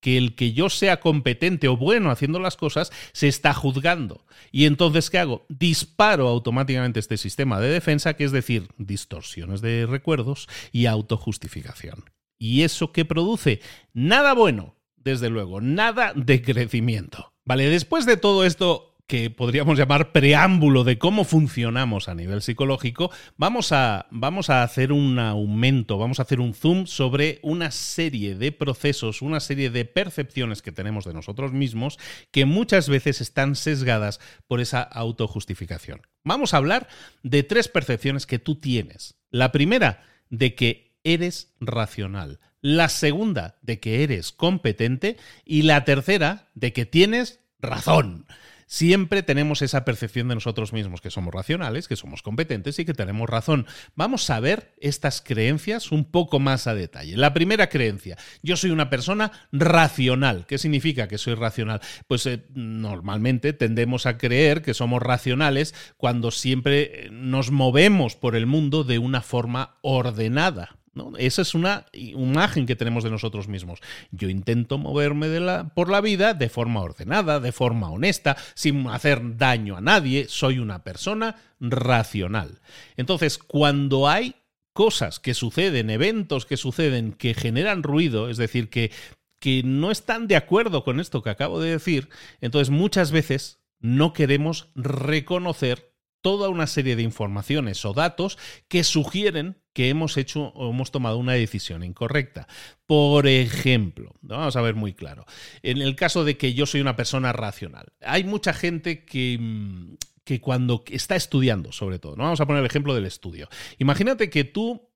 que 0.00 0.16
el 0.16 0.34
que 0.34 0.52
yo 0.52 0.70
sea 0.70 1.00
competente 1.00 1.68
o 1.68 1.76
bueno 1.76 2.10
haciendo 2.10 2.38
las 2.38 2.56
cosas 2.56 2.92
se 3.12 3.28
está 3.28 3.54
juzgando. 3.54 4.24
Y 4.52 4.66
entonces, 4.66 5.10
¿qué 5.10 5.18
hago? 5.18 5.46
Disparo 5.48 6.28
automáticamente 6.28 7.00
este 7.00 7.16
sistema 7.16 7.60
de 7.60 7.68
defensa, 7.68 8.14
que 8.14 8.24
es 8.24 8.32
decir, 8.32 8.68
distorsiones 8.78 9.60
de 9.60 9.86
recuerdos 9.86 10.48
y 10.72 10.86
autojustificación. 10.86 12.04
¿Y 12.38 12.62
eso 12.62 12.92
qué 12.92 13.04
produce? 13.04 13.60
Nada 13.92 14.32
bueno, 14.32 14.76
desde 14.96 15.30
luego, 15.30 15.60
nada 15.60 16.12
de 16.14 16.42
crecimiento. 16.42 17.32
Vale, 17.44 17.68
después 17.68 18.06
de 18.06 18.16
todo 18.16 18.44
esto 18.44 18.87
que 19.08 19.30
podríamos 19.30 19.78
llamar 19.78 20.12
preámbulo 20.12 20.84
de 20.84 20.98
cómo 20.98 21.24
funcionamos 21.24 22.08
a 22.08 22.14
nivel 22.14 22.42
psicológico, 22.42 23.10
vamos 23.38 23.72
a, 23.72 24.06
vamos 24.10 24.50
a 24.50 24.62
hacer 24.62 24.92
un 24.92 25.18
aumento, 25.18 25.96
vamos 25.96 26.18
a 26.18 26.22
hacer 26.22 26.40
un 26.40 26.52
zoom 26.52 26.84
sobre 26.84 27.38
una 27.42 27.70
serie 27.70 28.34
de 28.34 28.52
procesos, 28.52 29.22
una 29.22 29.40
serie 29.40 29.70
de 29.70 29.86
percepciones 29.86 30.60
que 30.60 30.72
tenemos 30.72 31.06
de 31.06 31.14
nosotros 31.14 31.54
mismos 31.54 31.98
que 32.30 32.44
muchas 32.44 32.90
veces 32.90 33.22
están 33.22 33.56
sesgadas 33.56 34.20
por 34.46 34.60
esa 34.60 34.82
autojustificación. 34.82 36.02
Vamos 36.22 36.52
a 36.52 36.58
hablar 36.58 36.86
de 37.22 37.42
tres 37.42 37.68
percepciones 37.68 38.26
que 38.26 38.38
tú 38.38 38.56
tienes. 38.56 39.16
La 39.30 39.52
primera, 39.52 40.04
de 40.28 40.54
que 40.54 40.98
eres 41.02 41.54
racional. 41.60 42.40
La 42.60 42.90
segunda, 42.90 43.56
de 43.62 43.80
que 43.80 44.02
eres 44.02 44.32
competente. 44.32 45.16
Y 45.46 45.62
la 45.62 45.86
tercera, 45.86 46.50
de 46.54 46.74
que 46.74 46.84
tienes 46.84 47.40
razón 47.58 48.26
siempre 48.68 49.24
tenemos 49.24 49.62
esa 49.62 49.84
percepción 49.84 50.28
de 50.28 50.36
nosotros 50.36 50.72
mismos, 50.72 51.00
que 51.00 51.10
somos 51.10 51.34
racionales, 51.34 51.88
que 51.88 51.96
somos 51.96 52.22
competentes 52.22 52.78
y 52.78 52.84
que 52.84 52.94
tenemos 52.94 53.28
razón. 53.28 53.66
Vamos 53.96 54.30
a 54.30 54.38
ver 54.38 54.74
estas 54.80 55.20
creencias 55.20 55.90
un 55.90 56.04
poco 56.04 56.38
más 56.38 56.68
a 56.68 56.74
detalle. 56.74 57.16
La 57.16 57.34
primera 57.34 57.68
creencia, 57.68 58.16
yo 58.42 58.56
soy 58.56 58.70
una 58.70 58.90
persona 58.90 59.32
racional. 59.50 60.46
¿Qué 60.46 60.58
significa 60.58 61.08
que 61.08 61.18
soy 61.18 61.34
racional? 61.34 61.80
Pues 62.06 62.26
eh, 62.26 62.44
normalmente 62.54 63.52
tendemos 63.52 64.06
a 64.06 64.18
creer 64.18 64.62
que 64.62 64.74
somos 64.74 65.02
racionales 65.02 65.74
cuando 65.96 66.30
siempre 66.30 67.08
nos 67.10 67.50
movemos 67.50 68.14
por 68.14 68.36
el 68.36 68.46
mundo 68.46 68.84
de 68.84 68.98
una 68.98 69.22
forma 69.22 69.78
ordenada. 69.80 70.77
Esa 71.18 71.42
es 71.42 71.54
una 71.54 71.86
imagen 71.92 72.66
que 72.66 72.76
tenemos 72.76 73.04
de 73.04 73.10
nosotros 73.10 73.48
mismos. 73.48 73.80
Yo 74.10 74.28
intento 74.28 74.78
moverme 74.78 75.28
por 75.74 75.90
la 75.90 76.00
vida 76.00 76.34
de 76.34 76.48
forma 76.48 76.80
ordenada, 76.80 77.40
de 77.40 77.52
forma 77.52 77.90
honesta, 77.90 78.36
sin 78.54 78.86
hacer 78.88 79.36
daño 79.36 79.76
a 79.76 79.80
nadie. 79.80 80.26
Soy 80.28 80.58
una 80.58 80.82
persona 80.82 81.36
racional. 81.60 82.60
Entonces, 82.96 83.38
cuando 83.38 84.08
hay 84.08 84.34
cosas 84.72 85.18
que 85.18 85.34
suceden, 85.34 85.90
eventos 85.90 86.46
que 86.46 86.56
suceden, 86.56 87.12
que 87.12 87.34
generan 87.34 87.82
ruido, 87.82 88.28
es 88.30 88.36
decir, 88.36 88.68
que, 88.68 88.92
que 89.40 89.62
no 89.64 89.90
están 89.90 90.28
de 90.28 90.36
acuerdo 90.36 90.84
con 90.84 91.00
esto 91.00 91.22
que 91.22 91.30
acabo 91.30 91.60
de 91.60 91.70
decir, 91.70 92.08
entonces 92.40 92.70
muchas 92.70 93.10
veces 93.10 93.58
no 93.80 94.12
queremos 94.12 94.68
reconocer 94.74 95.92
toda 96.28 96.50
una 96.50 96.66
serie 96.66 96.94
de 96.94 97.02
informaciones 97.02 97.82
o 97.86 97.94
datos 97.94 98.36
que 98.68 98.84
sugieren 98.84 99.56
que 99.72 99.88
hemos 99.88 100.18
hecho 100.18 100.48
o 100.48 100.68
hemos 100.68 100.90
tomado 100.90 101.16
una 101.16 101.32
decisión 101.32 101.82
incorrecta. 101.82 102.46
Por 102.84 103.26
ejemplo, 103.26 104.14
vamos 104.20 104.54
a 104.54 104.60
ver 104.60 104.74
muy 104.74 104.92
claro, 104.92 105.24
en 105.62 105.80
el 105.80 105.96
caso 105.96 106.24
de 106.24 106.36
que 106.36 106.52
yo 106.52 106.66
soy 106.66 106.82
una 106.82 106.96
persona 106.96 107.32
racional, 107.32 107.94
hay 108.02 108.24
mucha 108.24 108.52
gente 108.52 109.06
que, 109.06 109.38
mm, 109.40 109.94
que 110.22 110.38
cuando 110.42 110.84
está 110.90 111.16
estudiando, 111.16 111.72
sobre 111.72 111.98
todo, 111.98 112.14
¿no? 112.14 112.24
vamos 112.24 112.42
a 112.42 112.46
poner 112.46 112.60
el 112.60 112.66
ejemplo 112.66 112.94
del 112.94 113.06
estudio. 113.06 113.48
Imagínate 113.78 114.28
que 114.28 114.44
tú 114.44 114.87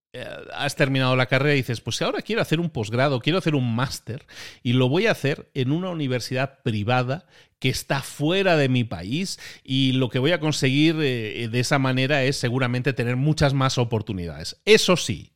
has 0.54 0.76
terminado 0.76 1.16
la 1.16 1.26
carrera 1.26 1.54
y 1.54 1.58
dices, 1.58 1.80
pues 1.80 2.00
ahora 2.02 2.22
quiero 2.22 2.42
hacer 2.42 2.60
un 2.60 2.70
posgrado, 2.70 3.20
quiero 3.20 3.38
hacer 3.38 3.54
un 3.54 3.74
máster 3.74 4.26
y 4.62 4.74
lo 4.74 4.88
voy 4.88 5.06
a 5.06 5.12
hacer 5.12 5.50
en 5.54 5.72
una 5.72 5.90
universidad 5.90 6.58
privada 6.62 7.26
que 7.58 7.68
está 7.68 8.02
fuera 8.02 8.56
de 8.56 8.68
mi 8.68 8.84
país 8.84 9.38
y 9.62 9.92
lo 9.92 10.08
que 10.08 10.18
voy 10.18 10.32
a 10.32 10.40
conseguir 10.40 10.96
eh, 11.00 11.48
de 11.50 11.60
esa 11.60 11.78
manera 11.78 12.24
es 12.24 12.36
seguramente 12.36 12.92
tener 12.92 13.16
muchas 13.16 13.54
más 13.54 13.78
oportunidades. 13.78 14.60
Eso 14.64 14.96
sí, 14.96 15.31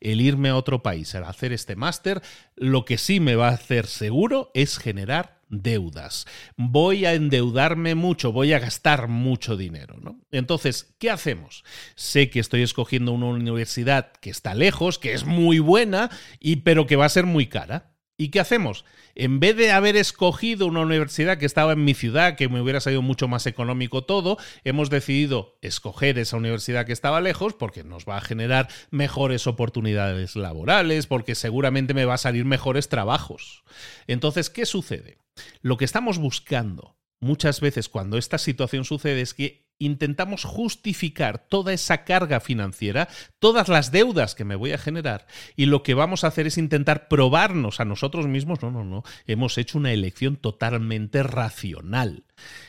el 0.00 0.20
irme 0.20 0.48
a 0.48 0.56
otro 0.56 0.82
país, 0.82 1.14
a 1.14 1.28
hacer 1.28 1.52
este 1.52 1.76
máster, 1.76 2.22
lo 2.54 2.84
que 2.84 2.98
sí 2.98 3.20
me 3.20 3.36
va 3.36 3.48
a 3.48 3.54
hacer 3.54 3.86
seguro 3.86 4.50
es 4.54 4.78
generar 4.78 5.36
deudas. 5.48 6.26
Voy 6.56 7.04
a 7.04 7.14
endeudarme 7.14 7.94
mucho, 7.94 8.32
voy 8.32 8.52
a 8.52 8.58
gastar 8.58 9.08
mucho 9.08 9.56
dinero. 9.56 9.96
¿no? 10.00 10.20
Entonces, 10.30 10.94
¿qué 10.98 11.10
hacemos? 11.10 11.64
Sé 11.94 12.30
que 12.30 12.40
estoy 12.40 12.62
escogiendo 12.62 13.12
una 13.12 13.26
universidad 13.26 14.12
que 14.20 14.30
está 14.30 14.54
lejos, 14.54 14.98
que 14.98 15.12
es 15.12 15.24
muy 15.24 15.58
buena, 15.58 16.10
y, 16.40 16.56
pero 16.56 16.86
que 16.86 16.96
va 16.96 17.04
a 17.04 17.10
ser 17.10 17.26
muy 17.26 17.46
cara. 17.46 17.95
¿Y 18.18 18.28
qué 18.30 18.40
hacemos? 18.40 18.86
En 19.14 19.40
vez 19.40 19.56
de 19.56 19.72
haber 19.72 19.94
escogido 19.94 20.66
una 20.66 20.80
universidad 20.80 21.36
que 21.36 21.44
estaba 21.44 21.74
en 21.74 21.84
mi 21.84 21.92
ciudad, 21.92 22.34
que 22.36 22.48
me 22.48 22.62
hubiera 22.62 22.80
salido 22.80 23.02
mucho 23.02 23.28
más 23.28 23.46
económico 23.46 24.04
todo, 24.04 24.38
hemos 24.64 24.88
decidido 24.88 25.58
escoger 25.60 26.18
esa 26.18 26.38
universidad 26.38 26.86
que 26.86 26.94
estaba 26.94 27.20
lejos 27.20 27.52
porque 27.52 27.84
nos 27.84 28.06
va 28.06 28.16
a 28.16 28.22
generar 28.22 28.68
mejores 28.90 29.46
oportunidades 29.46 30.34
laborales, 30.34 31.06
porque 31.06 31.34
seguramente 31.34 31.92
me 31.92 32.06
va 32.06 32.14
a 32.14 32.18
salir 32.18 32.46
mejores 32.46 32.88
trabajos. 32.88 33.64
Entonces, 34.06 34.48
¿qué 34.48 34.64
sucede? 34.64 35.18
Lo 35.60 35.76
que 35.76 35.84
estamos 35.84 36.16
buscando 36.16 36.96
muchas 37.20 37.60
veces 37.60 37.90
cuando 37.90 38.16
esta 38.16 38.38
situación 38.38 38.84
sucede 38.86 39.20
es 39.20 39.34
que 39.34 39.65
intentamos 39.78 40.44
justificar 40.44 41.38
toda 41.38 41.72
esa 41.72 42.04
carga 42.04 42.40
financiera, 42.40 43.08
todas 43.38 43.68
las 43.68 43.92
deudas 43.92 44.34
que 44.34 44.44
me 44.44 44.56
voy 44.56 44.72
a 44.72 44.78
generar, 44.78 45.26
y 45.56 45.66
lo 45.66 45.82
que 45.82 45.94
vamos 45.94 46.24
a 46.24 46.28
hacer 46.28 46.46
es 46.46 46.58
intentar 46.58 47.08
probarnos 47.08 47.80
a 47.80 47.84
nosotros 47.84 48.26
mismos, 48.26 48.62
no, 48.62 48.70
no, 48.70 48.84
no, 48.84 49.04
hemos 49.26 49.58
hecho 49.58 49.78
una 49.78 49.92
elección 49.92 50.36
totalmente 50.36 51.22
racional. 51.22 52.24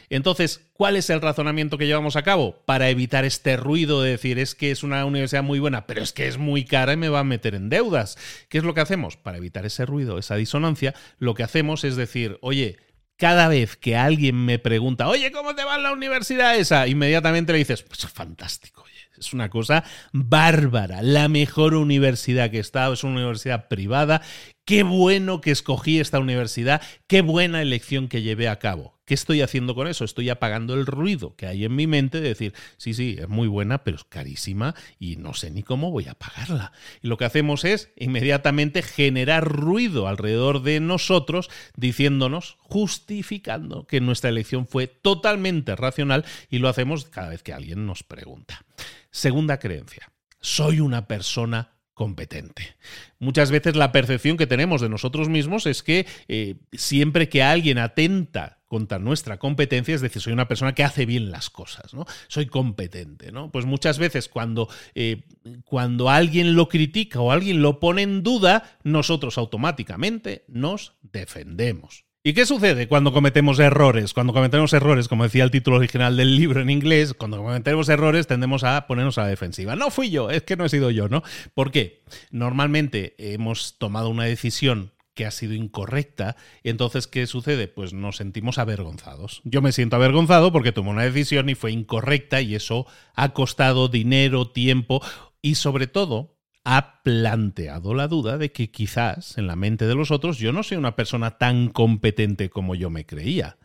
Entonces, 0.10 0.70
¿cuál 0.74 0.96
es 0.96 1.10
el 1.10 1.22
razonamiento 1.22 1.78
que 1.78 1.88
llevamos 1.88 2.16
a 2.16 2.24
cabo? 2.24 2.64
Para 2.66 2.90
evitar 2.90 3.26
este 3.26 3.58
ruido 3.58 4.02
de 4.02 4.12
decir 4.12 4.40
es 4.40 4.56
que 4.56 4.72
es 4.72 4.84
una 4.84 5.04
universidad 5.06 5.44
muy 5.44 5.60
buena, 5.60 5.86
pero 5.86 6.02
es 6.02 6.14
que 6.14 6.28
es 6.28 6.38
muy 6.38 6.64
cara 6.64 6.94
y 6.94 6.98
me 6.98 7.10
va 7.10 7.20
a 7.20 7.26
meter 7.26 7.56
en 7.56 7.70
deudas. 7.70 8.18
¿Qué 8.48 8.58
es 8.60 8.64
lo 8.64 8.74
que 8.74 8.82
hacemos? 8.82 9.18
Para 9.18 9.38
evitar 9.38 9.66
ese 9.66 9.86
ruido, 9.86 10.18
esa 10.18 10.36
disonancia, 10.36 10.96
lo 11.20 11.34
que 11.34 11.44
hacemos 11.44 11.84
es 11.84 11.98
decir, 11.98 12.38
oye, 12.42 12.78
cada 13.18 13.48
vez 13.48 13.76
que 13.76 13.96
alguien 13.96 14.46
me 14.46 14.60
pregunta, 14.60 15.08
oye, 15.08 15.32
¿cómo 15.32 15.56
te 15.56 15.64
va 15.64 15.78
la 15.78 15.92
universidad 15.92 16.56
esa? 16.56 16.88
Inmediatamente 16.88 17.52
le 17.52 17.60
dices, 17.60 17.84
pues 17.84 18.06
fantástico, 18.06 18.84
oye, 18.84 18.94
es 19.18 19.34
una 19.34 19.50
cosa 19.50 19.84
bárbara, 20.14 21.02
la 21.02 21.28
mejor 21.28 21.74
universidad 21.74 22.52
que 22.52 22.60
estado, 22.60 22.94
es 22.94 23.04
una 23.04 23.16
universidad 23.16 23.68
privada, 23.68 24.22
qué 24.66 24.84
bueno 24.84 25.42
que 25.42 25.52
escogí 25.52 26.00
esta 26.00 26.20
universidad, 26.20 26.82
qué 27.08 27.22
buena 27.22 27.62
elección 27.62 28.08
que 28.08 28.22
llevé 28.22 28.48
a 28.48 28.60
cabo. 28.60 28.97
¿Qué 29.08 29.14
estoy 29.14 29.42
haciendo 29.42 29.74
con 29.74 29.88
eso? 29.88 30.04
Estoy 30.04 30.30
apagando 30.30 30.74
el 30.74 30.86
ruido 30.86 31.34
que 31.38 31.48
hay 31.48 31.64
en 31.64 31.74
mi 31.74 31.88
mente 31.88 32.20
de 32.20 32.28
decir, 32.28 32.54
sí, 32.76 32.94
sí, 32.94 33.16
es 33.18 33.30
muy 33.30 33.48
buena, 33.48 33.86
pero 33.86 33.96
es 33.96 34.04
carísima 34.04 34.76
y 35.00 35.16
no 35.16 35.34
sé 35.34 35.50
ni 35.50 35.64
cómo 35.64 35.92
voy 35.92 36.10
a 36.10 36.14
pagarla. 36.14 36.74
Y 37.02 37.08
lo 37.08 37.16
que 37.16 37.24
hacemos 37.24 37.64
es 37.64 37.90
inmediatamente 37.96 38.82
generar 38.82 39.46
ruido 39.48 40.10
alrededor 40.10 40.62
de 40.62 40.82
nosotros, 40.82 41.50
diciéndonos, 41.78 42.58
justificando 42.60 43.88
que 43.88 44.02
nuestra 44.02 44.30
elección 44.30 44.68
fue 44.68 44.88
totalmente 44.88 45.78
racional 45.78 46.26
y 46.50 46.58
lo 46.58 46.68
hacemos 46.68 47.06
cada 47.06 47.30
vez 47.30 47.44
que 47.44 47.54
alguien 47.54 47.86
nos 47.86 48.04
pregunta. 48.04 48.66
Segunda 49.10 49.58
creencia, 49.58 50.12
soy 50.42 50.82
una 50.82 51.08
persona 51.08 51.78
competente. 51.94 52.76
Muchas 53.20 53.52
veces 53.52 53.78
la 53.78 53.94
percepción 53.94 54.36
que 54.36 54.48
tenemos 54.48 54.82
de 54.82 54.90
nosotros 54.90 55.30
mismos 55.30 55.66
es 55.66 55.82
que 55.82 56.06
eh, 56.28 56.56
siempre 56.74 57.30
que 57.30 57.42
alguien 57.42 57.78
atenta 57.78 58.57
contra 58.68 59.00
nuestra 59.00 59.38
competencia, 59.38 59.96
es 59.96 60.02
decir, 60.02 60.22
soy 60.22 60.34
una 60.34 60.48
persona 60.48 60.74
que 60.74 60.84
hace 60.84 61.06
bien 61.06 61.32
las 61.32 61.50
cosas, 61.50 61.94
¿no? 61.94 62.06
Soy 62.28 62.48
competente, 62.48 63.32
¿no? 63.32 63.52
Pues 63.52 63.66
muchas 63.66 63.98
veces 63.98 64.28
cuando, 64.28 64.70
eh, 64.96 65.24
cuando 65.66 66.10
alguien 66.10 66.56
lo 66.56 66.68
critica 66.68 67.22
o 67.22 67.32
alguien 67.32 67.62
lo 67.62 67.80
pone 67.80 68.02
en 68.02 68.24
duda, 68.24 68.78
nosotros 68.84 69.38
automáticamente 69.38 70.44
nos 70.48 70.94
defendemos. 71.02 72.08
¿Y 72.28 72.34
qué 72.34 72.46
sucede 72.46 72.90
cuando 72.90 73.14
cometemos 73.14 73.58
errores? 73.58 74.14
Cuando 74.14 74.34
cometemos 74.34 74.74
errores, 74.74 75.08
como 75.08 75.24
decía 75.24 75.46
el 75.46 75.52
título 75.52 75.78
original 75.78 76.18
del 76.18 76.36
libro 76.36 76.60
en 76.60 76.70
inglés, 76.70 77.14
cuando 77.14 77.38
cometemos 77.38 77.88
errores 77.88 78.28
tendemos 78.28 78.66
a 78.66 78.86
ponernos 78.86 79.18
a 79.18 79.22
la 79.22 79.28
defensiva. 79.30 79.78
No 79.78 79.92
fui 79.92 80.10
yo, 80.10 80.30
es 80.30 80.44
que 80.44 80.58
no 80.58 80.66
he 80.66 80.70
sido 80.70 80.92
yo, 80.92 81.08
¿no? 81.08 81.24
¿Por 81.54 81.72
qué? 81.72 82.04
Normalmente 82.30 83.16
hemos 83.18 83.78
tomado 83.78 84.10
una 84.10 84.26
decisión 84.26 84.92
que 85.18 85.26
ha 85.26 85.32
sido 85.32 85.56
incorrecta. 85.56 86.38
Entonces, 86.64 87.08
¿qué 87.08 87.26
sucede? 87.26 87.68
Pues 87.68 87.92
nos 87.92 88.18
sentimos 88.18 88.60
avergonzados. 88.60 89.42
Yo 89.44 89.64
me 89.64 89.74
siento 89.74 89.96
avergonzado 89.96 90.54
porque 90.54 90.72
tomé 90.72 90.92
una 90.92 91.04
decisión 91.04 91.50
y 91.50 91.56
fue 91.56 91.72
incorrecta 91.72 92.40
y 92.40 92.54
eso 92.56 92.86
ha 93.16 93.34
costado 93.34 93.88
dinero, 93.90 94.52
tiempo 94.52 95.02
y 95.42 95.56
sobre 95.56 95.88
todo 95.88 96.38
ha 96.64 97.02
planteado 97.02 97.94
la 97.94 98.08
duda 98.08 98.38
de 98.38 98.52
que 98.52 98.70
quizás 98.70 99.38
en 99.38 99.48
la 99.48 99.56
mente 99.56 99.88
de 99.88 99.96
los 99.96 100.12
otros 100.12 100.38
yo 100.38 100.54
no 100.54 100.64
soy 100.64 100.78
una 100.78 100.96
persona 100.96 101.38
tan 101.38 101.70
competente 101.70 102.50
como 102.50 102.76
yo 102.76 102.90
me 102.90 103.06
creía 103.06 103.58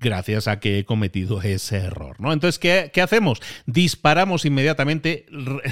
gracias 0.00 0.48
a 0.48 0.60
que 0.60 0.78
he 0.78 0.84
cometido 0.84 1.42
ese 1.42 1.78
error. 1.78 2.20
¿no? 2.20 2.32
Entonces, 2.32 2.58
¿qué, 2.58 2.90
¿qué, 2.92 3.02
hacemos? 3.02 3.40
Disparamos 3.66 4.44
inmediatamente 4.44 5.26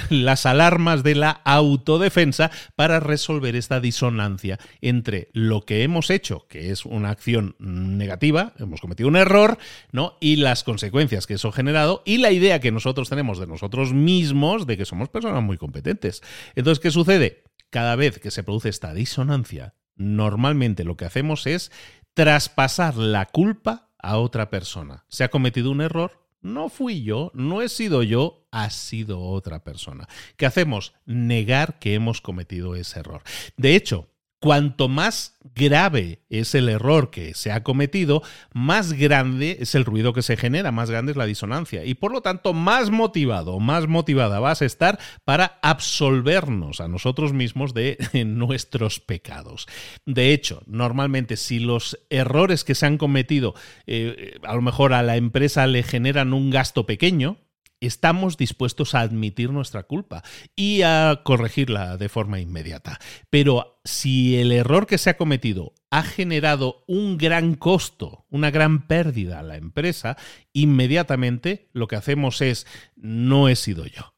las 0.09 0.45
alarmas 0.45 1.03
de 1.03 1.15
la 1.15 1.29
autodefensa 1.29 2.51
para 2.75 2.99
resolver 2.99 3.55
esta 3.55 3.79
disonancia 3.79 4.59
entre 4.81 5.29
lo 5.33 5.61
que 5.61 5.83
hemos 5.83 6.09
hecho, 6.09 6.45
que 6.47 6.71
es 6.71 6.85
una 6.85 7.09
acción 7.09 7.55
negativa, 7.59 8.53
hemos 8.59 8.81
cometido 8.81 9.09
un 9.09 9.15
error, 9.15 9.57
¿no? 9.91 10.17
y 10.19 10.37
las 10.37 10.63
consecuencias 10.63 11.27
que 11.27 11.35
eso 11.35 11.49
ha 11.49 11.53
generado, 11.53 12.03
y 12.05 12.17
la 12.17 12.31
idea 12.31 12.59
que 12.59 12.71
nosotros 12.71 13.09
tenemos 13.09 13.39
de 13.39 13.47
nosotros 13.47 13.93
mismos 13.93 14.67
de 14.67 14.77
que 14.77 14.85
somos 14.85 15.09
personas 15.09 15.43
muy 15.43 15.57
competentes. 15.57 16.21
Entonces, 16.55 16.79
¿qué 16.79 16.91
sucede? 16.91 17.43
Cada 17.69 17.95
vez 17.95 18.19
que 18.19 18.31
se 18.31 18.43
produce 18.43 18.69
esta 18.69 18.93
disonancia, 18.93 19.75
normalmente 19.95 20.83
lo 20.83 20.95
que 20.95 21.05
hacemos 21.05 21.47
es 21.47 21.71
traspasar 22.13 22.95
la 22.95 23.25
culpa 23.25 23.86
a 23.99 24.17
otra 24.17 24.49
persona. 24.49 25.05
Se 25.07 25.23
ha 25.23 25.29
cometido 25.29 25.71
un 25.71 25.81
error, 25.81 26.27
no 26.41 26.69
fui 26.69 27.03
yo, 27.03 27.31
no 27.33 27.61
he 27.61 27.69
sido 27.69 28.03
yo, 28.03 28.47
ha 28.51 28.69
sido 28.69 29.21
otra 29.21 29.63
persona. 29.63 30.07
¿Qué 30.35 30.45
hacemos? 30.45 30.93
Negar 31.05 31.79
que 31.79 31.93
hemos 31.93 32.21
cometido 32.21 32.75
ese 32.75 32.99
error. 32.99 33.23
De 33.57 33.75
hecho, 33.75 34.09
Cuanto 34.39 34.87
más 34.87 35.35
grave 35.55 36.19
es 36.29 36.53
el 36.53 36.69
error 36.69 37.09
que 37.09 37.33
se 37.33 37.51
ha 37.51 37.63
cometido, 37.63 38.21
más 38.53 38.93
grande 38.93 39.57
es 39.61 39.73
el 39.73 39.83
ruido 39.83 40.13
que 40.13 40.21
se 40.21 40.37
genera, 40.37 40.71
más 40.71 40.91
grande 40.91 41.11
es 41.11 41.17
la 41.17 41.25
disonancia. 41.25 41.83
Y 41.85 41.95
por 41.95 42.11
lo 42.11 42.21
tanto, 42.21 42.53
más 42.53 42.91
motivado, 42.91 43.59
más 43.59 43.87
motivada 43.87 44.39
vas 44.39 44.61
a 44.61 44.65
estar 44.65 44.99
para 45.25 45.57
absolvernos 45.63 46.81
a 46.81 46.87
nosotros 46.87 47.33
mismos 47.33 47.73
de 47.73 47.97
nuestros 48.25 48.99
pecados. 48.99 49.65
De 50.05 50.33
hecho, 50.33 50.61
normalmente 50.67 51.35
si 51.35 51.57
los 51.59 51.97
errores 52.11 52.63
que 52.63 52.75
se 52.75 52.85
han 52.85 52.99
cometido, 52.99 53.55
eh, 53.87 54.39
a 54.43 54.53
lo 54.53 54.61
mejor 54.61 54.93
a 54.93 55.01
la 55.01 55.17
empresa 55.17 55.65
le 55.65 55.81
generan 55.81 56.33
un 56.33 56.51
gasto 56.51 56.85
pequeño, 56.85 57.37
estamos 57.81 58.37
dispuestos 58.37 58.95
a 58.95 59.01
admitir 59.01 59.51
nuestra 59.51 59.83
culpa 59.83 60.23
y 60.55 60.81
a 60.81 61.21
corregirla 61.23 61.97
de 61.97 62.09
forma 62.09 62.39
inmediata. 62.39 62.99
Pero 63.29 63.79
si 63.83 64.37
el 64.37 64.51
error 64.51 64.87
que 64.87 64.97
se 64.97 65.09
ha 65.09 65.17
cometido 65.17 65.73
ha 65.89 66.03
generado 66.03 66.83
un 66.87 67.17
gran 67.17 67.55
costo, 67.55 68.25
una 68.29 68.51
gran 68.51 68.87
pérdida 68.87 69.39
a 69.39 69.43
la 69.43 69.57
empresa, 69.57 70.17
inmediatamente 70.53 71.69
lo 71.73 71.87
que 71.87 71.95
hacemos 71.95 72.41
es 72.41 72.67
no 72.95 73.47
he 73.49 73.55
sido 73.55 73.85
yo 73.85 74.16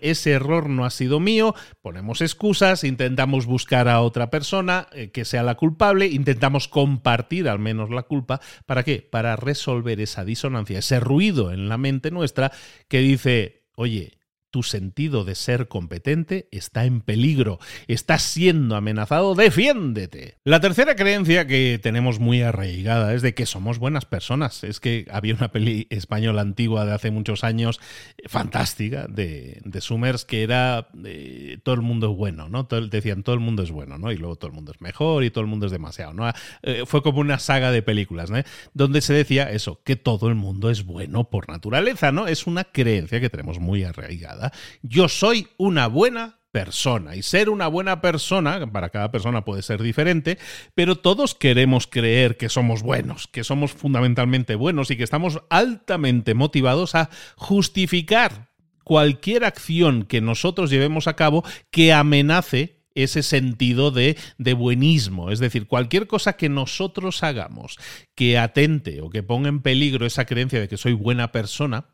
ese 0.00 0.32
error 0.32 0.68
no 0.68 0.84
ha 0.84 0.90
sido 0.90 1.20
mío, 1.20 1.54
ponemos 1.80 2.20
excusas, 2.20 2.84
intentamos 2.84 3.46
buscar 3.46 3.88
a 3.88 4.00
otra 4.00 4.30
persona 4.30 4.88
eh, 4.92 5.10
que 5.10 5.24
sea 5.24 5.42
la 5.42 5.56
culpable, 5.56 6.06
intentamos 6.06 6.68
compartir 6.68 7.48
al 7.48 7.58
menos 7.58 7.90
la 7.90 8.02
culpa. 8.02 8.40
¿Para 8.66 8.82
qué? 8.82 9.06
Para 9.10 9.36
resolver 9.36 10.00
esa 10.00 10.24
disonancia, 10.24 10.78
ese 10.78 11.00
ruido 11.00 11.52
en 11.52 11.68
la 11.68 11.78
mente 11.78 12.10
nuestra 12.10 12.52
que 12.88 12.98
dice, 12.98 13.64
oye, 13.74 14.19
tu 14.50 14.62
sentido 14.62 15.24
de 15.24 15.34
ser 15.34 15.68
competente 15.68 16.48
está 16.50 16.84
en 16.84 17.00
peligro, 17.00 17.58
estás 17.88 18.22
siendo 18.22 18.76
amenazado, 18.76 19.34
defiéndete. 19.34 20.38
La 20.44 20.60
tercera 20.60 20.96
creencia 20.96 21.46
que 21.46 21.78
tenemos 21.82 22.18
muy 22.18 22.42
arraigada 22.42 23.14
es 23.14 23.22
de 23.22 23.34
que 23.34 23.46
somos 23.46 23.78
buenas 23.78 24.04
personas. 24.04 24.64
Es 24.64 24.80
que 24.80 25.06
había 25.10 25.34
una 25.34 25.52
peli 25.52 25.86
española 25.90 26.42
antigua 26.42 26.84
de 26.84 26.92
hace 26.92 27.10
muchos 27.10 27.44
años, 27.44 27.80
fantástica, 28.26 29.06
de, 29.08 29.60
de 29.64 29.80
Summers, 29.80 30.24
que 30.24 30.42
era 30.42 30.88
eh, 31.04 31.58
todo 31.62 31.74
el 31.74 31.82
mundo 31.82 32.10
es 32.10 32.16
bueno, 32.16 32.48
¿no? 32.48 32.64
decían 32.64 33.22
todo 33.22 33.34
el 33.34 33.40
mundo 33.40 33.62
es 33.62 33.70
bueno, 33.70 33.98
¿no? 33.98 34.12
Y 34.12 34.16
luego 34.16 34.36
todo 34.36 34.48
el 34.48 34.54
mundo 34.54 34.72
es 34.72 34.80
mejor 34.80 35.24
y 35.24 35.30
todo 35.30 35.42
el 35.42 35.48
mundo 35.48 35.66
es 35.66 35.72
demasiado, 35.72 36.12
¿no? 36.12 36.30
Eh, 36.62 36.84
fue 36.86 37.02
como 37.02 37.20
una 37.20 37.38
saga 37.38 37.70
de 37.70 37.82
películas, 37.82 38.30
¿no? 38.30 38.38
Donde 38.74 39.00
se 39.00 39.14
decía 39.14 39.50
eso, 39.50 39.80
que 39.84 39.96
todo 39.96 40.28
el 40.28 40.34
mundo 40.34 40.70
es 40.70 40.84
bueno 40.84 41.30
por 41.30 41.48
naturaleza, 41.48 42.12
¿no? 42.12 42.26
Es 42.26 42.46
una 42.46 42.64
creencia 42.64 43.20
que 43.20 43.30
tenemos 43.30 43.58
muy 43.58 43.84
arraigada. 43.84 44.39
Yo 44.82 45.08
soy 45.08 45.48
una 45.56 45.86
buena 45.86 46.40
persona. 46.50 47.16
Y 47.16 47.22
ser 47.22 47.48
una 47.48 47.68
buena 47.68 48.00
persona, 48.00 48.66
para 48.72 48.90
cada 48.90 49.10
persona 49.10 49.44
puede 49.44 49.62
ser 49.62 49.82
diferente, 49.82 50.38
pero 50.74 50.96
todos 50.96 51.34
queremos 51.34 51.86
creer 51.86 52.36
que 52.36 52.48
somos 52.48 52.82
buenos, 52.82 53.28
que 53.28 53.44
somos 53.44 53.72
fundamentalmente 53.72 54.54
buenos 54.54 54.90
y 54.90 54.96
que 54.96 55.04
estamos 55.04 55.40
altamente 55.48 56.34
motivados 56.34 56.94
a 56.94 57.10
justificar 57.36 58.50
cualquier 58.84 59.44
acción 59.44 60.04
que 60.04 60.20
nosotros 60.20 60.70
llevemos 60.70 61.06
a 61.06 61.14
cabo 61.14 61.44
que 61.70 61.92
amenace 61.92 62.79
ese 62.94 63.22
sentido 63.22 63.90
de, 63.90 64.16
de, 64.38 64.54
buenismo. 64.54 65.30
Es 65.30 65.38
decir, 65.38 65.66
cualquier 65.66 66.06
cosa 66.06 66.34
que 66.34 66.48
nosotros 66.48 67.22
hagamos 67.22 67.78
que 68.14 68.38
atente 68.38 69.00
o 69.00 69.10
que 69.10 69.22
ponga 69.22 69.48
en 69.48 69.60
peligro 69.60 70.06
esa 70.06 70.24
creencia 70.24 70.60
de 70.60 70.68
que 70.68 70.76
soy 70.76 70.92
buena 70.92 71.32
persona, 71.32 71.86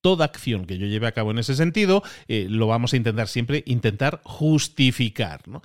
toda 0.00 0.24
acción 0.24 0.64
que 0.64 0.78
yo 0.78 0.86
lleve 0.86 1.06
a 1.06 1.12
cabo 1.12 1.30
en 1.30 1.38
ese 1.38 1.54
sentido, 1.54 2.02
eh, 2.28 2.46
lo 2.48 2.66
vamos 2.66 2.92
a 2.92 2.96
intentar 2.96 3.28
siempre, 3.28 3.62
intentar 3.66 4.20
justificar. 4.24 5.46
¿no? 5.46 5.62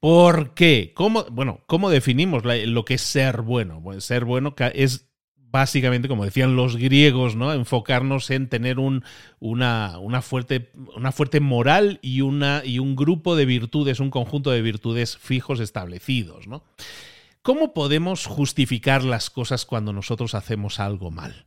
¿Por 0.00 0.54
qué? 0.54 0.92
¿Cómo, 0.94 1.24
bueno, 1.30 1.60
¿cómo 1.66 1.90
definimos 1.90 2.44
lo 2.44 2.84
que 2.84 2.94
es 2.94 3.02
ser 3.02 3.42
bueno? 3.42 3.82
Ser 4.00 4.24
bueno 4.24 4.54
es 4.74 5.05
básicamente, 5.56 6.06
como 6.06 6.26
decían 6.26 6.54
los 6.54 6.76
griegos, 6.76 7.34
¿no? 7.34 7.50
enfocarnos 7.54 8.30
en 8.30 8.50
tener 8.50 8.78
un, 8.78 9.04
una, 9.40 9.98
una, 9.98 10.20
fuerte, 10.20 10.70
una 10.94 11.12
fuerte 11.12 11.40
moral 11.40 11.98
y, 12.02 12.20
una, 12.20 12.60
y 12.62 12.78
un 12.78 12.94
grupo 12.94 13.36
de 13.36 13.46
virtudes, 13.46 13.98
un 13.98 14.10
conjunto 14.10 14.50
de 14.50 14.60
virtudes 14.60 15.16
fijos 15.16 15.60
establecidos. 15.60 16.46
¿no? 16.46 16.62
¿Cómo 17.40 17.72
podemos 17.72 18.26
justificar 18.26 19.02
las 19.02 19.30
cosas 19.30 19.64
cuando 19.64 19.94
nosotros 19.94 20.34
hacemos 20.34 20.78
algo 20.78 21.10
mal? 21.10 21.46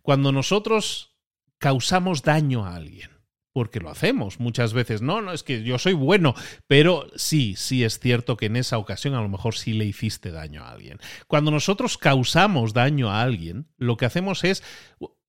Cuando 0.00 0.30
nosotros 0.30 1.16
causamos 1.58 2.22
daño 2.22 2.64
a 2.64 2.76
alguien 2.76 3.10
porque 3.52 3.80
lo 3.80 3.90
hacemos 3.90 4.40
muchas 4.40 4.72
veces. 4.72 5.02
No, 5.02 5.20
no, 5.20 5.32
es 5.32 5.42
que 5.42 5.62
yo 5.62 5.78
soy 5.78 5.92
bueno, 5.92 6.34
pero 6.66 7.06
sí, 7.16 7.54
sí 7.56 7.84
es 7.84 7.98
cierto 7.98 8.36
que 8.36 8.46
en 8.46 8.56
esa 8.56 8.78
ocasión 8.78 9.14
a 9.14 9.22
lo 9.22 9.28
mejor 9.28 9.54
sí 9.54 9.72
le 9.72 9.84
hiciste 9.84 10.30
daño 10.30 10.62
a 10.64 10.70
alguien. 10.70 10.98
Cuando 11.26 11.50
nosotros 11.50 11.98
causamos 11.98 12.72
daño 12.72 13.10
a 13.10 13.22
alguien, 13.22 13.66
lo 13.76 13.96
que 13.96 14.06
hacemos 14.06 14.44
es 14.44 14.62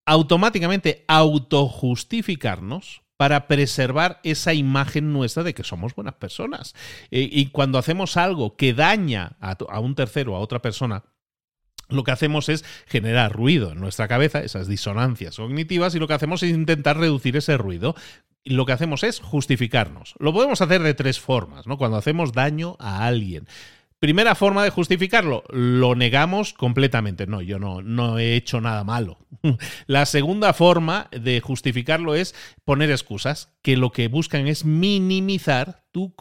automáticamente 0.05 1.05
autojustificarnos 1.07 3.01
para 3.21 3.47
preservar 3.47 4.19
esa 4.23 4.51
imagen 4.55 5.13
nuestra 5.13 5.43
de 5.43 5.53
que 5.53 5.63
somos 5.63 5.93
buenas 5.93 6.15
personas. 6.15 6.73
Eh, 7.11 7.29
y 7.31 7.49
cuando 7.49 7.77
hacemos 7.77 8.17
algo 8.17 8.55
que 8.55 8.73
daña 8.73 9.37
a, 9.39 9.79
un 9.79 9.93
tercero, 9.93 10.35
a 10.35 10.39
otra 10.39 10.63
persona, 10.63 11.03
lo 11.91 12.03
que 12.03 12.11
hacemos 12.11 12.49
es 12.49 12.65
generar 12.87 13.31
ruido 13.31 13.71
en 13.71 13.79
nuestra 13.79 14.07
cabeza, 14.07 14.39
esas 14.39 14.67
disonancias 14.67 15.37
cognitivas, 15.37 15.95
y 15.95 15.99
lo 15.99 16.07
que 16.07 16.13
hacemos 16.13 16.43
es 16.43 16.51
intentar 16.51 16.97
reducir 16.97 17.37
ese 17.37 17.57
ruido. 17.57 17.95
Lo 18.43 18.65
que 18.65 18.73
hacemos 18.73 19.03
es 19.03 19.19
justificarnos. 19.19 20.15
Lo 20.19 20.33
podemos 20.33 20.61
hacer 20.61 20.81
de 20.81 20.93
tres 20.93 21.19
formas, 21.19 21.67
¿no? 21.67 21.77
Cuando 21.77 21.97
hacemos 21.97 22.33
daño 22.33 22.75
a 22.79 23.05
alguien. 23.05 23.47
Primera 24.01 24.33
forma 24.33 24.63
de 24.63 24.71
justificarlo, 24.71 25.43
lo 25.49 25.93
negamos 25.93 26.53
completamente. 26.53 27.27
No, 27.27 27.39
yo 27.39 27.59
no, 27.59 27.83
no 27.83 28.17
he 28.17 28.35
hecho 28.35 28.59
nada 28.59 28.83
malo. 28.83 29.19
La 29.85 30.07
segunda 30.07 30.53
forma 30.53 31.07
de 31.11 31.39
justificarlo 31.39 32.15
es 32.15 32.33
poner 32.65 32.89
excusas, 32.89 33.53
que 33.61 33.77
lo 33.77 33.91
que 33.91 34.07
buscan 34.07 34.47
es 34.47 34.65
minimizar 34.65 35.83
tu, 35.91 36.15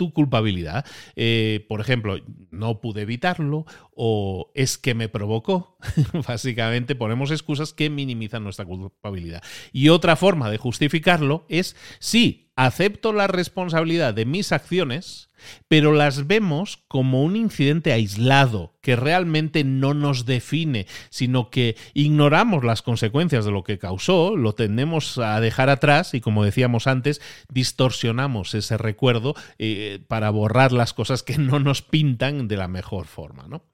tu 0.00 0.14
culpabilidad. 0.14 0.86
Eh, 1.14 1.66
por 1.68 1.82
ejemplo, 1.82 2.16
no 2.50 2.80
pude 2.80 3.02
evitarlo 3.02 3.66
o 3.94 4.50
es 4.54 4.78
que 4.78 4.94
me 4.94 5.10
provocó. 5.10 5.76
Básicamente 6.26 6.94
ponemos 6.94 7.30
excusas 7.30 7.74
que 7.74 7.90
minimizan 7.90 8.42
nuestra 8.42 8.64
culpabilidad. 8.64 9.42
Y 9.74 9.90
otra 9.90 10.16
forma 10.16 10.50
de 10.50 10.56
justificarlo 10.56 11.44
es, 11.50 11.76
sí, 11.98 12.50
acepto 12.56 13.12
la 13.12 13.26
responsabilidad 13.26 14.14
de 14.14 14.24
mis 14.24 14.52
acciones, 14.52 15.29
pero 15.68 15.92
las 15.92 16.26
vemos 16.26 16.82
como 16.88 17.22
un 17.22 17.36
incidente 17.36 17.92
aislado 17.92 18.74
que 18.80 18.96
realmente 18.96 19.64
no 19.64 19.94
nos 19.94 20.24
define, 20.24 20.86
sino 21.10 21.50
que 21.50 21.76
ignoramos 21.94 22.64
las 22.64 22.82
consecuencias 22.82 23.44
de 23.44 23.50
lo 23.50 23.64
que 23.64 23.78
causó, 23.78 24.36
lo 24.36 24.54
tendemos 24.54 25.18
a 25.18 25.40
dejar 25.40 25.68
atrás 25.70 26.14
y 26.14 26.20
como 26.20 26.44
decíamos 26.44 26.86
antes, 26.86 27.20
distorsionamos 27.48 28.54
ese 28.54 28.78
recuerdo 28.78 29.34
eh, 29.58 30.00
para 30.08 30.30
borrar 30.30 30.72
las 30.72 30.94
cosas 30.94 31.22
que 31.22 31.38
no 31.38 31.58
nos 31.58 31.82
pintan 31.82 32.48
de 32.48 32.56
la 32.56 32.68
mejor 32.68 33.06
forma. 33.06 33.46
¿no? 33.48 33.64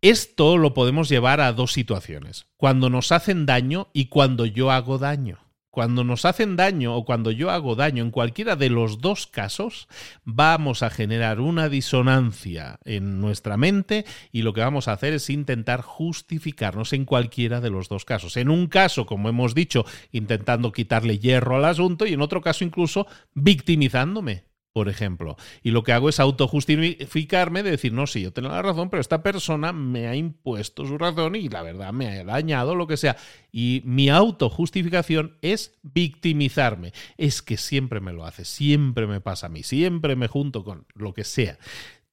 Esto 0.00 0.58
lo 0.58 0.74
podemos 0.74 1.08
llevar 1.08 1.40
a 1.40 1.52
dos 1.52 1.72
situaciones, 1.72 2.46
cuando 2.56 2.88
nos 2.88 3.10
hacen 3.10 3.46
daño 3.46 3.88
y 3.92 4.06
cuando 4.06 4.46
yo 4.46 4.70
hago 4.70 4.98
daño. 4.98 5.47
Cuando 5.78 6.02
nos 6.02 6.24
hacen 6.24 6.56
daño 6.56 6.96
o 6.96 7.04
cuando 7.04 7.30
yo 7.30 7.52
hago 7.52 7.76
daño, 7.76 8.02
en 8.02 8.10
cualquiera 8.10 8.56
de 8.56 8.68
los 8.68 8.98
dos 9.00 9.28
casos, 9.28 9.86
vamos 10.24 10.82
a 10.82 10.90
generar 10.90 11.38
una 11.38 11.68
disonancia 11.68 12.80
en 12.84 13.20
nuestra 13.20 13.56
mente 13.56 14.04
y 14.32 14.42
lo 14.42 14.52
que 14.52 14.60
vamos 14.60 14.88
a 14.88 14.94
hacer 14.94 15.12
es 15.12 15.30
intentar 15.30 15.82
justificarnos 15.82 16.92
en 16.94 17.04
cualquiera 17.04 17.60
de 17.60 17.70
los 17.70 17.88
dos 17.88 18.04
casos. 18.04 18.36
En 18.36 18.50
un 18.50 18.66
caso, 18.66 19.06
como 19.06 19.28
hemos 19.28 19.54
dicho, 19.54 19.86
intentando 20.10 20.72
quitarle 20.72 21.20
hierro 21.20 21.54
al 21.54 21.64
asunto 21.64 22.06
y 22.06 22.12
en 22.12 22.22
otro 22.22 22.40
caso 22.40 22.64
incluso 22.64 23.06
victimizándome 23.34 24.47
por 24.78 24.88
ejemplo. 24.88 25.36
Y 25.64 25.72
lo 25.72 25.82
que 25.82 25.92
hago 25.92 26.08
es 26.08 26.20
autojustificarme 26.20 27.64
de 27.64 27.72
decir, 27.72 27.92
no, 27.92 28.06
sí, 28.06 28.20
yo 28.22 28.32
tengo 28.32 28.48
la 28.48 28.62
razón, 28.62 28.90
pero 28.90 29.00
esta 29.00 29.24
persona 29.24 29.72
me 29.72 30.06
ha 30.06 30.14
impuesto 30.14 30.86
su 30.86 30.96
razón 30.96 31.34
y 31.34 31.48
la 31.48 31.62
verdad 31.62 31.92
me 31.92 32.06
ha 32.06 32.22
dañado, 32.22 32.76
lo 32.76 32.86
que 32.86 32.96
sea. 32.96 33.16
Y 33.50 33.82
mi 33.84 34.08
autojustificación 34.08 35.36
es 35.42 35.76
victimizarme. 35.82 36.92
Es 37.16 37.42
que 37.42 37.56
siempre 37.56 37.98
me 37.98 38.12
lo 38.12 38.24
hace, 38.24 38.44
siempre 38.44 39.08
me 39.08 39.20
pasa 39.20 39.46
a 39.46 39.50
mí, 39.50 39.64
siempre 39.64 40.14
me 40.14 40.28
junto 40.28 40.62
con 40.62 40.86
lo 40.94 41.12
que 41.12 41.24
sea. 41.24 41.58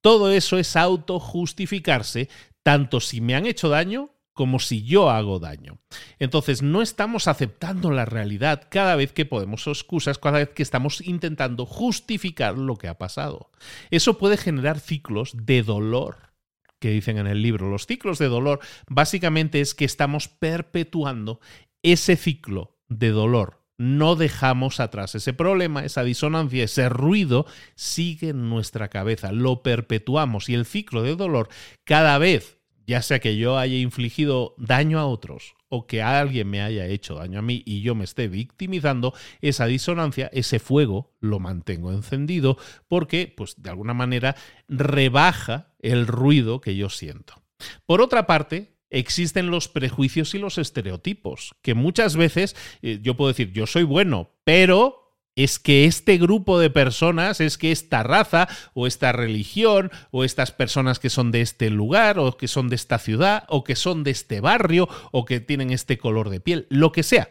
Todo 0.02 0.32
eso 0.32 0.58
es 0.58 0.76
autojustificarse, 0.76 2.30
tanto 2.64 3.00
si 3.00 3.22
me 3.22 3.36
han 3.36 3.46
hecho 3.46 3.70
daño 3.70 4.10
como 4.36 4.60
si 4.60 4.84
yo 4.84 5.10
hago 5.10 5.40
daño. 5.40 5.80
Entonces, 6.20 6.62
no 6.62 6.82
estamos 6.82 7.28
aceptando 7.28 7.90
la 7.90 8.06
realidad 8.06 8.68
cada 8.70 8.96
vez 8.98 9.14
que 9.14 9.26
podemos 9.26 9.66
excusas, 9.66 10.20
cada 10.20 10.40
vez 10.40 10.50
que 10.50 10.62
estamos 10.62 11.02
intentando 11.02 11.66
justificar 11.66 12.58
lo 12.58 12.76
que 12.76 12.90
ha 12.90 12.98
pasado. 12.98 13.50
Eso 13.90 14.18
puede 14.18 14.38
generar 14.38 14.80
ciclos 14.80 15.32
de 15.34 15.64
dolor 15.64 16.34
que 16.80 16.90
dicen 16.90 17.18
en 17.18 17.28
el 17.28 17.42
libro. 17.42 17.70
Los 17.70 17.88
ciclos 17.88 18.20
de 18.20 18.28
dolor 18.28 18.60
básicamente 18.90 19.62
es 19.62 19.74
que 19.74 19.86
estamos 19.86 20.28
perpetuando 20.28 21.40
ese 21.82 22.18
ciclo 22.18 22.78
de 22.90 23.12
dolor. 23.12 23.64
No 23.78 24.16
dejamos 24.16 24.82
atrás 24.82 25.16
ese 25.16 25.32
problema, 25.32 25.86
esa 25.86 26.04
disonancia, 26.04 26.66
ese 26.66 26.90
ruido 26.90 27.46
sigue 27.76 28.30
en 28.30 28.50
nuestra 28.50 28.90
cabeza, 28.90 29.32
lo 29.32 29.64
perpetuamos 29.64 30.50
y 30.50 30.56
el 30.56 30.66
ciclo 30.66 31.04
de 31.04 31.16
dolor 31.16 31.50
cada 31.86 32.18
vez 32.18 32.60
ya 32.88 33.02
sea 33.02 33.20
que 33.20 33.38
yo 33.38 33.58
haya 33.58 33.78
infligido 33.78 34.56
daño 34.58 35.00
a 35.00 35.06
otros 35.06 35.56
o 35.70 35.88
que 35.88 36.02
alguien 36.02 36.50
me 36.50 36.62
haya 36.62 36.86
hecho 36.88 37.16
daño 37.16 37.40
a 37.40 37.42
mí 37.42 37.64
y 37.66 37.82
yo 37.82 37.96
me 37.96 38.04
esté 38.04 38.28
victimizando, 38.28 39.14
esa 39.42 39.66
disonancia, 39.66 40.30
ese 40.34 40.60
fuego, 40.60 41.14
lo 41.20 41.40
mantengo 41.40 41.92
encendido 41.92 42.58
porque, 42.88 43.34
pues, 43.36 43.62
de 43.62 43.70
alguna 43.70 43.94
manera 43.94 44.36
rebaja 44.68 45.74
el 45.80 46.08
ruido 46.08 46.62
que 46.62 46.76
yo 46.76 46.90
siento. 46.90 47.42
Por 47.86 48.02
otra 48.02 48.28
parte, 48.28 48.76
existen 48.90 49.50
los 49.50 49.68
prejuicios 49.68 50.34
y 50.36 50.40
los 50.40 50.58
estereotipos, 50.58 51.56
que 51.62 51.74
muchas 51.74 52.16
veces 52.16 52.56
eh, 52.82 53.00
yo 53.02 53.16
puedo 53.16 53.30
decir, 53.30 53.52
yo 53.52 53.68
soy 53.68 53.84
bueno, 53.84 54.32
pero 54.44 55.05
es 55.36 55.60
que 55.60 55.86
este 55.86 56.18
grupo 56.18 56.60
de 56.60 56.70
personas, 56.70 57.42
es 57.42 57.58
que 57.58 57.72
esta 57.72 58.04
raza 58.04 58.48
o 58.74 58.88
esta 58.88 59.12
religión 59.12 59.92
o 60.12 60.24
estas 60.24 60.52
personas 60.52 61.00
que 61.00 61.10
son 61.10 61.32
de 61.32 61.42
este 61.42 61.70
lugar 61.70 62.20
o 62.20 62.38
que 62.38 62.48
son 62.48 62.70
de 62.70 62.76
esta 62.76 62.98
ciudad 63.00 63.44
o 63.50 63.64
que 63.64 63.76
son 63.76 64.04
de 64.04 64.12
este 64.12 64.40
barrio 64.40 64.88
o 65.12 65.26
que 65.26 65.42
tienen 65.42 65.72
este 65.72 65.98
color 65.98 66.30
de 66.30 66.40
piel, 66.40 66.68
lo 66.70 66.92
que 66.92 67.04
sea, 67.04 67.30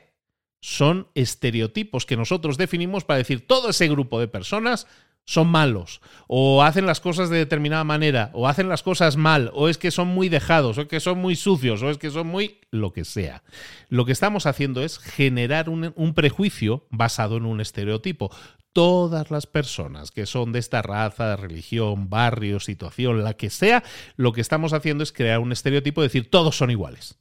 son 0.61 1.09
estereotipos 1.15 2.07
que 2.07 2.17
nosotros 2.17 2.57
definimos 2.57 3.05
para 3.05 3.19
decir 3.19 3.47
todo 3.47 3.71
ese 3.71 3.87
grupo 3.89 4.19
de 4.19 4.29
personas 4.29 4.87
son 5.25 5.49
malos, 5.49 6.01
o 6.27 6.63
hacen 6.63 6.87
las 6.87 7.01
cosas 7.01 7.31
de 7.31 7.39
determinada 7.39 7.85
manera, 7.85 8.31
o 8.35 8.47
hacen 8.47 8.69
las 8.69 8.83
cosas 8.83 9.17
mal, 9.17 9.51
o 9.55 9.69
es 9.69 9.79
que 9.79 9.91
son 9.91 10.09
muy 10.09 10.29
dejados, 10.29 10.77
o 10.77 10.83
es 10.83 10.89
que 10.89 11.01
son 11.01 11.19
muy 11.19 11.35
sucios, 11.35 11.83
o 11.83 11.91
es 11.91 11.99
que 11.99 12.11
son 12.11 12.27
muy 12.27 12.61
lo 12.71 12.93
que 12.93 13.05
sea. 13.05 13.43
Lo 13.89 14.05
que 14.05 14.13
estamos 14.13 14.47
haciendo 14.47 14.83
es 14.83 14.99
generar 14.99 15.69
un, 15.69 15.93
un 15.97 16.15
prejuicio 16.15 16.87
basado 16.91 17.39
en 17.39 17.47
un 17.47 17.61
estereotipo. 17.61 18.31
Todas 18.73 19.31
las 19.31 19.47
personas 19.47 20.11
que 20.11 20.27
son 20.27 20.53
de 20.53 20.59
esta 20.59 20.83
raza, 20.83 21.37
religión, 21.37 22.11
barrio, 22.11 22.61
situación, 22.61 23.23
la 23.23 23.35
que 23.35 23.49
sea, 23.49 23.83
lo 24.17 24.33
que 24.33 24.41
estamos 24.41 24.73
haciendo 24.73 25.05
es 25.05 25.13
crear 25.13 25.39
un 25.39 25.53
estereotipo 25.53 26.03
de 26.03 26.09
decir 26.09 26.31
todos 26.31 26.57
son 26.57 26.71
iguales. 26.71 27.19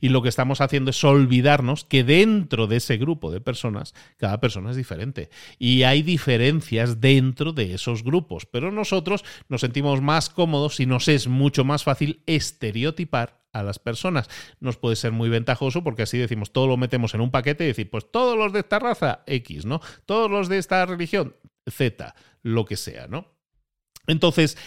Y 0.00 0.08
lo 0.08 0.22
que 0.22 0.28
estamos 0.28 0.60
haciendo 0.60 0.90
es 0.90 1.04
olvidarnos 1.04 1.84
que 1.84 2.04
dentro 2.04 2.66
de 2.66 2.76
ese 2.76 2.96
grupo 2.96 3.30
de 3.30 3.40
personas, 3.40 3.94
cada 4.16 4.40
persona 4.40 4.70
es 4.70 4.76
diferente. 4.76 5.30
Y 5.58 5.82
hay 5.84 6.02
diferencias 6.02 7.00
dentro 7.00 7.52
de 7.52 7.74
esos 7.74 8.02
grupos. 8.02 8.46
Pero 8.46 8.70
nosotros 8.70 9.24
nos 9.48 9.60
sentimos 9.60 10.00
más 10.00 10.30
cómodos 10.30 10.80
y 10.80 10.86
nos 10.86 11.08
es 11.08 11.28
mucho 11.28 11.64
más 11.64 11.84
fácil 11.84 12.22
estereotipar 12.26 13.44
a 13.52 13.62
las 13.62 13.78
personas. 13.78 14.28
Nos 14.60 14.76
puede 14.76 14.96
ser 14.96 15.12
muy 15.12 15.30
ventajoso 15.30 15.82
porque 15.82 16.02
así 16.02 16.18
decimos, 16.18 16.52
todo 16.52 16.66
lo 16.66 16.76
metemos 16.76 17.14
en 17.14 17.22
un 17.22 17.30
paquete 17.30 17.64
y 17.64 17.68
decir, 17.68 17.88
pues 17.88 18.10
todos 18.10 18.36
los 18.36 18.52
de 18.52 18.60
esta 18.60 18.78
raza, 18.78 19.22
X, 19.26 19.64
¿no? 19.64 19.80
Todos 20.04 20.30
los 20.30 20.48
de 20.48 20.58
esta 20.58 20.84
religión, 20.84 21.36
Z, 21.70 22.14
lo 22.42 22.66
que 22.66 22.76
sea, 22.76 23.06
¿no? 23.06 23.32
Entonces, 24.06 24.58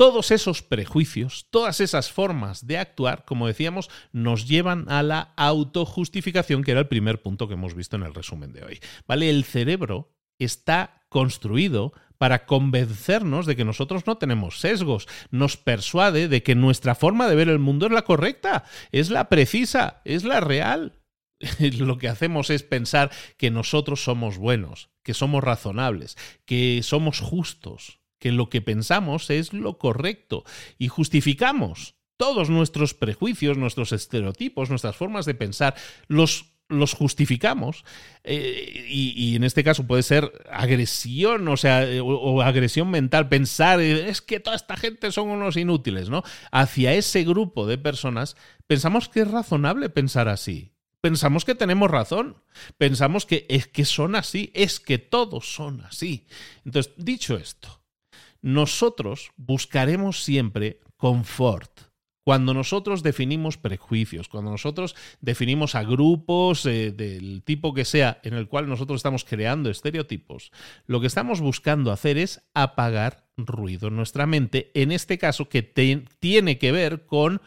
todos 0.00 0.30
esos 0.30 0.62
prejuicios, 0.62 1.46
todas 1.50 1.78
esas 1.78 2.10
formas 2.10 2.66
de 2.66 2.78
actuar, 2.78 3.26
como 3.26 3.46
decíamos, 3.46 3.90
nos 4.12 4.48
llevan 4.48 4.86
a 4.88 5.02
la 5.02 5.34
autojustificación, 5.36 6.64
que 6.64 6.70
era 6.70 6.80
el 6.80 6.88
primer 6.88 7.20
punto 7.20 7.48
que 7.48 7.52
hemos 7.52 7.74
visto 7.74 7.96
en 7.96 8.04
el 8.04 8.14
resumen 8.14 8.54
de 8.54 8.64
hoy. 8.64 8.80
¿Vale? 9.06 9.28
El 9.28 9.44
cerebro 9.44 10.16
está 10.38 11.04
construido 11.10 11.92
para 12.16 12.46
convencernos 12.46 13.44
de 13.44 13.56
que 13.56 13.66
nosotros 13.66 14.06
no 14.06 14.16
tenemos 14.16 14.60
sesgos, 14.60 15.06
nos 15.30 15.58
persuade 15.58 16.28
de 16.28 16.42
que 16.42 16.54
nuestra 16.54 16.94
forma 16.94 17.28
de 17.28 17.36
ver 17.36 17.50
el 17.50 17.58
mundo 17.58 17.84
es 17.84 17.92
la 17.92 18.00
correcta, 18.00 18.64
es 18.92 19.10
la 19.10 19.28
precisa, 19.28 20.00
es 20.06 20.24
la 20.24 20.40
real. 20.40 21.02
Lo 21.78 21.98
que 21.98 22.08
hacemos 22.08 22.48
es 22.48 22.62
pensar 22.62 23.10
que 23.36 23.50
nosotros 23.50 24.02
somos 24.02 24.38
buenos, 24.38 24.88
que 25.02 25.12
somos 25.12 25.44
razonables, 25.44 26.16
que 26.46 26.80
somos 26.82 27.20
justos, 27.20 27.99
que 28.20 28.30
lo 28.30 28.48
que 28.48 28.62
pensamos 28.62 29.30
es 29.30 29.52
lo 29.52 29.78
correcto 29.78 30.44
y 30.78 30.86
justificamos 30.86 31.96
todos 32.16 32.50
nuestros 32.50 32.94
prejuicios, 32.94 33.56
nuestros 33.56 33.92
estereotipos, 33.92 34.68
nuestras 34.68 34.94
formas 34.94 35.24
de 35.24 35.34
pensar, 35.34 35.74
los 36.06 36.50
los 36.70 36.94
justificamos 36.94 37.84
eh, 38.24 38.86
y, 38.88 39.34
en 39.36 39.44
este 39.44 39.64
caso 39.64 39.86
puede 39.86 40.02
ser 40.02 40.30
agresión, 40.50 41.46
o 41.48 41.56
sea, 41.56 41.84
o, 42.02 42.40
agresión 42.42 42.90
mental, 42.90 43.28
pensar, 43.28 43.80
es 43.80 44.22
que 44.22 44.40
toda 44.40 44.56
esta 44.56 44.76
gente 44.76 45.12
son 45.12 45.28
unos 45.28 45.56
inútiles, 45.56 46.08
¿no? 46.08 46.22
Hacia 46.52 46.94
ese 46.94 47.24
grupo 47.24 47.66
de 47.66 47.76
personas 47.76 48.36
pensamos 48.66 49.08
que 49.08 49.22
es 49.22 49.30
razonable 49.30 49.90
pensar 49.90 50.28
así. 50.28 50.72
Pensamos 51.00 51.44
que 51.44 51.54
tenemos 51.54 51.90
razón, 51.90 52.36
pensamos 52.76 53.24
que 53.24 53.46
es 53.48 53.66
que 53.66 53.86
son 53.86 54.14
así, 54.14 54.52
es 54.54 54.80
que 54.80 54.98
todos 54.98 55.52
son 55.52 55.80
así. 55.80 56.26
Entonces, 56.64 56.92
dicho 56.98 57.36
esto, 57.36 57.79
nosotros 58.42 59.32
buscaremos 59.36 60.22
siempre 60.22 60.80
confort. 60.96 61.90
Cuando 62.22 62.52
nosotros 62.54 63.02
definimos 63.02 63.56
prejuicios, 63.56 64.28
cuando 64.28 64.50
nosotros 64.50 64.94
definimos 65.20 65.74
a 65.74 65.82
grupos 65.82 66.66
eh, 66.66 66.92
del 66.92 67.42
tipo 67.42 67.72
que 67.72 67.84
sea 67.84 68.20
en 68.22 68.34
el 68.34 68.46
cual 68.46 68.68
nosotros 68.68 68.98
estamos 68.98 69.24
creando 69.24 69.70
estereotipos, 69.70 70.52
lo 70.86 71.00
que 71.00 71.06
estamos 71.06 71.40
buscando 71.40 71.90
hacer 71.90 72.18
es 72.18 72.42
apagar 72.52 73.26
ruido 73.36 73.88
en 73.88 73.96
nuestra 73.96 74.26
mente, 74.26 74.70
en 74.74 74.92
este 74.92 75.18
caso 75.18 75.48
que 75.48 75.62
tiene 75.62 76.58
que 76.58 76.72
ver 76.72 77.06
con 77.06 77.40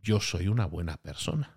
yo 0.00 0.20
soy 0.20 0.48
una 0.48 0.66
buena 0.66 0.96
persona 0.96 1.51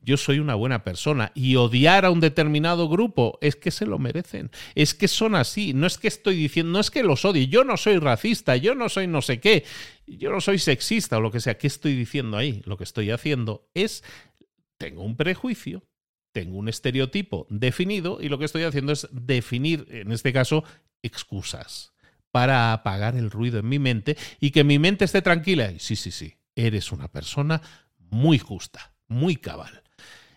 yo 0.00 0.16
soy 0.16 0.38
una 0.38 0.54
buena 0.54 0.84
persona 0.84 1.32
y 1.34 1.56
odiar 1.56 2.04
a 2.04 2.10
un 2.10 2.20
determinado 2.20 2.88
grupo 2.88 3.38
es 3.40 3.56
que 3.56 3.70
se 3.70 3.86
lo 3.86 3.98
merecen, 3.98 4.50
es 4.74 4.94
que 4.94 5.08
son 5.08 5.34
así, 5.34 5.74
no 5.74 5.86
es 5.86 5.98
que 5.98 6.08
estoy 6.08 6.36
diciendo, 6.36 6.72
no 6.72 6.80
es 6.80 6.90
que 6.90 7.02
los 7.02 7.24
odie, 7.24 7.48
yo 7.48 7.64
no 7.64 7.76
soy 7.76 7.98
racista, 7.98 8.56
yo 8.56 8.74
no 8.74 8.88
soy 8.88 9.06
no 9.06 9.22
sé 9.22 9.40
qué, 9.40 9.64
yo 10.06 10.30
no 10.30 10.40
soy 10.40 10.58
sexista 10.58 11.18
o 11.18 11.20
lo 11.20 11.30
que 11.30 11.40
sea, 11.40 11.58
¿qué 11.58 11.66
estoy 11.66 11.94
diciendo 11.94 12.36
ahí? 12.36 12.62
Lo 12.66 12.76
que 12.76 12.84
estoy 12.84 13.10
haciendo 13.10 13.68
es, 13.74 14.04
tengo 14.78 15.02
un 15.02 15.16
prejuicio, 15.16 15.84
tengo 16.32 16.58
un 16.58 16.68
estereotipo 16.68 17.46
definido 17.50 18.18
y 18.20 18.28
lo 18.28 18.38
que 18.38 18.44
estoy 18.44 18.62
haciendo 18.62 18.92
es 18.92 19.08
definir, 19.10 19.86
en 19.90 20.12
este 20.12 20.32
caso, 20.32 20.64
excusas 21.02 21.92
para 22.30 22.72
apagar 22.72 23.16
el 23.16 23.30
ruido 23.30 23.58
en 23.58 23.68
mi 23.68 23.78
mente 23.78 24.16
y 24.38 24.50
que 24.50 24.62
mi 24.62 24.78
mente 24.78 25.06
esté 25.06 25.22
tranquila. 25.22 25.72
Y 25.72 25.78
sí, 25.78 25.96
sí, 25.96 26.10
sí, 26.10 26.34
eres 26.54 26.92
una 26.92 27.08
persona 27.08 27.62
muy 27.98 28.38
justa 28.38 28.95
muy 29.08 29.36
cabal. 29.36 29.82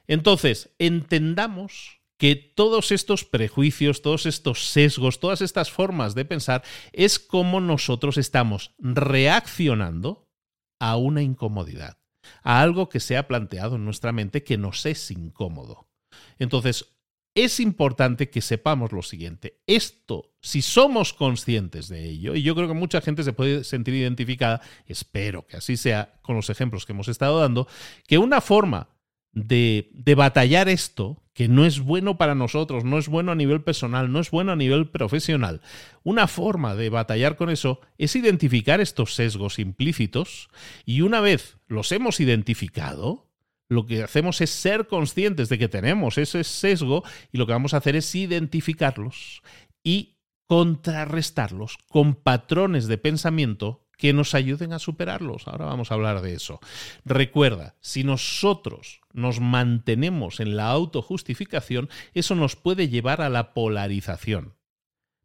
Entonces, 0.07 0.73
entendamos 0.79 1.99
que 2.17 2.35
todos 2.35 2.91
estos 2.91 3.23
prejuicios, 3.23 4.01
todos 4.01 4.25
estos 4.25 4.67
sesgos, 4.67 5.19
todas 5.19 5.41
estas 5.41 5.71
formas 5.71 6.15
de 6.15 6.25
pensar 6.25 6.63
es 6.91 7.17
como 7.17 7.61
nosotros 7.61 8.17
estamos 8.17 8.75
reaccionando 8.77 10.27
a 10.79 10.97
una 10.97 11.21
incomodidad, 11.21 11.97
a 12.43 12.61
algo 12.61 12.89
que 12.89 12.99
se 12.99 13.17
ha 13.17 13.27
planteado 13.27 13.77
en 13.77 13.85
nuestra 13.85 14.11
mente 14.11 14.43
que 14.43 14.57
nos 14.57 14.85
es 14.85 15.11
incómodo. 15.11 15.87
Entonces, 16.39 16.98
es 17.35 17.59
importante 17.59 18.29
que 18.29 18.41
sepamos 18.41 18.91
lo 18.91 19.01
siguiente. 19.01 19.59
Esto, 19.67 20.33
si 20.41 20.61
somos 20.61 21.13
conscientes 21.13 21.87
de 21.87 22.05
ello, 22.05 22.35
y 22.35 22.41
yo 22.41 22.55
creo 22.55 22.67
que 22.67 22.73
mucha 22.73 23.01
gente 23.01 23.23
se 23.23 23.33
puede 23.33 23.63
sentir 23.63 23.93
identificada, 23.93 24.61
espero 24.87 25.45
que 25.47 25.57
así 25.57 25.77
sea 25.77 26.19
con 26.21 26.35
los 26.35 26.49
ejemplos 26.49 26.85
que 26.85 26.93
hemos 26.93 27.07
estado 27.07 27.39
dando, 27.39 27.67
que 28.07 28.17
una 28.17 28.41
forma 28.41 28.89
de, 29.31 29.89
de, 29.93 30.15
batallar 30.15 30.69
esto, 30.69 31.21
que 31.33 31.47
no 31.47 31.63
es 31.63 31.79
bueno 31.79 32.17
para 32.17 32.33
nosotros, 32.33 32.83
no 32.83 32.97
es 32.97 33.07
bueno 33.07 33.31
a 33.31 33.35
nivel 33.35 33.61
personal, 33.61 34.11
no 34.11 34.19
es 34.19 34.31
bueno 34.31 34.51
a 34.51 34.55
nivel 34.55 34.89
profesional, 34.89 35.61
una 36.03 36.27
forma 36.27 36.75
de 36.75 36.89
batallar 36.89 37.35
con 37.35 37.51
eso 37.51 37.79
es 37.99 38.15
identificar 38.15 38.81
estos 38.81 39.13
sesgos 39.13 39.59
implícitos 39.59 40.49
y 40.83 41.01
una 41.01 41.21
vez 41.21 41.57
los 41.67 41.91
hemos 41.91 42.19
identificado, 42.19 43.28
lo 43.69 43.85
que 43.85 44.03
hacemos 44.03 44.41
es 44.41 44.49
ser 44.49 44.87
conscientes 44.87 45.47
de 45.47 45.57
que 45.57 45.69
tenemos 45.69 46.17
ese 46.17 46.43
sesgo 46.43 47.03
y 47.31 47.37
lo 47.37 47.45
que 47.45 47.53
vamos 47.53 47.73
a 47.73 47.77
hacer 47.77 47.95
es 47.95 48.13
identificarlos 48.15 49.41
y 49.83 50.17
contrarrestarlos 50.47 51.77
con 51.87 52.15
patrones 52.15 52.87
de 52.87 52.97
pensamiento 52.97 53.85
que 53.99 54.13
nos 54.13 54.33
ayuden 54.33 54.73
a 54.73 54.79
superarlos. 54.79 55.47
Ahora 55.47 55.65
vamos 55.65 55.91
a 55.91 55.93
hablar 55.93 56.21
de 56.21 56.33
eso. 56.33 56.59
Recuerda, 57.05 57.75
si 57.81 58.03
nosotros 58.03 59.01
nos 59.13 59.39
mantenemos 59.39 60.39
en 60.39 60.55
la 60.55 60.69
autojustificación, 60.69 61.89
eso 62.13 62.33
nos 62.33 62.55
puede 62.55 62.87
llevar 62.87 63.21
a 63.21 63.29
la 63.29 63.53
polarización. 63.53 64.55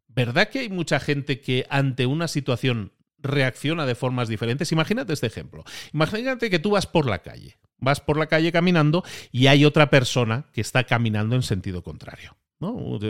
¿Verdad 0.07 0.49
que 0.49 0.59
hay 0.59 0.69
mucha 0.69 0.99
gente 0.99 1.41
que 1.41 1.65
ante 1.69 2.05
una 2.05 2.27
situación 2.27 2.91
reacciona 3.17 3.85
de 3.85 3.95
formas 3.95 4.27
diferentes? 4.27 4.71
Imagínate 4.71 5.13
este 5.13 5.27
ejemplo. 5.27 5.63
Imagínate 5.93 6.49
que 6.49 6.59
tú 6.59 6.71
vas 6.71 6.85
por 6.85 7.09
la 7.09 7.19
calle, 7.19 7.57
vas 7.77 8.01
por 8.01 8.17
la 8.17 8.27
calle 8.27 8.51
caminando 8.51 9.03
y 9.31 9.47
hay 9.47 9.65
otra 9.65 9.89
persona 9.89 10.45
que 10.53 10.61
está 10.61 10.83
caminando 10.83 11.35
en 11.35 11.43
sentido 11.43 11.83
contrario. 11.83 12.35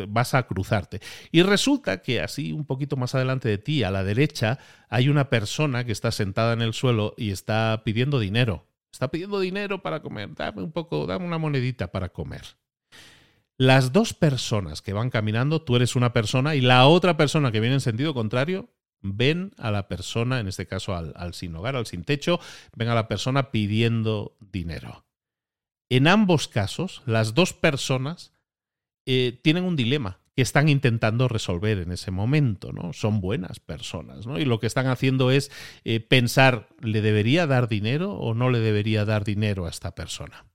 Vas 0.09 0.33
a 0.33 0.43
cruzarte. 0.47 0.99
Y 1.31 1.43
resulta 1.43 2.01
que 2.01 2.21
así 2.21 2.51
un 2.51 2.65
poquito 2.65 2.97
más 2.97 3.15
adelante 3.15 3.47
de 3.47 3.57
ti, 3.57 3.83
a 3.83 3.91
la 3.91 4.03
derecha, 4.03 4.59
hay 4.89 5.07
una 5.07 5.29
persona 5.29 5.85
que 5.85 5.91
está 5.91 6.11
sentada 6.11 6.53
en 6.53 6.61
el 6.61 6.73
suelo 6.73 7.13
y 7.17 7.31
está 7.31 7.81
pidiendo 7.85 8.19
dinero. 8.19 8.67
Está 8.91 9.09
pidiendo 9.09 9.39
dinero 9.39 9.81
para 9.81 10.01
comer. 10.01 10.33
Dame 10.35 10.63
un 10.63 10.71
poco, 10.71 11.05
dame 11.05 11.25
una 11.25 11.37
monedita 11.37 11.91
para 11.91 12.09
comer. 12.09 12.43
Las 13.57 13.93
dos 13.93 14.13
personas 14.13 14.81
que 14.81 14.93
van 14.93 15.09
caminando, 15.09 15.61
tú 15.61 15.77
eres 15.77 15.95
una 15.95 16.11
persona 16.11 16.55
y 16.55 16.61
la 16.61 16.87
otra 16.87 17.15
persona 17.15 17.51
que 17.51 17.61
viene 17.61 17.75
en 17.75 17.81
sentido 17.81 18.13
contrario, 18.13 18.69
ven 19.01 19.51
a 19.57 19.71
la 19.71 19.87
persona, 19.87 20.39
en 20.39 20.47
este 20.47 20.67
caso 20.67 20.95
al, 20.95 21.13
al 21.15 21.33
sin 21.33 21.55
hogar, 21.55 21.75
al 21.75 21.85
sin 21.85 22.03
techo, 22.03 22.39
ven 22.75 22.89
a 22.89 22.95
la 22.95 23.07
persona 23.07 23.51
pidiendo 23.51 24.37
dinero. 24.39 25.05
En 25.89 26.07
ambos 26.07 26.47
casos, 26.47 27.03
las 27.05 27.33
dos 27.33 27.53
personas 27.53 28.33
eh, 29.05 29.39
tienen 29.43 29.63
un 29.63 29.75
dilema 29.75 30.19
que 30.35 30.41
están 30.41 30.67
intentando 30.67 31.27
resolver 31.27 31.77
en 31.77 31.91
ese 31.91 32.11
momento, 32.11 32.73
¿no? 32.73 32.91
Son 32.91 33.21
buenas 33.21 33.59
personas, 33.59 34.27
¿no? 34.27 34.39
Y 34.39 34.45
lo 34.45 34.59
que 34.59 34.67
están 34.67 34.87
haciendo 34.87 35.31
es 35.31 35.51
eh, 35.85 36.01
pensar, 36.01 36.67
¿le 36.81 37.01
debería 37.01 37.47
dar 37.47 37.69
dinero 37.69 38.13
o 38.13 38.33
no 38.33 38.49
le 38.49 38.59
debería 38.59 39.05
dar 39.05 39.23
dinero 39.23 39.65
a 39.65 39.69
esta 39.69 39.95
persona? 39.95 40.45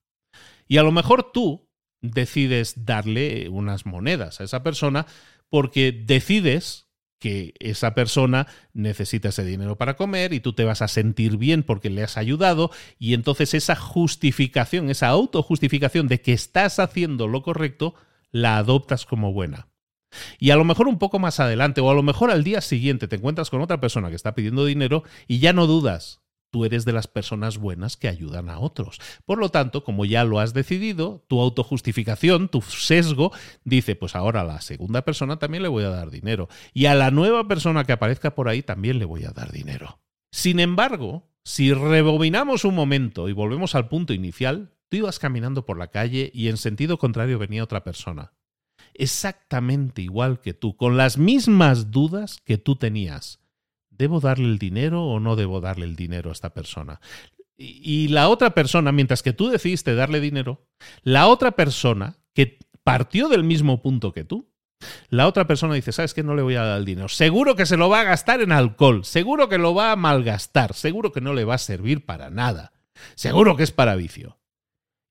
Y 0.66 0.76
a 0.76 0.82
lo 0.82 0.92
mejor 0.92 1.32
tú 1.32 1.70
decides 2.02 2.84
darle 2.84 3.48
unas 3.48 3.86
monedas 3.86 4.40
a 4.40 4.44
esa 4.44 4.62
persona 4.62 5.06
porque 5.48 5.92
decides 5.92 6.89
que 7.20 7.54
esa 7.60 7.94
persona 7.94 8.48
necesita 8.72 9.28
ese 9.28 9.44
dinero 9.44 9.76
para 9.76 9.94
comer 9.94 10.32
y 10.32 10.40
tú 10.40 10.54
te 10.54 10.64
vas 10.64 10.82
a 10.82 10.88
sentir 10.88 11.36
bien 11.36 11.62
porque 11.62 11.90
le 11.90 12.02
has 12.02 12.16
ayudado 12.16 12.70
y 12.98 13.14
entonces 13.14 13.54
esa 13.54 13.76
justificación, 13.76 14.90
esa 14.90 15.08
autojustificación 15.08 16.08
de 16.08 16.20
que 16.20 16.32
estás 16.32 16.80
haciendo 16.80 17.28
lo 17.28 17.42
correcto, 17.42 17.94
la 18.32 18.56
adoptas 18.56 19.06
como 19.06 19.32
buena. 19.32 19.68
Y 20.38 20.50
a 20.50 20.56
lo 20.56 20.64
mejor 20.64 20.88
un 20.88 20.98
poco 20.98 21.18
más 21.18 21.38
adelante 21.38 21.80
o 21.80 21.90
a 21.90 21.94
lo 21.94 22.02
mejor 22.02 22.30
al 22.30 22.42
día 22.42 22.60
siguiente 22.60 23.06
te 23.06 23.16
encuentras 23.16 23.50
con 23.50 23.60
otra 23.60 23.80
persona 23.80 24.08
que 24.08 24.16
está 24.16 24.34
pidiendo 24.34 24.64
dinero 24.64 25.04
y 25.28 25.38
ya 25.38 25.52
no 25.52 25.66
dudas. 25.66 26.20
Tú 26.50 26.64
eres 26.64 26.84
de 26.84 26.92
las 26.92 27.06
personas 27.06 27.58
buenas 27.58 27.96
que 27.96 28.08
ayudan 28.08 28.48
a 28.48 28.58
otros. 28.58 28.98
Por 29.24 29.38
lo 29.38 29.50
tanto, 29.50 29.84
como 29.84 30.04
ya 30.04 30.24
lo 30.24 30.40
has 30.40 30.52
decidido, 30.52 31.24
tu 31.28 31.40
autojustificación, 31.40 32.48
tu 32.48 32.60
sesgo, 32.62 33.32
dice, 33.64 33.96
pues 33.96 34.14
ahora 34.16 34.40
a 34.40 34.44
la 34.44 34.60
segunda 34.60 35.02
persona 35.02 35.38
también 35.38 35.62
le 35.62 35.68
voy 35.68 35.84
a 35.84 35.90
dar 35.90 36.10
dinero. 36.10 36.48
Y 36.74 36.86
a 36.86 36.94
la 36.94 37.10
nueva 37.10 37.46
persona 37.46 37.84
que 37.84 37.92
aparezca 37.92 38.34
por 38.34 38.48
ahí 38.48 38.62
también 38.62 38.98
le 38.98 39.04
voy 39.04 39.24
a 39.24 39.30
dar 39.30 39.52
dinero. 39.52 40.00
Sin 40.32 40.60
embargo, 40.60 41.30
si 41.44 41.72
rebobinamos 41.72 42.64
un 42.64 42.74
momento 42.74 43.28
y 43.28 43.32
volvemos 43.32 43.74
al 43.74 43.88
punto 43.88 44.12
inicial, 44.12 44.72
Tú 44.90 44.96
ibas 44.96 45.20
caminando 45.20 45.64
por 45.64 45.78
la 45.78 45.86
calle 45.86 46.32
y 46.34 46.48
en 46.48 46.56
sentido 46.56 46.98
contrario 46.98 47.38
venía 47.38 47.62
otra 47.62 47.84
persona. 47.84 48.32
Exactamente 48.92 50.02
igual 50.02 50.40
que 50.40 50.52
tú, 50.52 50.76
con 50.76 50.96
las 50.96 51.16
mismas 51.16 51.92
dudas 51.92 52.40
que 52.44 52.58
tú 52.58 52.74
tenías. 52.74 53.39
¿Debo 54.00 54.18
darle 54.18 54.46
el 54.46 54.58
dinero 54.58 55.04
o 55.04 55.20
no 55.20 55.36
debo 55.36 55.60
darle 55.60 55.84
el 55.84 55.94
dinero 55.94 56.30
a 56.30 56.32
esta 56.32 56.54
persona? 56.54 57.02
Y 57.58 58.08
la 58.08 58.30
otra 58.30 58.54
persona, 58.54 58.92
mientras 58.92 59.22
que 59.22 59.34
tú 59.34 59.50
decidiste 59.50 59.94
darle 59.94 60.20
dinero, 60.20 60.66
la 61.02 61.28
otra 61.28 61.50
persona 61.50 62.16
que 62.32 62.58
partió 62.82 63.28
del 63.28 63.44
mismo 63.44 63.82
punto 63.82 64.14
que 64.14 64.24
tú, 64.24 64.50
la 65.10 65.26
otra 65.26 65.46
persona 65.46 65.74
dice, 65.74 65.92
¿sabes 65.92 66.14
qué? 66.14 66.22
No 66.22 66.34
le 66.34 66.40
voy 66.40 66.54
a 66.54 66.62
dar 66.62 66.78
el 66.78 66.86
dinero. 66.86 67.10
Seguro 67.10 67.56
que 67.56 67.66
se 67.66 67.76
lo 67.76 67.90
va 67.90 68.00
a 68.00 68.04
gastar 68.04 68.40
en 68.40 68.52
alcohol, 68.52 69.04
seguro 69.04 69.50
que 69.50 69.58
lo 69.58 69.74
va 69.74 69.92
a 69.92 69.96
malgastar, 69.96 70.72
seguro 70.72 71.12
que 71.12 71.20
no 71.20 71.34
le 71.34 71.44
va 71.44 71.56
a 71.56 71.58
servir 71.58 72.06
para 72.06 72.30
nada, 72.30 72.72
seguro 73.16 73.54
que 73.54 73.64
es 73.64 73.70
para 73.70 73.96
vicio 73.96 74.40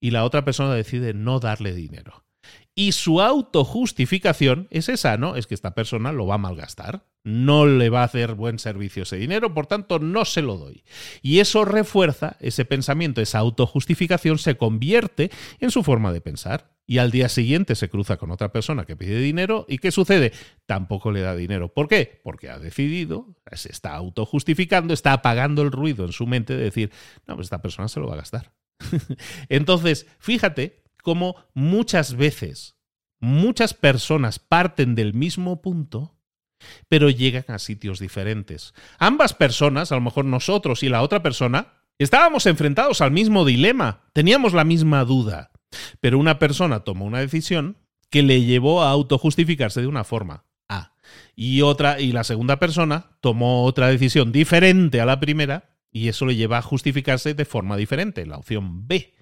y 0.02 0.10
la 0.10 0.24
otra 0.24 0.44
persona 0.44 0.74
decide 0.74 1.14
no 1.14 1.40
darle 1.40 1.76
dinero. 1.76 2.26
Y 2.74 2.94
su 2.94 3.22
autojustificación 3.22 4.68
es 4.72 4.90
esa, 4.90 5.18
¿no? 5.18 5.36
Es 5.36 5.46
que 5.46 5.54
esta 5.54 5.76
persona 5.76 6.12
lo 6.12 6.26
va 6.26 6.36
a 6.36 6.40
malgastar, 6.40 7.06
no 7.24 7.66
le 7.66 7.90
va 7.90 8.02
a 8.02 8.06
hacer 8.06 8.34
buen 8.34 8.60
servicio 8.60 9.04
ese 9.04 9.18
dinero, 9.18 9.54
por 9.54 9.68
tanto 9.68 10.00
no 10.00 10.26
se 10.26 10.42
lo 10.42 10.58
doy. 10.58 10.84
Y 11.22 11.40
eso 11.40 11.66
refuerza 11.66 12.38
ese 12.40 12.66
pensamiento, 12.66 13.22
esa 13.22 13.40
autojustificación 13.40 14.38
se 14.38 14.58
convierte 14.58 15.32
en 15.60 15.72
su 15.72 15.84
forma 15.84 16.14
de 16.14 16.22
pensar. 16.22 16.72
Y 16.86 16.98
al 16.98 17.12
día 17.12 17.30
siguiente 17.30 17.76
se 17.76 17.88
cruza 17.88 18.18
con 18.18 18.32
otra 18.32 18.52
persona 18.52 18.86
que 18.86 18.96
pide 18.96 19.20
dinero 19.20 19.66
y 19.70 19.78
¿qué 19.78 19.92
sucede? 19.92 20.32
Tampoco 20.66 21.12
le 21.12 21.22
da 21.22 21.36
dinero. 21.36 21.72
¿Por 21.72 21.88
qué? 21.88 22.20
Porque 22.24 22.50
ha 22.50 22.58
decidido, 22.58 23.36
se 23.52 23.72
está 23.72 23.94
autojustificando, 23.94 24.92
está 24.92 25.14
apagando 25.14 25.62
el 25.62 25.72
ruido 25.72 26.06
en 26.06 26.14
su 26.14 26.26
mente 26.26 26.58
de 26.58 26.64
decir, 26.64 26.92
no, 27.28 27.36
pues 27.36 27.46
esta 27.46 27.62
persona 27.62 27.90
se 27.90 28.00
lo 28.00 28.08
va 28.08 28.14
a 28.14 28.18
gastar. 28.18 28.54
Entonces, 29.50 30.08
fíjate 30.18 30.82
cómo 31.04 31.36
muchas 31.54 32.16
veces 32.16 32.80
muchas 33.20 33.74
personas 33.74 34.40
parten 34.40 34.96
del 34.96 35.14
mismo 35.14 35.62
punto, 35.62 36.18
pero 36.88 37.10
llegan 37.10 37.46
a 37.48 37.60
sitios 37.60 38.00
diferentes. 38.00 38.74
Ambas 38.98 39.34
personas, 39.34 39.92
a 39.92 39.96
lo 39.96 40.02
mejor 40.02 40.26
nosotros 40.26 40.84
y 40.84 40.90
la 40.90 41.02
otra 41.02 41.22
persona, 41.22 41.74
estábamos 41.98 42.46
enfrentados 42.46 43.02
al 43.02 43.12
mismo 43.12 43.46
dilema, 43.46 44.04
teníamos 44.14 44.54
la 44.54 44.64
misma 44.64 45.04
duda, 45.06 45.52
pero 46.00 46.18
una 46.18 46.40
persona 46.40 46.82
tomó 46.82 47.06
una 47.06 47.20
decisión 47.20 47.78
que 48.10 48.24
le 48.24 48.44
llevó 48.44 48.84
a 48.84 48.90
autojustificarse 48.90 49.82
de 49.82 49.88
una 49.88 50.04
forma. 50.04 50.46
A. 50.68 50.94
Y 51.36 51.62
otra, 51.62 52.00
y 52.00 52.12
la 52.12 52.24
segunda 52.24 52.60
persona 52.60 53.18
tomó 53.22 53.66
otra 53.66 53.88
decisión 53.88 54.32
diferente 54.32 55.02
a 55.02 55.06
la 55.06 55.20
primera 55.20 55.78
y 55.92 56.08
eso 56.08 56.26
le 56.26 56.36
lleva 56.36 56.58
a 56.58 56.64
justificarse 56.64 57.34
de 57.34 57.46
forma 57.46 57.78
diferente, 57.78 58.26
la 58.26 58.38
opción 58.38 58.88
B. 58.88 59.16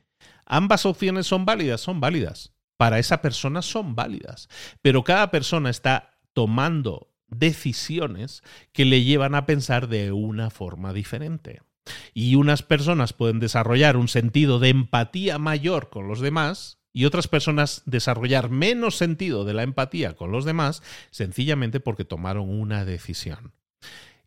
Ambas 0.45 0.85
opciones 0.85 1.27
son 1.27 1.45
válidas, 1.45 1.81
son 1.81 1.99
válidas. 1.99 2.53
Para 2.77 2.99
esa 2.99 3.21
persona 3.21 3.61
son 3.61 3.95
válidas. 3.95 4.49
Pero 4.81 5.03
cada 5.03 5.31
persona 5.31 5.69
está 5.69 6.11
tomando 6.33 7.11
decisiones 7.27 8.43
que 8.71 8.85
le 8.85 9.03
llevan 9.03 9.35
a 9.35 9.45
pensar 9.45 9.87
de 9.87 10.11
una 10.11 10.49
forma 10.49 10.93
diferente. 10.93 11.61
Y 12.13 12.35
unas 12.35 12.63
personas 12.63 13.13
pueden 13.13 13.39
desarrollar 13.39 13.97
un 13.97 14.07
sentido 14.07 14.59
de 14.59 14.69
empatía 14.69 15.37
mayor 15.37 15.89
con 15.89 16.07
los 16.07 16.19
demás 16.19 16.79
y 16.93 17.05
otras 17.05 17.27
personas 17.27 17.83
desarrollar 17.85 18.49
menos 18.49 18.97
sentido 18.97 19.45
de 19.45 19.53
la 19.53 19.63
empatía 19.63 20.15
con 20.15 20.31
los 20.31 20.45
demás 20.45 20.81
sencillamente 21.11 21.79
porque 21.79 22.05
tomaron 22.05 22.49
una 22.49 22.85
decisión. 22.85 23.53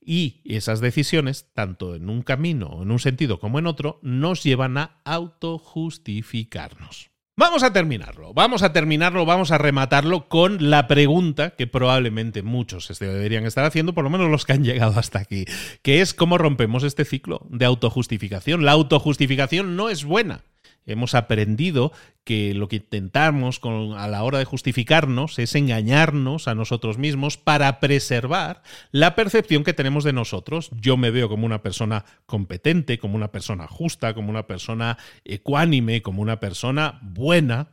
Y 0.00 0.40
esas 0.44 0.80
decisiones, 0.80 1.50
tanto 1.52 1.94
en 1.94 2.08
un 2.08 2.22
camino, 2.22 2.82
en 2.82 2.90
un 2.90 2.98
sentido 2.98 3.38
como 3.38 3.58
en 3.58 3.66
otro, 3.66 3.98
nos 4.02 4.42
llevan 4.42 4.78
a 4.78 5.02
autojustificarnos. 5.04 7.09
Vamos 7.40 7.62
a 7.62 7.72
terminarlo, 7.72 8.34
vamos 8.34 8.62
a 8.62 8.74
terminarlo, 8.74 9.24
vamos 9.24 9.50
a 9.50 9.56
rematarlo 9.56 10.28
con 10.28 10.68
la 10.68 10.86
pregunta 10.86 11.56
que 11.56 11.66
probablemente 11.66 12.42
muchos 12.42 12.86
deberían 12.98 13.46
estar 13.46 13.64
haciendo, 13.64 13.94
por 13.94 14.04
lo 14.04 14.10
menos 14.10 14.30
los 14.30 14.44
que 14.44 14.52
han 14.52 14.62
llegado 14.62 14.98
hasta 15.00 15.20
aquí, 15.20 15.46
que 15.80 16.02
es 16.02 16.12
cómo 16.12 16.36
rompemos 16.36 16.82
este 16.82 17.06
ciclo 17.06 17.46
de 17.48 17.64
autojustificación. 17.64 18.66
La 18.66 18.72
autojustificación 18.72 19.74
no 19.74 19.88
es 19.88 20.04
buena. 20.04 20.42
Hemos 20.86 21.14
aprendido 21.14 21.92
que 22.24 22.54
lo 22.54 22.68
que 22.68 22.76
intentamos 22.76 23.60
a 23.96 24.08
la 24.08 24.22
hora 24.22 24.38
de 24.38 24.44
justificarnos 24.44 25.38
es 25.38 25.54
engañarnos 25.54 26.48
a 26.48 26.54
nosotros 26.54 26.98
mismos 26.98 27.36
para 27.36 27.80
preservar 27.80 28.62
la 28.92 29.14
percepción 29.14 29.64
que 29.64 29.72
tenemos 29.72 30.04
de 30.04 30.12
nosotros. 30.12 30.70
Yo 30.80 30.96
me 30.96 31.10
veo 31.10 31.28
como 31.28 31.46
una 31.46 31.62
persona 31.62 32.04
competente, 32.26 32.98
como 32.98 33.16
una 33.16 33.32
persona 33.32 33.66
justa, 33.66 34.14
como 34.14 34.30
una 34.30 34.46
persona 34.46 34.98
ecuánime, 35.24 36.02
como 36.02 36.22
una 36.22 36.40
persona 36.40 37.00
buena, 37.02 37.68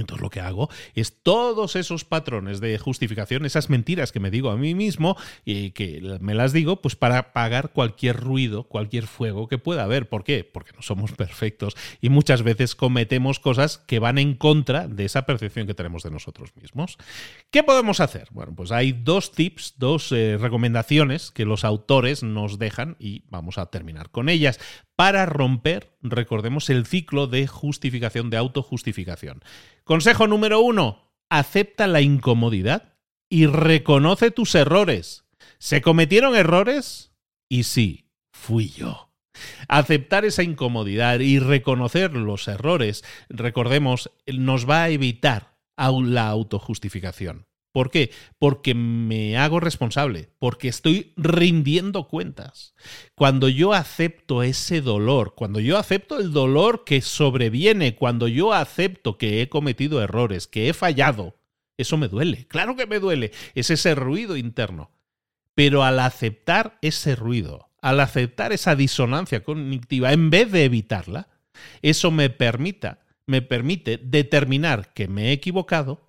entonces 0.00 0.22
lo 0.22 0.30
que 0.30 0.40
hago 0.40 0.68
es 0.94 1.22
todos 1.22 1.76
esos 1.76 2.04
patrones 2.04 2.60
de 2.60 2.78
justificación, 2.78 3.44
esas 3.44 3.70
mentiras 3.70 4.12
que 4.12 4.20
me 4.20 4.30
digo 4.30 4.50
a 4.50 4.56
mí 4.56 4.74
mismo 4.74 5.16
y 5.44 5.70
que 5.70 6.18
me 6.20 6.34
las 6.34 6.52
digo, 6.52 6.80
pues 6.80 6.96
para 6.96 7.18
apagar 7.18 7.72
cualquier 7.72 8.16
ruido, 8.16 8.64
cualquier 8.64 9.06
fuego 9.06 9.48
que 9.48 9.58
pueda 9.58 9.84
haber. 9.84 10.08
¿Por 10.08 10.24
qué? 10.24 10.44
Porque 10.44 10.72
no 10.74 10.82
somos 10.82 11.12
perfectos 11.12 11.76
y 12.00 12.08
muchas 12.08 12.42
veces 12.42 12.74
cometemos 12.74 13.40
cosas 13.40 13.78
que 13.78 13.98
van 13.98 14.18
en 14.18 14.34
contra 14.34 14.88
de 14.88 15.04
esa 15.04 15.26
percepción 15.26 15.66
que 15.66 15.74
tenemos 15.74 16.02
de 16.02 16.10
nosotros 16.10 16.50
mismos. 16.56 16.98
¿Qué 17.50 17.62
podemos 17.62 18.00
hacer? 18.00 18.28
Bueno, 18.30 18.54
pues 18.54 18.72
hay 18.72 18.92
dos 18.92 19.32
tips, 19.32 19.74
dos 19.78 20.12
eh, 20.12 20.38
recomendaciones 20.40 21.30
que 21.30 21.44
los 21.44 21.64
autores 21.64 22.22
nos 22.22 22.58
dejan 22.58 22.96
y 22.98 23.22
vamos 23.28 23.58
a 23.58 23.66
terminar 23.66 24.10
con 24.10 24.28
ellas 24.28 24.60
para 24.96 25.26
romper, 25.26 25.96
recordemos, 26.02 26.70
el 26.70 26.86
ciclo 26.86 27.26
de 27.26 27.46
justificación, 27.46 28.30
de 28.30 28.38
autojustificación. 28.38 29.44
Consejo 29.84 30.26
número 30.26 30.60
uno, 30.60 31.12
acepta 31.28 31.86
la 31.86 32.00
incomodidad 32.00 32.94
y 33.28 33.46
reconoce 33.46 34.30
tus 34.30 34.54
errores. 34.54 35.24
¿Se 35.58 35.82
cometieron 35.82 36.34
errores? 36.34 37.12
Y 37.48 37.64
sí, 37.64 38.08
fui 38.32 38.70
yo. 38.70 39.10
Aceptar 39.68 40.24
esa 40.24 40.42
incomodidad 40.42 41.20
y 41.20 41.38
reconocer 41.38 42.14
los 42.14 42.48
errores, 42.48 43.04
recordemos, 43.28 44.10
nos 44.26 44.68
va 44.68 44.84
a 44.84 44.88
evitar 44.88 45.58
la 45.76 46.28
autojustificación. 46.28 47.46
¿Por 47.76 47.90
qué? 47.90 48.10
Porque 48.38 48.74
me 48.74 49.36
hago 49.36 49.60
responsable, 49.60 50.30
porque 50.38 50.68
estoy 50.68 51.12
rindiendo 51.18 52.08
cuentas. 52.08 52.74
Cuando 53.14 53.50
yo 53.50 53.74
acepto 53.74 54.42
ese 54.42 54.80
dolor, 54.80 55.34
cuando 55.34 55.60
yo 55.60 55.76
acepto 55.76 56.18
el 56.18 56.32
dolor 56.32 56.84
que 56.84 57.02
sobreviene, 57.02 57.94
cuando 57.94 58.28
yo 58.28 58.54
acepto 58.54 59.18
que 59.18 59.42
he 59.42 59.50
cometido 59.50 60.02
errores, 60.02 60.46
que 60.46 60.70
he 60.70 60.72
fallado, 60.72 61.36
eso 61.76 61.98
me 61.98 62.08
duele. 62.08 62.46
Claro 62.48 62.76
que 62.76 62.86
me 62.86 62.98
duele. 62.98 63.32
Es 63.54 63.68
ese 63.68 63.94
ruido 63.94 64.38
interno. 64.38 64.90
Pero 65.54 65.84
al 65.84 66.00
aceptar 66.00 66.78
ese 66.80 67.14
ruido, 67.14 67.68
al 67.82 68.00
aceptar 68.00 68.54
esa 68.54 68.74
disonancia 68.74 69.44
cognitiva, 69.44 70.14
en 70.14 70.30
vez 70.30 70.50
de 70.50 70.64
evitarla, 70.64 71.28
eso 71.82 72.10
me 72.10 72.30
permita, 72.30 73.00
me 73.26 73.42
permite 73.42 73.98
determinar 73.98 74.94
que 74.94 75.08
me 75.08 75.28
he 75.28 75.32
equivocado 75.32 76.05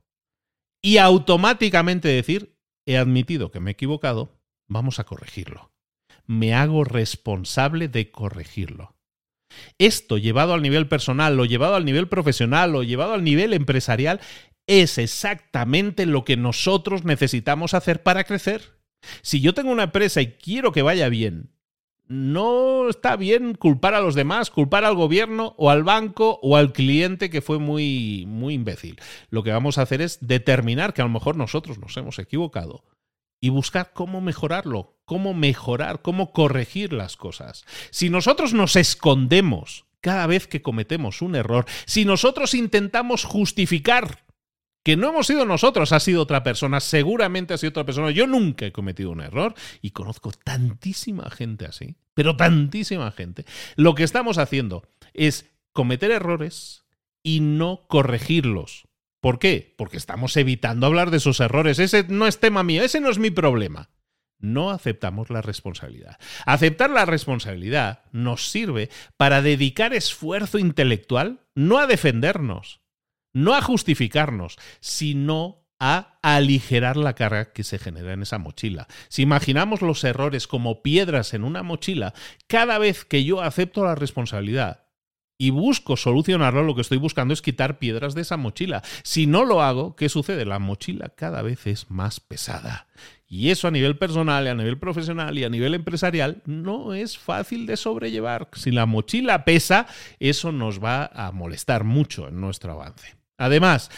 y 0.81 0.97
automáticamente 0.97 2.07
decir, 2.07 2.57
he 2.85 2.97
admitido 2.97 3.51
que 3.51 3.59
me 3.59 3.71
he 3.71 3.73
equivocado, 3.73 4.41
vamos 4.67 4.99
a 4.99 5.05
corregirlo. 5.05 5.71
Me 6.25 6.53
hago 6.53 6.83
responsable 6.83 7.87
de 7.87 8.11
corregirlo. 8.11 8.95
Esto 9.77 10.17
llevado 10.17 10.53
al 10.53 10.61
nivel 10.61 10.87
personal, 10.87 11.39
o 11.39 11.45
llevado 11.45 11.75
al 11.75 11.85
nivel 11.85 12.07
profesional, 12.09 12.75
o 12.75 12.83
llevado 12.83 13.13
al 13.13 13.23
nivel 13.23 13.53
empresarial, 13.53 14.19
es 14.67 14.97
exactamente 14.97 16.05
lo 16.05 16.25
que 16.25 16.35
nosotros 16.35 17.05
necesitamos 17.05 17.73
hacer 17.73 18.03
para 18.03 18.25
crecer. 18.25 18.81
Si 19.21 19.39
yo 19.39 19.53
tengo 19.53 19.71
una 19.71 19.83
empresa 19.83 20.21
y 20.21 20.33
quiero 20.33 20.71
que 20.71 20.81
vaya 20.81 21.07
bien, 21.09 21.53
no 22.07 22.89
está 22.89 23.15
bien 23.15 23.53
culpar 23.53 23.93
a 23.93 24.01
los 24.01 24.15
demás, 24.15 24.49
culpar 24.49 24.85
al 24.85 24.95
gobierno 24.95 25.55
o 25.57 25.69
al 25.69 25.83
banco 25.83 26.39
o 26.41 26.57
al 26.57 26.73
cliente 26.73 27.29
que 27.29 27.41
fue 27.41 27.59
muy, 27.59 28.25
muy 28.27 28.53
imbécil. 28.53 28.99
Lo 29.29 29.43
que 29.43 29.51
vamos 29.51 29.77
a 29.77 29.81
hacer 29.81 30.01
es 30.01 30.19
determinar 30.21 30.93
que 30.93 31.01
a 31.01 31.05
lo 31.05 31.11
mejor 31.11 31.35
nosotros 31.35 31.79
nos 31.79 31.95
hemos 31.97 32.19
equivocado 32.19 32.83
y 33.39 33.49
buscar 33.49 33.91
cómo 33.93 34.21
mejorarlo, 34.21 34.97
cómo 35.05 35.33
mejorar, 35.33 36.01
cómo 36.01 36.31
corregir 36.31 36.93
las 36.93 37.17
cosas. 37.17 37.65
Si 37.91 38.09
nosotros 38.09 38.53
nos 38.53 38.75
escondemos 38.75 39.85
cada 40.01 40.27
vez 40.27 40.47
que 40.47 40.61
cometemos 40.61 41.21
un 41.21 41.35
error, 41.35 41.65
si 41.85 42.05
nosotros 42.05 42.53
intentamos 42.53 43.25
justificar 43.25 44.26
que 44.83 44.95
no 44.95 45.09
hemos 45.09 45.27
sido 45.27 45.45
nosotros, 45.45 45.91
ha 45.91 45.99
sido 45.99 46.21
otra 46.21 46.43
persona, 46.43 46.79
seguramente 46.79 47.53
ha 47.53 47.57
sido 47.57 47.71
otra 47.71 47.85
persona. 47.85 48.11
Yo 48.11 48.25
nunca 48.25 48.65
he 48.65 48.71
cometido 48.71 49.11
un 49.11 49.21
error 49.21 49.53
y 49.81 49.91
conozco 49.91 50.31
tantísima 50.31 51.29
gente 51.29 51.65
así, 51.65 51.95
pero 52.13 52.37
tantísima 52.37 53.11
gente. 53.11 53.45
Lo 53.75 53.95
que 53.95 54.03
estamos 54.03 54.37
haciendo 54.37 54.87
es 55.13 55.49
cometer 55.73 56.11
errores 56.11 56.85
y 57.21 57.41
no 57.41 57.85
corregirlos. 57.87 58.87
¿Por 59.19 59.39
qué? 59.39 59.75
Porque 59.77 59.97
estamos 59.97 60.37
evitando 60.37 60.87
hablar 60.87 61.11
de 61.11 61.17
esos 61.17 61.39
errores. 61.39 61.79
Ese 61.79 62.05
no 62.07 62.27
es 62.27 62.39
tema 62.39 62.63
mío, 62.63 62.83
ese 62.83 63.01
no 63.01 63.09
es 63.09 63.19
mi 63.19 63.31
problema. 63.31 63.89
No 64.39 64.69
aceptamos 64.69 65.29
la 65.29 65.41
responsabilidad. 65.41 66.17
Aceptar 66.45 66.91
la 66.91 67.05
responsabilidad 67.05 68.03
nos 68.11 68.49
sirve 68.51 68.89
para 69.17 69.41
dedicar 69.41 69.93
esfuerzo 69.93 70.59
intelectual 70.59 71.41
no 71.55 71.79
a 71.79 71.87
defendernos, 71.87 72.81
no 73.37 73.53
a 73.53 73.61
justificarnos, 73.61 74.57
sino 74.79 75.63
a 75.79 76.17
aligerar 76.23 76.97
la 76.97 77.13
carga 77.13 77.53
que 77.53 77.63
se 77.63 77.77
genera 77.77 78.13
en 78.13 78.23
esa 78.23 78.39
mochila. 78.39 78.87
Si 79.09 79.21
imaginamos 79.21 79.81
los 79.81 80.03
errores 80.03 80.47
como 80.47 80.81
piedras 80.81 81.35
en 81.35 81.43
una 81.43 81.61
mochila, 81.61 82.13
cada 82.47 82.79
vez 82.79 83.05
que 83.05 83.23
yo 83.23 83.41
acepto 83.41 83.83
la 83.83 83.93
responsabilidad 83.93 84.85
y 85.37 85.51
busco 85.51 85.97
solucionarlo, 85.97 86.63
lo 86.63 86.73
que 86.73 86.81
estoy 86.81 86.97
buscando 86.97 87.31
es 87.31 87.43
quitar 87.43 87.77
piedras 87.77 88.15
de 88.15 88.21
esa 88.21 88.37
mochila. 88.37 88.81
Si 89.03 89.27
no 89.27 89.45
lo 89.45 89.61
hago, 89.61 89.95
¿qué 89.95 90.09
sucede? 90.09 90.45
La 90.45 90.57
mochila 90.57 91.09
cada 91.09 91.43
vez 91.43 91.67
es 91.67 91.91
más 91.91 92.19
pesada. 92.19 92.87
Y 93.27 93.49
eso 93.49 93.67
a 93.67 93.71
nivel 93.71 93.97
personal, 93.97 94.47
a 94.47 94.55
nivel 94.55 94.79
profesional 94.79 95.37
y 95.37 95.43
a 95.43 95.49
nivel 95.49 95.75
empresarial 95.75 96.41
no 96.45 96.93
es 96.93 97.17
fácil 97.17 97.67
de 97.67 97.77
sobrellevar. 97.77 98.47
Si 98.53 98.71
la 98.71 98.85
mochila 98.85 99.45
pesa, 99.45 99.85
eso 100.19 100.51
nos 100.51 100.83
va 100.83 101.05
a 101.13 101.31
molestar 101.31 101.83
mucho 101.83 102.29
en 102.29 102.41
nuestro 102.41 102.71
avance. 102.71 103.16
Además, 103.37 103.91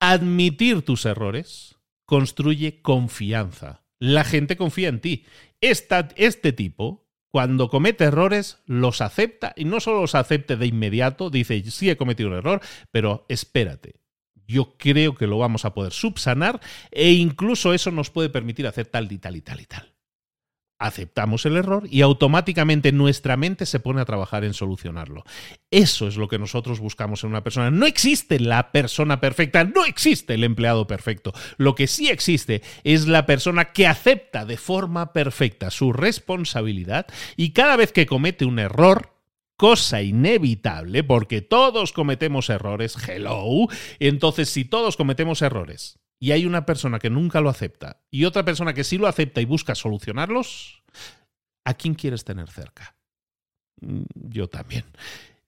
admitir 0.00 0.82
tus 0.82 1.04
errores 1.04 1.76
construye 2.06 2.82
confianza. 2.82 3.82
La 3.98 4.24
gente 4.24 4.56
confía 4.56 4.88
en 4.88 5.00
ti. 5.00 5.24
este 5.60 6.52
tipo, 6.52 7.08
cuando 7.30 7.68
comete 7.68 8.04
errores, 8.04 8.58
los 8.66 9.00
acepta 9.00 9.52
y 9.56 9.64
no 9.64 9.80
solo 9.80 10.02
los 10.02 10.14
acepte 10.14 10.56
de 10.56 10.66
inmediato, 10.66 11.30
dice, 11.30 11.62
sí 11.70 11.90
he 11.90 11.96
cometido 11.96 12.28
un 12.28 12.36
error, 12.36 12.60
pero 12.90 13.24
espérate. 13.28 13.96
Yo 14.46 14.76
creo 14.76 15.14
que 15.14 15.26
lo 15.26 15.38
vamos 15.38 15.64
a 15.64 15.72
poder 15.72 15.92
subsanar 15.92 16.60
e 16.90 17.12
incluso 17.12 17.72
eso 17.72 17.90
nos 17.90 18.10
puede 18.10 18.28
permitir 18.28 18.66
hacer 18.66 18.86
tal 18.86 19.10
y 19.10 19.18
tal 19.18 19.36
y 19.36 19.40
tal 19.40 19.60
y 19.60 19.66
tal 19.66 19.93
aceptamos 20.86 21.46
el 21.46 21.56
error 21.56 21.84
y 21.90 22.02
automáticamente 22.02 22.92
nuestra 22.92 23.36
mente 23.36 23.66
se 23.66 23.80
pone 23.80 24.00
a 24.00 24.04
trabajar 24.04 24.44
en 24.44 24.54
solucionarlo. 24.54 25.24
Eso 25.70 26.06
es 26.06 26.16
lo 26.16 26.28
que 26.28 26.38
nosotros 26.38 26.78
buscamos 26.78 27.24
en 27.24 27.30
una 27.30 27.42
persona. 27.42 27.70
No 27.70 27.86
existe 27.86 28.38
la 28.38 28.70
persona 28.70 29.20
perfecta, 29.20 29.64
no 29.64 29.84
existe 29.84 30.34
el 30.34 30.44
empleado 30.44 30.86
perfecto. 30.86 31.32
Lo 31.56 31.74
que 31.74 31.86
sí 31.86 32.08
existe 32.08 32.62
es 32.84 33.06
la 33.06 33.24
persona 33.26 33.72
que 33.72 33.86
acepta 33.86 34.44
de 34.44 34.56
forma 34.56 35.12
perfecta 35.12 35.70
su 35.70 35.92
responsabilidad 35.92 37.06
y 37.36 37.50
cada 37.52 37.76
vez 37.76 37.92
que 37.92 38.06
comete 38.06 38.44
un 38.44 38.58
error, 38.58 39.14
cosa 39.56 40.02
inevitable, 40.02 41.02
porque 41.02 41.40
todos 41.40 41.92
cometemos 41.92 42.50
errores, 42.50 42.96
hello, 43.08 43.68
entonces 43.98 44.50
si 44.50 44.64
todos 44.64 44.96
cometemos 44.96 45.40
errores 45.42 45.98
y 46.20 46.32
hay 46.32 46.46
una 46.46 46.64
persona 46.66 46.98
que 46.98 47.10
nunca 47.10 47.40
lo 47.40 47.48
acepta 47.48 48.02
y 48.10 48.24
otra 48.24 48.44
persona 48.44 48.74
que 48.74 48.84
sí 48.84 48.98
lo 48.98 49.06
acepta 49.06 49.40
y 49.40 49.44
busca 49.44 49.74
solucionarlos, 49.74 50.82
¿a 51.64 51.74
quién 51.74 51.94
quieres 51.94 52.24
tener 52.24 52.48
cerca? 52.50 52.96
Mm, 53.80 54.02
yo 54.14 54.48
también. 54.48 54.84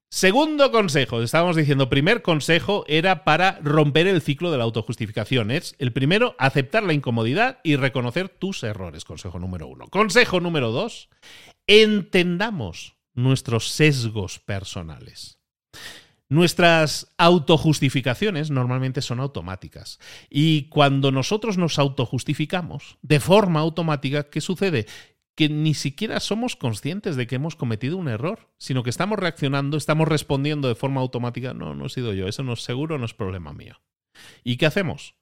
Segundo 0.08 0.70
consejo, 0.70 1.20
estábamos 1.20 1.56
diciendo, 1.56 1.90
primer 1.90 2.22
consejo 2.22 2.84
era 2.86 3.24
para 3.24 3.58
romper 3.60 4.06
el 4.06 4.22
ciclo 4.22 4.50
de 4.50 4.58
la 4.58 4.64
autojustificación. 4.64 5.50
Es 5.50 5.74
el 5.78 5.92
primero, 5.92 6.36
aceptar 6.38 6.84
la 6.84 6.92
incomodidad 6.92 7.58
y 7.64 7.76
reconocer 7.76 8.28
tus 8.28 8.62
errores. 8.62 9.04
Consejo 9.04 9.38
número 9.38 9.66
uno. 9.66 9.88
Consejo 9.88 10.40
número 10.40 10.70
dos, 10.70 11.10
entendamos 11.66 12.96
nuestros 13.14 13.68
sesgos 13.68 14.38
personales. 14.38 15.38
Nuestras 16.28 17.14
autojustificaciones 17.18 18.50
normalmente 18.50 19.00
son 19.00 19.20
automáticas. 19.20 20.00
Y 20.28 20.68
cuando 20.68 21.12
nosotros 21.12 21.56
nos 21.56 21.78
autojustificamos 21.78 22.98
de 23.02 23.20
forma 23.20 23.60
automática, 23.60 24.28
¿qué 24.28 24.40
sucede? 24.40 24.86
Que 25.36 25.48
ni 25.48 25.74
siquiera 25.74 26.18
somos 26.18 26.56
conscientes 26.56 27.14
de 27.14 27.28
que 27.28 27.36
hemos 27.36 27.54
cometido 27.54 27.96
un 27.96 28.08
error, 28.08 28.50
sino 28.58 28.82
que 28.82 28.90
estamos 28.90 29.18
reaccionando, 29.18 29.76
estamos 29.76 30.08
respondiendo 30.08 30.66
de 30.66 30.74
forma 30.74 31.00
automática. 31.00 31.54
No, 31.54 31.74
no 31.74 31.86
he 31.86 31.90
sido 31.90 32.12
yo, 32.12 32.26
eso 32.26 32.42
no 32.42 32.54
es 32.54 32.62
seguro, 32.62 32.98
no 32.98 33.04
es 33.04 33.14
problema 33.14 33.52
mío. 33.52 33.80
¿Y 34.42 34.56
qué 34.56 34.66
hacemos? 34.66 35.14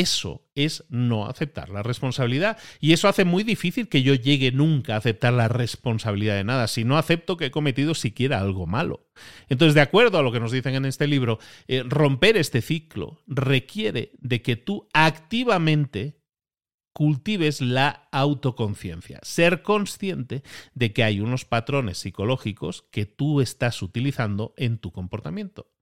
Eso 0.00 0.48
es 0.54 0.84
no 0.90 1.26
aceptar 1.26 1.70
la 1.70 1.82
responsabilidad. 1.82 2.56
Y 2.80 2.92
eso 2.92 3.08
hace 3.08 3.24
muy 3.24 3.42
difícil 3.42 3.88
que 3.88 4.02
yo 4.02 4.14
llegue 4.14 4.52
nunca 4.52 4.94
a 4.94 4.98
aceptar 4.98 5.32
la 5.32 5.48
responsabilidad 5.48 6.36
de 6.36 6.44
nada, 6.44 6.68
si 6.68 6.84
no 6.84 6.96
acepto 6.98 7.36
que 7.36 7.46
he 7.46 7.50
cometido 7.50 7.94
siquiera 7.94 8.38
algo 8.38 8.66
malo. 8.66 9.08
Entonces, 9.48 9.74
de 9.74 9.80
acuerdo 9.80 10.18
a 10.18 10.22
lo 10.22 10.30
que 10.30 10.40
nos 10.40 10.52
dicen 10.52 10.76
en 10.76 10.84
este 10.84 11.08
libro, 11.08 11.40
eh, 11.66 11.82
romper 11.84 12.36
este 12.36 12.62
ciclo 12.62 13.22
requiere 13.26 14.12
de 14.20 14.40
que 14.40 14.54
tú 14.54 14.88
activamente 14.92 16.20
cultives 16.92 17.60
la 17.60 18.08
autoconciencia, 18.12 19.18
ser 19.22 19.62
consciente 19.62 20.42
de 20.74 20.92
que 20.92 21.04
hay 21.04 21.20
unos 21.20 21.44
patrones 21.44 21.98
psicológicos 21.98 22.82
que 22.90 23.06
tú 23.06 23.40
estás 23.40 23.82
utilizando 23.82 24.54
en 24.56 24.78
tu 24.78 24.92
comportamiento. 24.92 25.72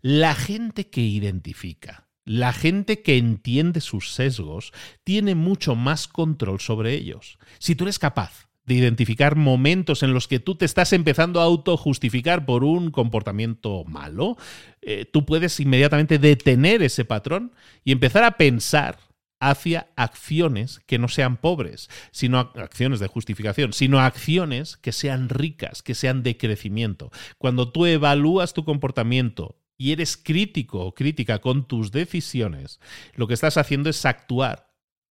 La 0.00 0.34
gente 0.34 0.88
que 0.88 1.00
identifica 1.00 2.07
la 2.28 2.52
gente 2.52 3.00
que 3.00 3.16
entiende 3.16 3.80
sus 3.80 4.12
sesgos 4.12 4.72
tiene 5.02 5.34
mucho 5.34 5.74
más 5.74 6.06
control 6.08 6.60
sobre 6.60 6.92
ellos. 6.92 7.38
Si 7.58 7.74
tú 7.74 7.84
eres 7.84 7.98
capaz 7.98 8.48
de 8.66 8.74
identificar 8.74 9.34
momentos 9.34 10.02
en 10.02 10.12
los 10.12 10.28
que 10.28 10.38
tú 10.38 10.54
te 10.54 10.66
estás 10.66 10.92
empezando 10.92 11.40
a 11.40 11.44
autojustificar 11.44 12.44
por 12.44 12.64
un 12.64 12.90
comportamiento 12.90 13.82
malo, 13.84 14.36
eh, 14.82 15.06
tú 15.10 15.24
puedes 15.24 15.58
inmediatamente 15.58 16.18
detener 16.18 16.82
ese 16.82 17.06
patrón 17.06 17.52
y 17.82 17.92
empezar 17.92 18.24
a 18.24 18.32
pensar 18.32 18.98
hacia 19.40 19.88
acciones 19.96 20.80
que 20.86 20.98
no 20.98 21.08
sean 21.08 21.38
pobres, 21.38 21.88
sino 22.10 22.38
acciones 22.40 23.00
de 23.00 23.06
justificación, 23.06 23.72
sino 23.72 24.00
acciones 24.00 24.76
que 24.76 24.92
sean 24.92 25.30
ricas, 25.30 25.82
que 25.82 25.94
sean 25.94 26.22
de 26.22 26.36
crecimiento. 26.36 27.10
Cuando 27.38 27.72
tú 27.72 27.86
evalúas 27.86 28.52
tu 28.52 28.66
comportamiento 28.66 29.56
y 29.78 29.92
eres 29.92 30.16
crítico 30.16 30.80
o 30.84 30.94
crítica 30.94 31.38
con 31.38 31.66
tus 31.66 31.92
decisiones, 31.92 32.80
lo 33.14 33.26
que 33.26 33.34
estás 33.34 33.56
haciendo 33.56 33.88
es 33.88 34.04
actuar 34.04 34.68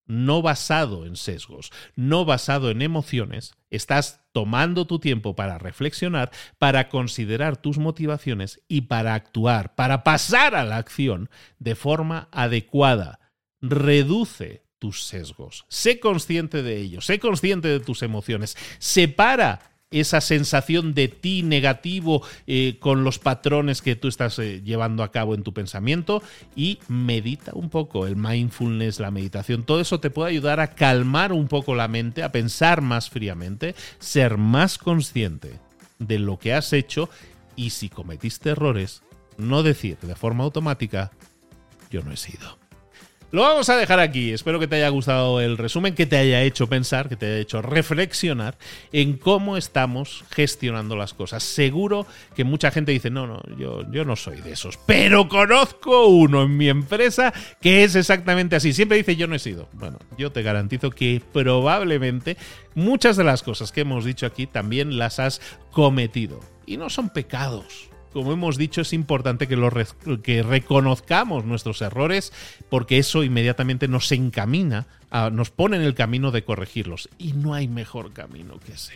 no 0.07 0.41
basado 0.41 1.05
en 1.05 1.15
sesgos, 1.15 1.71
no 1.95 2.25
basado 2.25 2.71
en 2.71 2.81
emociones, 2.81 3.53
estás 3.69 4.21
tomando 4.31 4.87
tu 4.87 4.99
tiempo 4.99 5.35
para 5.35 5.57
reflexionar, 5.57 6.31
para 6.57 6.89
considerar 6.89 7.57
tus 7.57 7.77
motivaciones 7.77 8.61
y 8.67 8.81
para 8.81 9.13
actuar, 9.13 9.75
para 9.75 10.03
pasar 10.03 10.55
a 10.55 10.63
la 10.63 10.77
acción 10.77 11.29
de 11.59 11.75
forma 11.75 12.29
adecuada. 12.31 13.19
Reduce 13.61 14.63
tus 14.79 15.03
sesgos, 15.03 15.65
sé 15.67 15.99
consciente 15.99 16.63
de 16.63 16.77
ellos, 16.77 17.05
sé 17.05 17.19
consciente 17.19 17.67
de 17.67 17.79
tus 17.79 18.01
emociones, 18.01 18.55
separa 18.79 19.76
esa 19.91 20.19
sensación 20.19 20.93
de 20.93 21.07
ti 21.07 21.43
negativo 21.43 22.21
eh, 22.45 22.77
con 22.79 23.03
los 23.03 23.19
patrones 23.19 23.81
que 23.81 23.95
tú 23.95 24.07
estás 24.07 24.37
eh, 24.39 24.61
llevando 24.63 25.03
a 25.03 25.11
cabo 25.11 25.33
en 25.33 25.43
tu 25.43 25.53
pensamiento 25.53 26.21
y 26.55 26.79
medita 26.87 27.51
un 27.53 27.69
poco. 27.69 28.05
El 28.05 28.17
mindfulness, 28.17 28.99
la 28.99 29.11
meditación, 29.11 29.63
todo 29.63 29.79
eso 29.79 29.99
te 29.99 30.09
puede 30.09 30.31
ayudar 30.31 30.59
a 30.59 30.75
calmar 30.75 31.31
un 31.31 31.47
poco 31.47 31.73
la 31.75 31.87
mente, 31.87 32.23
a 32.23 32.31
pensar 32.31 32.81
más 32.81 33.09
fríamente, 33.09 33.75
ser 33.99 34.37
más 34.37 34.77
consciente 34.77 35.59
de 35.99 36.19
lo 36.19 36.37
que 36.37 36.53
has 36.53 36.73
hecho 36.73 37.09
y 37.55 37.71
si 37.71 37.89
cometiste 37.89 38.51
errores, 38.51 39.01
no 39.37 39.63
decir 39.63 39.97
de 40.01 40.15
forma 40.15 40.43
automática, 40.43 41.11
yo 41.89 42.03
no 42.03 42.11
he 42.11 42.17
sido. 42.17 42.66
Lo 43.29 43.41
vamos 43.41 43.67
a 43.67 43.75
dejar 43.75 43.99
aquí. 43.99 44.31
Espero 44.31 44.57
que 44.57 44.67
te 44.67 44.77
haya 44.77 44.87
gustado 44.87 45.41
el 45.41 45.57
resumen, 45.57 45.95
que 45.95 46.05
te 46.05 46.15
haya 46.15 46.43
hecho 46.43 46.67
pensar, 46.67 47.09
que 47.09 47.17
te 47.17 47.25
haya 47.25 47.39
hecho 47.39 47.61
reflexionar 47.61 48.57
en 48.93 49.17
cómo 49.17 49.57
estamos 49.57 50.23
gestionando 50.31 50.95
las 50.95 51.13
cosas. 51.13 51.43
Seguro 51.43 52.07
que 52.35 52.45
mucha 52.45 52.71
gente 52.71 52.93
dice, 52.93 53.09
no, 53.09 53.27
no, 53.27 53.41
yo, 53.57 53.83
yo 53.91 54.05
no 54.05 54.15
soy 54.15 54.39
de 54.39 54.53
esos, 54.53 54.77
pero 54.85 55.27
conozco 55.27 56.07
uno 56.07 56.43
en 56.43 56.55
mi 56.55 56.69
empresa 56.69 57.33
que 57.59 57.83
es 57.83 57.95
exactamente 57.95 58.55
así. 58.55 58.71
Siempre 58.71 58.97
dice, 58.97 59.17
yo 59.17 59.27
no 59.27 59.35
he 59.35 59.39
sido. 59.39 59.67
Bueno, 59.73 59.99
yo 60.17 60.31
te 60.31 60.41
garantizo 60.41 60.91
que 60.91 61.21
probablemente 61.33 62.37
muchas 62.75 63.17
de 63.17 63.25
las 63.25 63.43
cosas 63.43 63.73
que 63.73 63.81
hemos 63.81 64.05
dicho 64.05 64.25
aquí 64.25 64.47
también 64.47 64.97
las 64.97 65.19
has 65.19 65.41
cometido. 65.71 66.39
Y 66.65 66.77
no 66.77 66.89
son 66.89 67.09
pecados 67.09 67.89
como 68.17 68.33
hemos 68.33 68.57
dicho, 68.57 68.81
es 68.81 68.93
importante 68.93 69.47
que, 69.47 69.55
lo 69.55 69.69
que 70.23 70.41
reconozcamos 70.41 71.45
nuestros 71.45 71.83
errores 71.83 72.33
porque 72.67 72.97
eso 72.97 73.23
inmediatamente 73.23 73.87
nos 73.87 74.11
encamina, 74.11 74.87
nos 75.31 75.51
pone 75.51 75.77
en 75.77 75.83
el 75.83 75.93
camino 75.93 76.31
de 76.31 76.43
corregirlos. 76.43 77.09
Y 77.19 77.33
no 77.33 77.53
hay 77.53 77.67
mejor 77.67 78.13
camino 78.13 78.59
que 78.65 78.71
ese. 78.71 78.93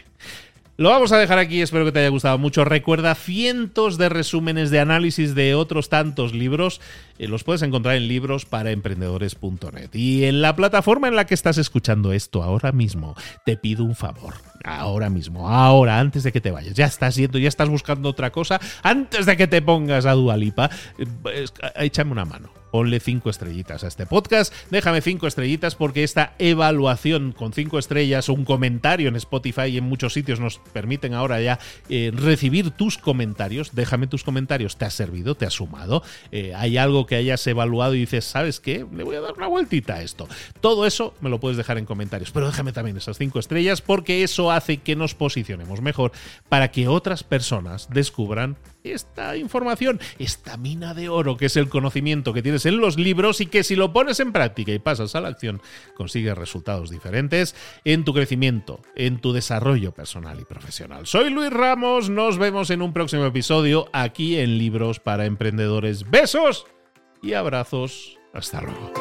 Lo 0.78 0.90
vamos 0.90 1.12
a 1.12 1.20
dejar 1.20 1.38
aquí, 1.38 1.62
espero 1.62 1.86
que 1.86 1.92
te 1.92 2.00
haya 2.00 2.10
gustado 2.10 2.40
mucho. 2.40 2.66
Recuerda 2.66 3.14
cientos 3.14 4.00
de 4.00 4.10
resúmenes 4.10 4.72
de 4.72 4.80
análisis 4.80 5.36
de 5.36 5.54
otros 5.54 5.90
tantos 5.90 6.34
libros. 6.34 6.82
Eh, 7.22 7.28
los 7.28 7.44
puedes 7.44 7.62
encontrar 7.62 7.96
en 7.98 8.08
librosparaemprendedores.net. 8.08 9.90
Y 9.94 10.24
en 10.24 10.42
la 10.42 10.56
plataforma 10.56 11.08
en 11.08 11.16
la 11.16 11.26
que 11.28 11.36
estás 11.36 11.60
escuchando 11.60 12.14
esto 12.14 12.42
ahora 12.42 12.72
mismo, 12.72 13.16
te 13.46 13.58
pido 13.58 13.84
un 13.84 13.96
favor. 13.96 14.34
Ahora 14.64 15.12
mismo, 15.12 15.48
ahora, 15.48 16.00
antes 16.00 16.24
de 16.24 16.32
que 16.32 16.42
te 16.42 16.50
vayas. 16.50 16.74
Ya 16.74 16.88
estás 16.88 17.16
yendo, 17.16 17.38
ya 17.38 17.48
estás 17.48 17.70
buscando 17.70 18.10
otra 18.10 18.32
cosa. 18.32 18.60
Antes 18.82 19.28
de 19.28 19.38
que 19.38 19.46
te 19.46 19.62
pongas 19.62 20.08
a 20.08 20.14
Dualipa, 20.14 20.72
eh, 20.98 21.46
échame 21.76 22.12
una 22.12 22.26
mano 22.26 22.50
ponle 22.72 23.02
cinco 23.02 23.30
estrellitas 23.30 23.84
a 23.84 23.88
este 23.88 24.06
podcast, 24.06 24.54
déjame 24.70 25.02
cinco 25.02 25.28
estrellitas 25.28 25.76
porque 25.76 26.04
esta 26.04 26.34
evaluación 26.40 27.34
con 27.34 27.52
cinco 27.52 27.78
estrellas 27.78 28.30
o 28.30 28.34
un 28.34 28.46
comentario 28.46 29.10
en 29.10 29.18
Spotify 29.18 29.64
y 29.64 29.78
en 29.78 29.84
muchos 29.84 30.14
sitios 30.14 30.40
nos 30.40 30.60
permiten 30.72 31.14
ahora 31.14 31.42
ya 31.42 31.60
eh, 31.90 32.12
recibir 32.16 32.72
tus 32.72 32.98
comentarios. 32.98 33.76
Déjame 33.76 34.08
tus 34.08 34.24
comentarios, 34.24 34.78
¿te 34.78 34.86
ha 34.86 34.90
servido? 34.90 35.36
¿Te 35.36 35.46
ha 35.46 35.50
sumado? 35.50 36.02
¿Hay 36.56 36.78
algo 36.78 37.06
que 37.12 37.18
hayas 37.18 37.46
evaluado 37.46 37.94
y 37.94 38.00
dices, 38.00 38.24
¿sabes 38.24 38.62
qué? 38.62 38.86
Le 38.90 39.04
voy 39.04 39.18
a 39.18 39.20
dar 39.20 39.34
una 39.34 39.48
vueltita 39.48 39.96
a 39.96 40.02
esto. 40.02 40.30
Todo 40.62 40.86
eso 40.86 41.14
me 41.20 41.30
lo 41.30 41.42
puedes 41.42 41.58
dejar 41.58 41.78
en 41.78 41.84
comentarios, 41.84 42.32
pero 42.32 42.46
déjame 42.46 42.72
también 42.72 42.96
esas 42.96 43.18
cinco 43.18 43.38
estrellas 43.38 43.82
porque 43.82 44.24
eso 44.24 44.50
hace 44.50 44.78
que 44.78 44.96
nos 44.96 45.14
posicionemos 45.14 45.82
mejor 45.82 46.14
para 46.48 46.72
que 46.72 46.88
otras 46.88 47.26
personas 47.26 47.90
descubran 47.90 48.56
esta 48.86 49.36
información, 49.36 50.00
esta 50.20 50.56
mina 50.56 50.94
de 50.94 51.10
oro 51.10 51.36
que 51.36 51.48
es 51.48 51.58
el 51.58 51.68
conocimiento 51.68 52.32
que 52.32 52.42
tienes 52.42 52.66
en 52.66 52.78
los 52.78 52.98
libros 52.98 53.42
y 53.42 53.48
que 53.48 53.66
si 53.66 53.76
lo 53.76 53.92
pones 53.92 54.22
en 54.22 54.32
práctica 54.32 54.72
y 54.72 54.80
pasas 54.80 55.14
a 55.14 55.20
la 55.20 55.28
acción, 55.28 55.62
consigues 55.98 56.38
resultados 56.38 56.90
diferentes 56.90 57.56
en 57.84 58.06
tu 58.06 58.14
crecimiento, 58.14 58.80
en 58.96 59.20
tu 59.20 59.34
desarrollo 59.34 59.92
personal 59.92 60.40
y 60.40 60.46
profesional. 60.46 61.08
Soy 61.08 61.30
Luis 61.30 61.52
Ramos, 61.52 62.10
nos 62.10 62.38
vemos 62.38 62.70
en 62.70 62.82
un 62.82 62.94
próximo 62.94 63.26
episodio 63.26 63.90
aquí 63.92 64.38
en 64.38 64.58
Libros 64.58 65.02
para 65.02 65.26
Emprendedores. 65.26 66.10
Besos 66.10 66.66
y 67.22 67.34
abrazos. 67.34 68.20
Hasta 68.34 68.62
luego. 68.62 69.01